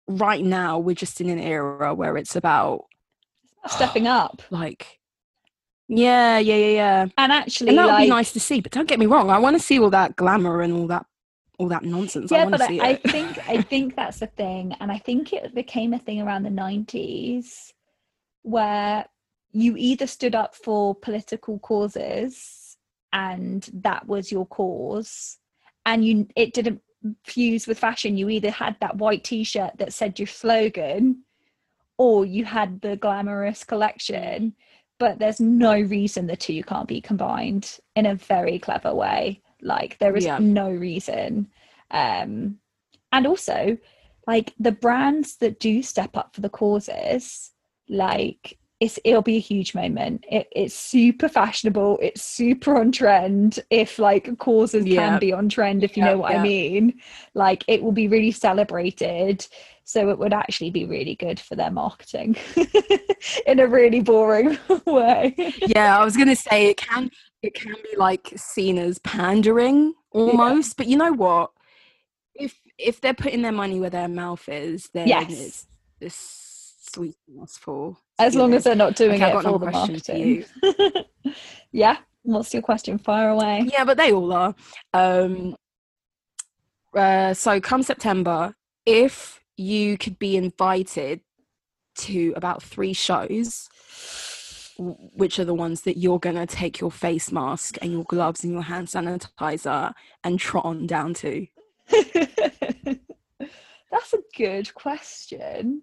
right 0.08 0.44
now 0.44 0.78
we're 0.78 0.94
just 0.94 1.20
in 1.20 1.30
an 1.30 1.38
era 1.38 1.94
where 1.94 2.16
it's 2.16 2.36
about 2.36 2.86
stepping 3.66 4.06
up. 4.06 4.42
like 4.50 4.98
yeah 5.90 6.38
yeah 6.38 6.56
yeah 6.56 6.66
yeah. 6.68 7.06
And 7.18 7.32
actually 7.32 7.70
and 7.70 7.78
that 7.78 7.86
would 7.86 7.92
like, 7.92 8.06
be 8.06 8.10
nice 8.10 8.32
to 8.32 8.40
see 8.40 8.60
but 8.60 8.72
don't 8.72 8.88
get 8.88 8.98
me 8.98 9.06
wrong 9.06 9.30
i 9.30 9.38
want 9.38 9.56
to 9.56 9.62
see 9.62 9.78
all 9.78 9.90
that 9.90 10.16
glamour 10.16 10.60
and 10.62 10.72
all 10.72 10.86
that 10.86 11.06
all 11.58 11.68
that 11.68 11.82
nonsense. 11.82 12.30
Yeah 12.30 12.44
want 12.44 12.58
but 12.58 12.68
see 12.68 12.80
I, 12.80 12.90
I 12.90 12.96
think 12.96 13.38
i 13.48 13.60
think 13.72 13.96
that's 13.96 14.20
the 14.20 14.28
thing 14.28 14.74
and 14.80 14.90
i 14.90 14.98
think 14.98 15.32
it 15.32 15.54
became 15.54 15.92
a 15.92 15.98
thing 15.98 16.20
around 16.22 16.44
the 16.44 16.50
90s 16.50 17.72
where 18.42 19.04
you 19.52 19.74
either 19.76 20.06
stood 20.06 20.34
up 20.34 20.54
for 20.54 20.94
political 20.94 21.58
causes 21.58 22.76
and 23.12 23.68
that 23.74 24.06
was 24.06 24.30
your 24.30 24.46
cause 24.46 25.38
and 25.84 26.04
you 26.04 26.28
it 26.36 26.54
didn't 26.54 26.80
fuse 27.24 27.66
with 27.66 27.78
fashion. 27.78 28.16
You 28.16 28.28
either 28.28 28.50
had 28.50 28.76
that 28.80 28.96
white 28.96 29.24
t-shirt 29.24 29.78
that 29.78 29.92
said 29.92 30.18
your 30.18 30.26
slogan 30.26 31.24
or 31.98 32.24
you 32.24 32.44
had 32.44 32.80
the 32.80 32.96
glamorous 32.96 33.64
collection 33.64 34.54
but 35.00 35.18
there's 35.18 35.40
no 35.40 35.80
reason 35.80 36.28
the 36.28 36.36
two 36.36 36.62
can't 36.62 36.86
be 36.86 37.00
combined 37.00 37.78
in 37.96 38.06
a 38.06 38.14
very 38.14 38.60
clever 38.60 38.94
way 38.94 39.42
like 39.62 39.98
there 39.98 40.14
is 40.16 40.24
Yeah. 40.24 40.38
no 40.38 40.70
reason 40.70 41.48
um 41.90 42.58
and 43.10 43.26
also 43.26 43.76
like 44.28 44.54
the 44.60 44.70
brands 44.70 45.38
that 45.38 45.58
do 45.58 45.82
step 45.82 46.16
up 46.16 46.34
for 46.34 46.42
the 46.42 46.48
causes 46.48 47.50
like 47.88 48.58
it's 48.80 48.98
it'll 49.04 49.20
be 49.22 49.36
a 49.36 49.40
huge 49.40 49.74
moment. 49.74 50.24
It, 50.30 50.48
it's 50.52 50.74
super 50.74 51.28
fashionable. 51.28 51.98
It's 52.00 52.22
super 52.22 52.78
on 52.78 52.90
trend 52.92 53.60
if 53.70 53.98
like 53.98 54.38
causes 54.38 54.84
Yeah. 54.86 55.10
can 55.10 55.18
be 55.18 55.32
on 55.32 55.48
trend 55.50 55.84
if 55.84 55.96
you 55.96 56.02
Yeah, 56.02 56.12
know 56.12 56.18
what 56.18 56.32
yeah. 56.32 56.40
i 56.40 56.42
mean. 56.42 57.00
Like 57.34 57.62
it 57.68 57.82
will 57.82 57.92
be 57.92 58.08
really 58.08 58.30
celebrated 58.32 59.46
so 59.84 60.08
it 60.10 60.18
would 60.18 60.32
actually 60.32 60.70
be 60.70 60.84
really 60.84 61.16
good 61.16 61.38
for 61.40 61.56
their 61.56 61.70
marketing 61.70 62.36
in 63.46 63.58
a 63.58 63.66
really 63.66 64.00
boring 64.00 64.56
way. 64.86 65.34
Yeah 65.66 65.98
i 65.98 66.04
was 66.04 66.16
gonna 66.16 66.36
say 66.36 66.68
it 66.68 66.76
can 66.78 67.10
it 67.42 67.54
can 67.54 67.74
be 67.74 67.96
like 67.96 68.32
seen 68.36 68.78
as 68.78 68.98
pandering 69.00 69.94
almost 70.12 70.76
but 70.76 70.86
you 70.86 70.96
know 70.96 71.12
what? 71.12 71.50
If 72.34 72.58
if 72.78 73.00
they're 73.00 73.14
putting 73.14 73.42
their 73.42 73.52
money 73.52 73.78
where 73.80 73.90
their 73.90 74.08
mouth 74.08 74.48
is 74.48 74.88
then 74.94 75.08
Yes. 75.08 75.30
it's 75.30 75.66
it's 76.00 76.74
sweet 76.92 77.16
enough 77.28 77.50
for 77.50 77.96
as 78.20 78.34
long 78.34 78.54
as 78.54 78.64
they're 78.64 78.74
not 78.74 78.96
doing 78.96 79.22
Okay, 79.22 79.36
it 79.36 79.42
for 79.42 79.58
the 79.58 79.70
marketing. 79.70 80.44
yeah 81.72 81.98
what's 82.22 82.52
your 82.52 82.62
question? 82.62 82.98
Fire 82.98 83.30
away. 83.30 83.66
Yeah 83.72 83.84
but 83.84 83.96
they 83.96 84.12
all 84.12 84.32
are. 84.32 84.54
Um 84.92 85.56
uh 86.94 87.34
so 87.34 87.60
come 87.60 87.82
september 87.82 88.54
if 88.84 89.40
you 89.56 89.96
could 89.98 90.18
be 90.18 90.36
invited 90.36 91.20
to 91.96 92.32
about 92.36 92.62
three 92.62 92.92
shows 92.92 93.68
which 94.78 95.38
are 95.38 95.44
the 95.44 95.54
ones 95.54 95.82
that 95.82 95.98
you're 95.98 96.18
going 96.18 96.36
to 96.36 96.46
take 96.46 96.80
your 96.80 96.90
face 96.90 97.30
mask 97.30 97.76
and 97.82 97.92
your 97.92 98.04
gloves 98.04 98.44
and 98.44 98.52
your 98.52 98.62
hand 98.62 98.88
sanitizer 98.88 99.92
and 100.24 100.40
trot 100.40 100.64
on 100.64 100.86
down 100.86 101.12
to? 101.12 101.46
That's 101.90 102.14
a 104.14 104.22
good 104.36 104.72
question. 104.74 105.82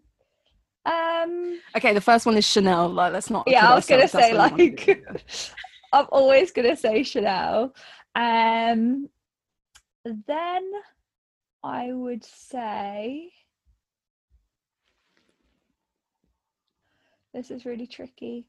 Um, 0.88 1.60
Okay, 1.76 1.94
the 1.94 2.02
first 2.02 2.26
one 2.26 2.38
is 2.38 2.46
Chanel. 2.48 2.90
Like, 2.90 3.12
let's 3.14 3.30
not. 3.30 3.44
yeah, 3.48 3.72
I 3.72 3.76
was 3.76 3.86
gonna 3.86 4.08
say 4.08 4.34
that's 4.34 4.52
what 4.52 4.58
we 4.58 4.70
wanna 4.70 4.82
like. 4.88 5.54
I'm 5.94 6.06
always 6.12 6.52
gonna 6.52 6.78
say 6.78 7.04
Chanel. 7.04 7.74
Um, 8.16 9.10
then 10.06 10.72
I 11.64 11.92
would 11.92 12.24
say 12.24 13.32
this 17.34 17.52
is 17.52 17.66
really 17.66 17.88
tricky. 17.88 18.48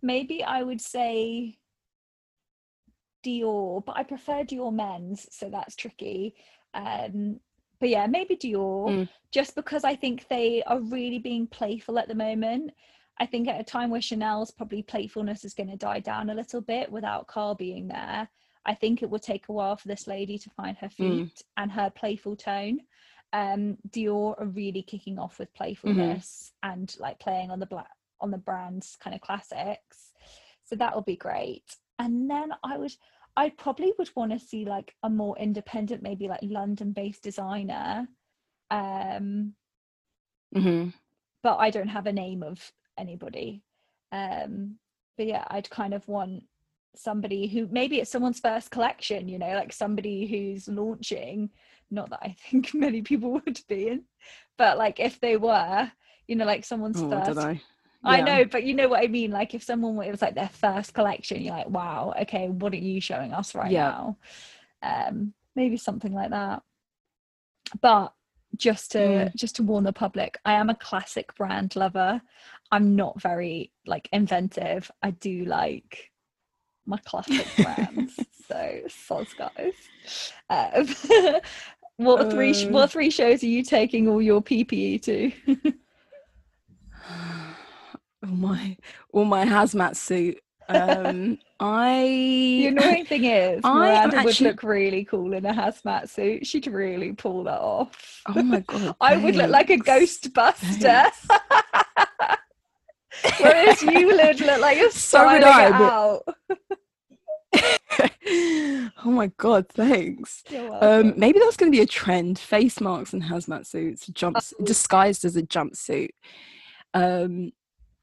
Maybe 0.00 0.44
I 0.44 0.62
would 0.62 0.80
say 0.80 1.58
Dior, 3.26 3.84
but 3.84 3.96
I 3.96 4.04
prefer 4.04 4.44
Dior 4.44 4.72
men's, 4.72 5.26
so 5.32 5.50
that's 5.50 5.74
tricky. 5.74 6.36
Um, 6.72 7.40
but 7.80 7.88
yeah, 7.88 8.06
maybe 8.06 8.36
Dior, 8.36 8.90
Mm. 8.90 9.08
just 9.30 9.54
because 9.54 9.84
I 9.84 9.94
think 9.94 10.26
they 10.28 10.62
are 10.64 10.80
really 10.80 11.18
being 11.18 11.46
playful 11.46 11.98
at 11.98 12.08
the 12.08 12.14
moment. 12.14 12.72
I 13.18 13.26
think 13.26 13.48
at 13.48 13.60
a 13.60 13.64
time 13.64 13.90
where 13.90 14.00
Chanel's 14.00 14.50
probably 14.50 14.82
playfulness 14.82 15.44
is 15.44 15.54
going 15.54 15.70
to 15.70 15.76
die 15.76 16.00
down 16.00 16.30
a 16.30 16.34
little 16.34 16.60
bit 16.60 16.90
without 16.90 17.26
Karl 17.26 17.54
being 17.54 17.88
there, 17.88 18.28
I 18.64 18.74
think 18.74 19.02
it 19.02 19.10
will 19.10 19.18
take 19.18 19.48
a 19.48 19.52
while 19.52 19.76
for 19.76 19.88
this 19.88 20.06
lady 20.06 20.38
to 20.38 20.50
find 20.50 20.76
her 20.78 20.88
feet 20.88 21.34
Mm. 21.34 21.42
and 21.56 21.72
her 21.72 21.90
playful 21.90 22.36
tone. 22.36 22.80
Um, 23.32 23.76
Dior 23.90 24.40
are 24.40 24.46
really 24.46 24.82
kicking 24.82 25.18
off 25.18 25.38
with 25.38 25.52
playfulness 25.54 26.52
and 26.62 26.94
like 26.98 27.18
playing 27.18 27.50
on 27.50 27.58
the 27.60 27.66
black 27.66 27.90
on 28.20 28.30
the 28.30 28.38
brand's 28.38 28.96
kind 28.96 29.14
of 29.14 29.20
classics. 29.20 30.12
So 30.64 30.76
that 30.76 30.94
will 30.94 31.02
be 31.02 31.16
great. 31.16 31.64
And 31.98 32.28
then 32.30 32.52
I 32.64 32.76
would 32.76 32.94
I 33.38 33.50
probably 33.50 33.92
would 33.98 34.10
want 34.16 34.32
to 34.32 34.38
see 34.40 34.64
like 34.64 34.94
a 35.04 35.08
more 35.08 35.38
independent, 35.38 36.02
maybe 36.02 36.26
like 36.26 36.40
London-based 36.42 37.22
designer. 37.22 38.08
Um, 38.70 39.54
Mhm. 40.54 40.92
but 41.44 41.56
I 41.58 41.70
don't 41.70 41.88
have 41.88 42.06
a 42.08 42.12
name 42.12 42.42
of 42.42 42.72
anybody. 42.98 43.62
Um, 44.10 44.80
but 45.16 45.26
yeah, 45.26 45.44
I'd 45.48 45.70
kind 45.70 45.94
of 45.94 46.08
want 46.08 46.42
somebody 46.96 47.46
who 47.46 47.68
maybe 47.70 48.00
it's 48.00 48.10
someone's 48.10 48.40
first 48.40 48.72
collection, 48.72 49.28
you 49.28 49.38
know, 49.38 49.54
like 49.54 49.72
somebody 49.72 50.26
who's 50.26 50.66
launching. 50.66 51.50
Not 51.92 52.10
that 52.10 52.20
I 52.22 52.34
think 52.50 52.74
many 52.74 53.02
people 53.02 53.30
would 53.34 53.60
be 53.68 53.88
in, 53.88 54.04
but 54.56 54.78
like 54.78 54.98
if 54.98 55.20
they 55.20 55.36
were, 55.36 55.92
you 56.26 56.34
know, 56.34 56.44
like 56.44 56.64
someone's 56.64 57.02
Oh, 57.02 57.08
first. 57.08 57.36
Don't. 58.04 58.12
I 58.12 58.20
know, 58.20 58.44
but 58.44 58.64
you 58.64 58.74
know 58.74 58.88
what 58.88 59.02
I 59.02 59.08
mean. 59.08 59.30
Like 59.30 59.54
if 59.54 59.62
someone 59.62 60.04
it 60.06 60.10
was 60.10 60.22
like 60.22 60.34
their 60.34 60.48
first 60.50 60.94
collection, 60.94 61.42
you're 61.42 61.54
like, 61.54 61.68
wow, 61.68 62.14
okay, 62.22 62.48
what 62.48 62.72
are 62.72 62.76
you 62.76 63.00
showing 63.00 63.32
us 63.32 63.54
right 63.54 63.70
Yeah. 63.70 63.90
now? 63.90 64.16
Um, 64.82 65.34
maybe 65.56 65.76
something 65.76 66.12
like 66.12 66.30
that. 66.30 66.62
But 67.80 68.12
just 68.56 68.92
to 68.92 68.98
Mm. 68.98 69.34
just 69.36 69.56
to 69.56 69.62
warn 69.62 69.84
the 69.84 69.92
public, 69.92 70.38
I 70.44 70.54
am 70.54 70.70
a 70.70 70.74
classic 70.74 71.34
brand 71.36 71.76
lover. 71.76 72.22
I'm 72.70 72.96
not 72.96 73.20
very 73.20 73.72
like 73.86 74.08
inventive. 74.12 74.90
I 75.02 75.10
do 75.12 75.44
like 75.44 76.10
my 76.86 76.98
classic 76.98 77.46
brands. 77.56 78.14
so 78.48 78.80
soz 78.88 79.34
guys. 79.36 79.74
Um, 80.48 81.40
what 81.96 82.30
three 82.30 82.52
Uh. 82.52 82.72
what 82.72 82.90
three 82.90 83.10
shows 83.10 83.42
are 83.42 83.46
you 83.46 83.62
taking 83.62 84.08
all 84.08 84.22
your 84.22 84.40
PPE 84.42 85.02
to? 85.02 85.32
all 88.28 88.36
my 88.36 88.76
all 89.12 89.24
my 89.24 89.44
hazmat 89.44 89.96
suit. 89.96 90.38
Um, 90.68 91.38
I 91.58 92.02
The 92.02 92.66
annoying 92.66 93.06
thing 93.06 93.24
is, 93.24 93.64
Miranda 93.64 94.22
would 94.22 94.40
look 94.40 94.62
really 94.62 95.04
cool 95.04 95.32
in 95.32 95.46
a 95.46 95.52
hazmat 95.54 96.10
suit. 96.10 96.46
She'd 96.46 96.66
really 96.66 97.12
pull 97.12 97.44
that 97.44 97.58
off. 97.60 98.22
Oh 98.26 98.42
my 98.42 98.60
god! 98.60 98.94
I 99.00 99.16
would 99.16 99.34
look 99.34 99.50
like 99.50 99.70
a. 99.70 99.78
Ghostbuster. 99.78 101.10
Whereas 103.40 103.82
you 103.82 104.06
would 104.06 104.40
look 104.40 104.60
like 104.60 104.78
you're 104.78 104.90
So 104.90 105.24
would 105.26 105.42
I, 105.42 105.72
out. 105.72 106.22
oh 109.04 109.10
my 109.10 109.32
god! 109.38 109.68
Thanks. 109.70 110.44
Um, 110.80 111.14
maybe 111.16 111.38
that's 111.38 111.56
going 111.56 111.72
to 111.72 111.76
be 111.76 111.82
a 111.82 111.86
trend: 111.86 112.38
face 112.38 112.78
marks 112.80 113.14
and 113.14 113.22
hazmat 113.22 113.66
suits, 113.66 114.06
jumps 114.08 114.52
Oh. 114.60 114.64
disguised 114.64 115.24
as 115.24 115.34
a 115.34 115.42
jumpsuit. 115.42 116.10
Um, 116.94 117.52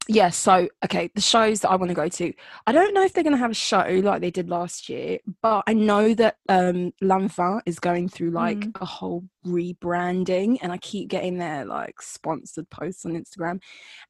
yeah. 0.08 0.30
So, 0.30 0.68
okay, 0.84 1.10
the 1.14 1.20
shows 1.20 1.60
that 1.60 1.70
I 1.70 1.76
want 1.76 1.90
to 1.90 1.94
go 1.94 2.08
to. 2.08 2.32
I 2.66 2.72
don't 2.72 2.94
know 2.94 3.02
if 3.02 3.12
they're 3.12 3.24
going 3.24 3.32
to 3.34 3.38
have 3.38 3.50
a 3.50 3.54
show 3.54 4.00
like 4.04 4.20
they 4.20 4.30
did 4.30 4.48
last 4.48 4.88
year, 4.88 5.18
but 5.42 5.64
I 5.66 5.72
know 5.74 6.14
that 6.14 6.36
um, 6.48 6.92
L'Enfant 7.00 7.62
is 7.66 7.78
going 7.78 8.08
through 8.08 8.30
like 8.30 8.68
Mm. 8.68 8.74
a 8.80 8.84
whole 8.84 9.24
rebranding, 9.46 10.58
and 10.62 10.72
I 10.72 10.78
keep 10.78 11.08
getting 11.08 11.38
their 11.38 11.64
like 11.64 12.00
sponsored 12.02 12.70
posts 12.70 13.04
on 13.04 13.12
Instagram, 13.12 13.60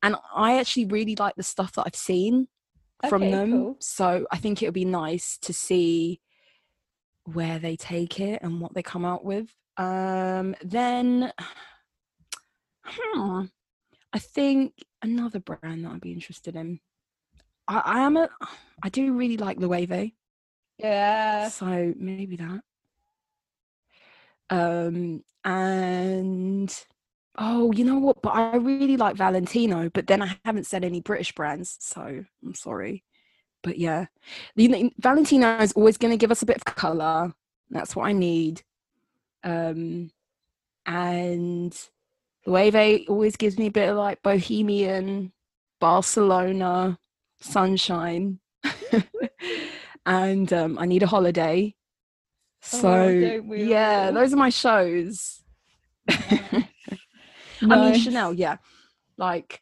and 0.03 0.17
I 0.35 0.59
actually 0.59 0.87
really 0.87 1.17
like 1.17 1.35
the 1.37 1.43
stuff 1.43 1.73
that 1.73 1.85
I've 1.87 1.95
seen 1.97 2.49
from 3.03 3.23
Okay, 3.23 3.31
them. 3.31 3.51
cool. 3.51 3.77
So 3.81 4.27
I 4.31 4.39
think 4.39 4.63
it 4.63 4.67
would 4.67 4.75
be 4.75 4.85
nice 4.85 5.39
to 5.39 5.53
see 5.53 6.21
where 7.25 7.59
they 7.59 7.77
take 7.77 8.21
it 8.21 8.41
and 8.43 8.61
what 8.61 8.75
they 8.75 8.83
come 8.83 9.05
out 9.05 9.25
with. 9.25 9.49
Um, 9.77 10.55
then, 10.63 11.33
hmm, 12.85 13.45
I 14.17 14.19
think 14.19 14.73
another 15.03 15.41
brand 15.41 15.85
that 15.85 15.93
I'd 15.93 16.01
be 16.01 16.15
interested 16.15 16.57
in. 16.57 16.81
I, 17.69 17.83
I 17.85 17.99
am 18.01 18.17
a, 18.17 18.31
I 18.83 18.89
do 18.89 19.13
really 19.13 19.37
like 19.37 19.59
Loewe, 19.59 20.15
Yeah. 20.79 21.51
so 21.51 21.93
maybe 21.99 22.37
that. 22.37 22.61
Um, 24.49 25.23
and 25.45 26.75
oh, 27.37 27.73
you 27.73 27.85
know 27.85 27.99
what? 27.99 28.23
But 28.23 28.31
I 28.31 28.57
really 28.57 28.97
like 28.97 29.17
Valentino, 29.17 29.91
but 29.91 30.07
then 30.07 30.23
I 30.23 30.39
haven't 30.47 30.65
said 30.65 30.83
any 30.83 31.03
British 31.03 31.33
brands, 31.33 31.77
so 31.81 32.25
I'm 32.43 32.55
sorry. 32.55 33.05
But 33.63 33.79
yeah, 33.79 34.07
you 34.55 34.69
know, 34.71 34.89
Valentino 34.97 35.59
is 35.59 35.73
always 35.75 35.99
going 35.99 36.13
to 36.13 36.17
give 36.17 36.31
us 36.31 36.41
a 36.41 36.47
bit 36.47 36.57
of 36.57 36.65
color. 36.65 37.35
That's 37.69 37.95
what 37.95 38.07
I 38.07 38.13
need. 38.13 38.63
Um, 39.45 40.11
and 40.87 41.79
Loewe 42.47 43.05
always 43.09 43.37
gives 43.37 43.59
me 43.59 43.67
a 43.67 43.71
bit 43.71 43.89
of 43.89 43.97
like 43.97 44.23
bohemian, 44.23 45.33
Barcelona, 45.81 46.99
sunshine. 47.41 48.39
and 50.07 50.53
um, 50.53 50.79
I 50.79 50.87
need 50.87 51.03
a 51.03 51.07
holiday. 51.07 51.75
Oh, 52.73 52.79
So 52.79 53.21
don't 53.21 53.59
yeah, 53.59 54.07
all? 54.07 54.13
those 54.13 54.33
are 54.33 54.37
my 54.37 54.51
shows. 54.51 55.43
I 56.09 56.67
mean 57.63 57.95
Chanel, 57.99 58.33
yeah. 58.35 58.57
Like 59.17 59.61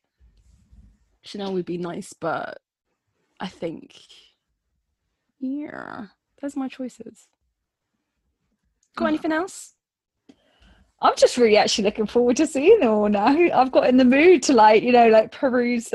Chanel 1.23 1.53
would 1.55 1.65
be 1.67 1.79
nice, 1.79 2.13
but 2.13 2.59
I 3.41 3.49
think 3.49 3.97
yeah, 5.39 6.07
those 6.41 6.57
are 6.57 6.61
my 6.61 6.69
choices. 6.69 7.29
Got 8.97 9.05
Oh. 9.07 9.09
anything 9.09 9.33
else? 9.33 9.75
I'm 11.03 11.15
just 11.17 11.37
really 11.37 11.57
actually 11.57 11.85
looking 11.85 12.07
forward 12.07 12.37
to 12.39 12.47
seeing 12.47 12.81
them 12.81 12.91
all 12.91 13.09
now. 13.09 13.27
I've 13.27 13.73
got 13.73 13.89
in 13.89 13.97
the 13.97 14.05
mood 14.05 14.43
to 14.45 14.53
like, 14.55 14.83
you 14.83 14.93
know, 14.93 15.09
like 15.09 15.33
peruse 15.33 15.93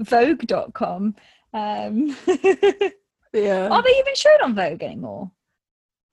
Vogue.com. 0.00 1.14
Um, 1.52 2.16
Yeah. 3.32 3.68
are 3.68 3.82
they 3.82 3.90
even 3.98 4.14
shown 4.16 4.42
on 4.42 4.54
Vogue 4.54 4.82
anymore? 4.82 5.30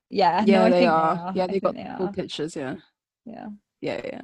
Yeah, 0.10 0.44
yeah, 0.46 0.60
no, 0.60 0.66
I 0.66 0.70
they, 0.70 0.80
think 0.80 0.92
are. 0.92 1.34
Yeah, 1.36 1.48
they 1.48 1.52
think 1.54 1.64
got 1.64 1.76
they 1.76 1.88
cool 1.98 2.08
are. 2.08 2.14
pictures, 2.14 2.56
yeah. 2.56 2.76
Yeah. 3.26 3.48
Yeah, 3.82 4.02
yeah. 4.06 4.22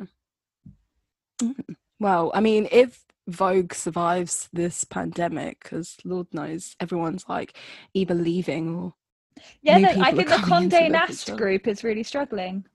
Mm. 1.41 1.75
Well, 1.99 2.31
I 2.33 2.39
mean, 2.39 2.67
if 2.71 3.03
Vogue 3.27 3.73
survives 3.73 4.49
this 4.53 4.83
pandemic, 4.83 5.63
because 5.63 5.97
Lord 6.03 6.27
knows 6.33 6.75
everyone's 6.79 7.25
like 7.27 7.57
either 7.93 8.13
leaving 8.13 8.75
or 8.75 8.93
Yeah, 9.61 9.77
no, 9.79 9.89
I 9.89 10.11
think 10.11 10.29
the 10.29 10.35
Condé 10.35 10.89
Nast 10.91 11.35
group 11.35 11.67
is 11.67 11.83
really 11.83 12.03
struggling. 12.03 12.65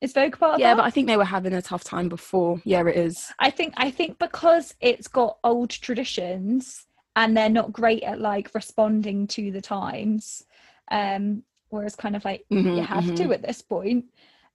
Is 0.00 0.12
Vogue 0.14 0.38
part 0.38 0.54
of 0.54 0.60
yeah, 0.60 0.70
that? 0.70 0.78
but 0.78 0.84
I 0.86 0.90
think 0.90 1.06
they 1.06 1.16
were 1.18 1.24
having 1.24 1.52
a 1.52 1.60
tough 1.62 1.84
time 1.84 2.08
before. 2.08 2.60
Yeah, 2.64 2.86
it 2.86 2.96
is. 2.96 3.30
I 3.38 3.50
think 3.50 3.74
I 3.76 3.90
think 3.90 4.18
because 4.18 4.74
it's 4.80 5.08
got 5.08 5.38
old 5.44 5.70
traditions 5.70 6.86
and 7.16 7.36
they're 7.36 7.50
not 7.50 7.72
great 7.72 8.02
at 8.02 8.20
like 8.20 8.50
responding 8.54 9.26
to 9.28 9.50
the 9.52 9.60
times. 9.60 10.44
Um, 10.90 11.42
whereas 11.68 11.96
kind 11.96 12.16
of 12.16 12.24
like 12.24 12.44
you 12.48 12.62
Mhm, 12.62 12.84
have 12.86 13.04
mhm. 13.04 13.16
to 13.18 13.32
at 13.32 13.42
this 13.42 13.60
point. 13.62 14.06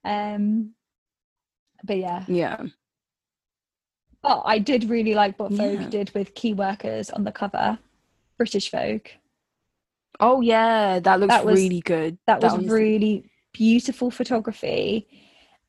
Um 0.04 0.72
but 1.84 1.98
yeah. 1.98 2.24
Yeah. 2.26 2.62
But 4.22 4.42
I 4.44 4.58
did 4.58 4.90
really 4.90 5.14
like 5.14 5.38
what 5.38 5.52
Vogue 5.52 5.82
Yeah. 5.82 5.88
did 5.88 6.10
with 6.14 6.34
key 6.34 6.54
workers 6.54 7.10
on 7.10 7.22
the 7.22 7.30
cover. 7.32 7.78
British 8.36 8.70
Vogue. 8.70 9.06
Oh 10.18 10.40
yeah, 10.40 10.98
that 10.98 11.20
looks 11.20 11.32
That 11.32 11.44
was- 11.46 11.60
really 11.60 11.80
good. 11.82 12.18
That 12.26 12.40
was 12.42 12.52
honestly- 12.54 12.74
really 12.74 13.30
beautiful 13.52 14.10
photography. 14.10 15.06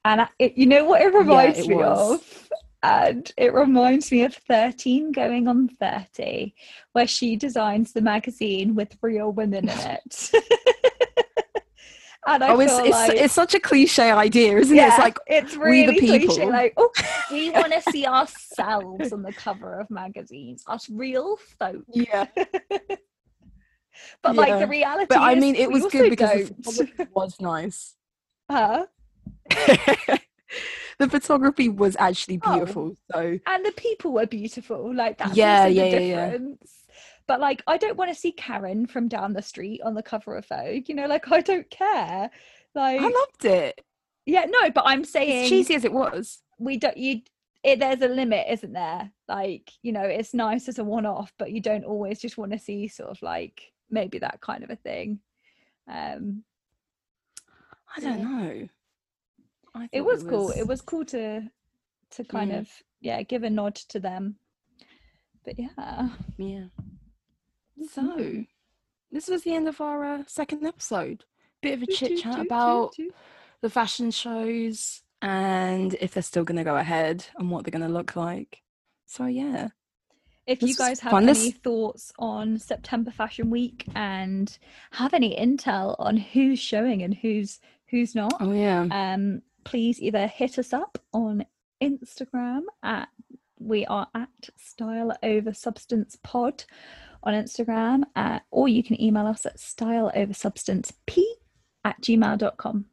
And 0.08 0.22
I, 0.22 0.28
it, 0.39 0.58
you 0.58 0.66
know 0.66 0.86
what 0.86 1.01
it 1.01 1.14
reminds 1.14 1.60
it 1.60 1.68
me 1.68 1.76
was. 1.76 2.14
of? 2.14 2.49
And 2.82 3.30
it 3.38 3.53
reminds 3.53 4.10
me 4.10 4.24
of 4.24 4.34
13 4.34 5.12
going 5.12 5.49
on 5.49 5.68
30, 5.68 6.55
where 6.93 7.08
she 7.08 7.36
designs 7.36 7.91
the 7.91 8.01
magazine 8.01 8.74
with 8.74 8.97
real 9.01 9.32
women 9.32 9.68
in 9.70 9.70
it. 9.70 10.32
And 12.28 12.43
I 12.43 12.49
oh, 12.49 12.60
it's 12.60 12.74
it's, 12.80 12.89
like, 12.89 13.12
it's 13.14 13.34
such 13.34 13.55
a 13.55 13.60
cliche 13.60 14.12
idea, 14.12 14.58
isn't 14.58 14.78
it? 14.78 14.82
It's 14.82 14.97
like 14.97 15.18
it's 15.28 15.55
we 15.55 15.86
the 15.86 15.93
people. 15.93 16.36
cliche. 16.36 16.45
Like, 16.45 16.74
oh, 16.76 16.91
we 17.32 17.51
want 17.51 17.72
to 17.72 17.82
see 17.89 18.05
ourselves 18.05 19.14
on 19.14 19.22
the 19.22 19.32
cover 19.32 19.80
of 19.80 19.89
magazines, 19.89 20.62
us 20.68 20.89
real 20.89 21.38
folk. 21.58 21.86
yeah, 21.93 22.26
But 24.22 24.36
like 24.36 24.60
the 24.60 24.68
reality, 24.68 25.05
but 25.08 25.20
I 25.20 25.36
mean, 25.36 25.55
it 25.55 25.72
was 25.72 25.86
good 25.86 26.10
because 26.10 26.49
the 26.49 27.08
was 27.14 27.39
nice. 27.39 27.95
Huh? 28.51 28.88
the 30.99 31.10
photography 31.10 31.70
was 31.70 31.95
actually 31.99 32.39
Oh. 32.43 32.51
beautiful. 32.51 32.95
So 33.12 33.39
and 33.45 33.66
the 33.66 33.72
people 33.74 34.12
were 34.14 34.26
beautiful. 34.28 34.93
Like 34.93 35.18
that's 35.18 35.36
Yeah, 35.36 35.68
yeah, 35.68 35.84
yeah, 35.86 35.99
yeah. 35.99 36.30
difference. 36.30 36.74
But 37.28 37.41
like, 37.41 37.62
I 37.68 37.78
don't 37.78 37.97
want 37.97 38.10
to 38.10 38.16
see 38.20 38.32
Karen 38.32 38.88
from 38.88 39.10
down 39.10 39.34
the 39.34 39.41
street 39.41 39.82
on 39.84 39.93
the 39.95 40.01
cover 40.03 40.36
of 40.38 40.45
Vogue. 40.47 40.88
You 40.88 40.95
know, 40.95 41.08
like 41.08 41.30
I 41.32 41.41
don't 41.41 41.70
care. 41.70 42.30
Like, 42.74 43.01
I 43.01 43.03
loved 43.03 43.45
it. 43.45 43.82
yeah, 44.26 44.45
no, 44.47 44.70
but 44.70 44.84
I'm 44.86 45.01
As 45.01 45.10
saying 45.10 45.49
cheesy 45.49 45.76
as 45.76 45.84
it 45.84 45.91
was. 45.91 46.41
we 46.58 46.78
don't. 46.78 46.95
You, 46.95 47.22
it, 47.64 47.80
there's 47.80 48.01
a 48.01 48.08
limit, 48.08 48.45
isn't 48.49 48.72
there? 48.72 49.12
Like, 49.28 49.72
you 49.82 49.91
know, 49.91 50.03
it's 50.03 50.34
nice 50.34 50.70
as 50.70 50.80
a 50.80 50.84
one-off, 50.86 51.34
but 51.38 51.51
you 51.51 51.60
don't 51.60 51.84
always 51.84 52.20
just 52.20 52.38
want 52.38 52.51
to 52.53 52.60
see 52.60 52.88
sort 52.88 53.10
of 53.10 53.22
like 53.22 53.74
maybe 53.89 54.20
that 54.20 54.39
kind 54.41 54.64
of 54.64 54.70
a 54.70 54.76
thing. 54.78 55.20
Um, 55.91 56.43
I 57.95 57.99
don't 57.99 58.20
Yeah. 58.20 58.66
Know. 59.78 59.84
I 59.86 59.89
it 59.91 60.05
was 60.05 60.23
cool. 60.23 60.51
It 60.51 60.67
was 60.67 60.82
cool 60.82 61.05
to 61.05 61.49
to 62.11 62.23
kind 62.23 62.51
Mm. 62.51 62.59
of 62.59 62.69
yeah 63.01 63.21
give 63.23 63.43
a 63.43 63.49
nod 63.49 63.75
to 63.75 63.99
them. 63.99 64.38
But 65.45 65.55
yeah. 65.57 66.09
yeah. 66.38 66.65
So 67.93 68.43
this 69.11 69.28
was 69.28 69.43
the 69.43 69.53
end 69.53 69.67
of 69.67 69.80
our 69.82 70.03
uh, 70.03 70.23
second 70.28 70.65
episode. 70.65 71.23
Bit 71.61 71.75
of 71.75 71.84
a 71.84 71.88
chit 71.88 72.19
chat 72.19 72.39
about 72.39 72.95
the 73.61 73.69
fashion 73.69 74.11
shows 74.11 75.01
and 75.21 75.95
if 76.01 76.13
they're 76.13 76.21
still 76.23 76.43
going 76.43 76.57
to 76.57 76.63
go 76.63 76.75
ahead 76.78 77.25
and 77.38 77.49
what 77.49 77.63
they're 77.63 77.71
going 77.78 77.88
to 77.88 77.93
look 77.93 78.15
like. 78.15 78.61
So 79.05 79.25
yeah, 79.25 79.69
If 80.45 80.59
This 80.59 80.69
you 80.71 80.75
guys 80.75 80.99
have 80.99 81.11
fun. 81.11 81.30
any 81.30 81.51
thoughts 81.51 82.11
on 82.19 82.59
September 82.59 83.09
Fashion 83.09 83.49
Week 83.49 83.86
and 83.95 84.55
have 84.91 85.13
any 85.13 85.36
intel 85.36 85.95
on 85.97 86.17
who's 86.17 86.59
showing 86.59 87.01
and 87.03 87.13
who's 87.15 87.59
who's 87.89 88.13
not, 88.13 88.34
oh 88.41 88.51
yeah, 88.51 88.82
um, 88.91 89.41
please 89.68 90.01
either 90.01 90.28
hit 90.28 90.57
us 90.57 90.72
up 90.72 90.97
on 91.11 91.43
Instagram 91.84 92.61
at 92.84 93.09
we 93.59 93.86
are 93.88 94.07
at 94.15 94.30
Style 94.55 95.13
Over 95.22 95.53
Substance 95.53 96.18
Pod 96.24 96.63
on 97.24 97.34
Instagram, 97.34 98.03
uh, 98.15 98.39
or 98.49 98.70
you 98.70 98.82
can 98.82 99.01
email 99.01 99.28
us 99.28 99.45
at 99.45 99.59
Style 99.59 100.09
Over 100.15 100.34
Substance 100.34 100.93
P 101.05 101.36
at 101.84 101.99
gmail.com. 102.01 102.86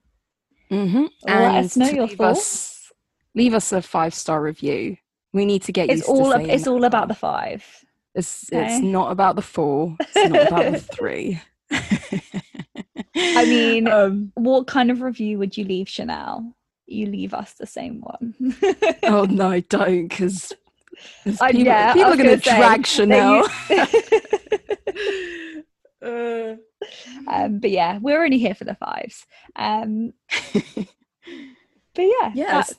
mm-hmm. 0.72 1.04
Let 1.24 1.64
us 1.64 1.76
know 1.76 1.88
your 1.88 2.08
leave 2.08 2.18
thoughts. 2.18 2.40
Us, 2.40 2.92
leave 3.36 3.54
us 3.54 3.70
a 3.70 3.80
five 3.80 4.12
star 4.12 4.42
review. 4.42 4.96
We 5.32 5.44
need 5.44 5.62
to 5.62 5.72
get 5.72 5.90
It's 5.90 5.98
used 5.98 6.08
all 6.08 6.32
to 6.32 6.38
ab- 6.38 6.48
it's 6.48 6.64
that 6.64 6.70
all 6.70 6.84
about 6.84 7.06
the 7.06 7.14
five. 7.14 7.64
It's 8.16 8.52
okay? 8.52 8.66
it's 8.66 8.82
not 8.84 9.12
about 9.12 9.36
the 9.36 9.42
four. 9.42 9.96
It's 10.00 10.28
not 10.28 10.48
about 10.48 10.72
the 10.72 10.80
three. 10.96 11.40
I 13.14 13.44
mean, 13.44 13.86
um, 13.92 14.32
what 14.34 14.66
kind 14.66 14.90
of 14.90 15.02
review 15.02 15.38
would 15.38 15.56
you 15.56 15.64
leave 15.64 15.88
Chanel? 15.88 16.56
You 16.86 17.06
leave 17.06 17.34
us 17.34 17.54
the 17.54 17.66
same 17.66 18.00
one. 18.00 18.34
oh 19.04 19.24
no, 19.30 19.60
don't 19.60 20.08
because 20.08 20.52
Uh, 21.26 21.48
people, 21.48 21.64
yeah, 21.64 21.92
people 21.92 22.12
are 22.12 22.16
going 22.16 22.28
to 22.28 22.36
drag 22.36 22.86
Chanel. 22.86 23.48
Uh, 26.04 26.56
um, 27.28 27.60
but 27.60 27.70
yeah, 27.70 27.98
we're 27.98 28.22
only 28.22 28.36
here 28.38 28.54
for 28.54 28.64
the 28.64 28.74
fives. 28.74 29.24
Um, 29.56 30.12
but 30.44 30.84
yeah, 31.96 32.30
yes. 32.34 32.74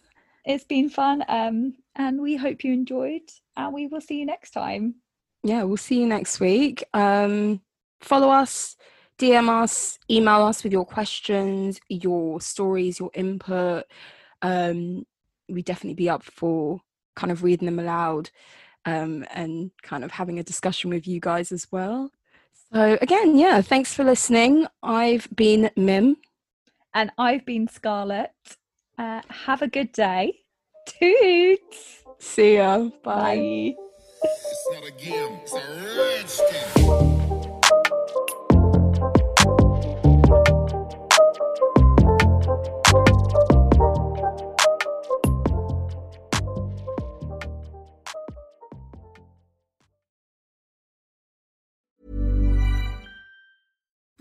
it's 0.46 0.64
been 0.64 0.90
fun. 0.90 1.24
Um, 1.28 1.74
and 1.96 2.22
we 2.22 2.36
hope 2.36 2.64
you 2.64 2.72
enjoyed. 2.72 3.24
And 3.58 3.74
we 3.74 3.88
will 3.88 4.02
see 4.02 4.20
you 4.20 4.28
next 4.28 4.52
time. 4.52 4.96
yeah, 5.44 5.64
we'll 5.64 5.78
see 5.78 6.00
you 6.00 6.06
next 6.06 6.40
week. 6.40 6.84
Um, 6.94 7.62
follow 8.00 8.30
us, 8.30 8.76
DM 9.18 9.50
us, 9.50 9.98
email 10.10 10.44
us 10.44 10.64
with 10.64 10.74
your 10.74 10.86
questions, 10.86 11.80
your 11.90 12.42
stories, 12.42 13.00
your 13.00 13.12
input. 13.14 13.86
Um, 14.42 15.06
we 15.48 15.62
definitely 15.62 15.96
be 15.96 16.10
up 16.10 16.24
for 16.24 16.82
kind 17.16 17.32
of 17.32 17.44
reading 17.44 17.66
them 17.66 17.80
aloud 17.80 18.30
um, 18.86 19.26
and 19.34 19.72
kind 19.82 20.04
of 20.04 20.12
having 20.12 20.40
a 20.40 20.44
discussion 20.44 20.90
with 20.90 21.08
you 21.08 21.20
guys 21.20 21.52
as 21.52 21.68
well. 21.72 22.12
So 22.74 22.98
again, 23.02 23.38
yeah, 23.38 23.62
thanks 23.62 23.94
for 23.94 24.04
listening. 24.04 24.68
I've 24.84 25.28
been 25.36 25.70
Mim. 25.76 26.18
And 26.94 27.12
I've 27.18 27.46
been 27.46 27.68
Scarlett. 27.68 28.32
Uh, 28.98 29.22
have 29.30 29.62
a 29.62 29.68
good 29.68 29.92
day. 29.92 30.40
Toots. 30.86 32.04
See 32.20 32.56
ya. 32.56 32.90
Bye. 33.04 33.76
Bye. 35.52 36.72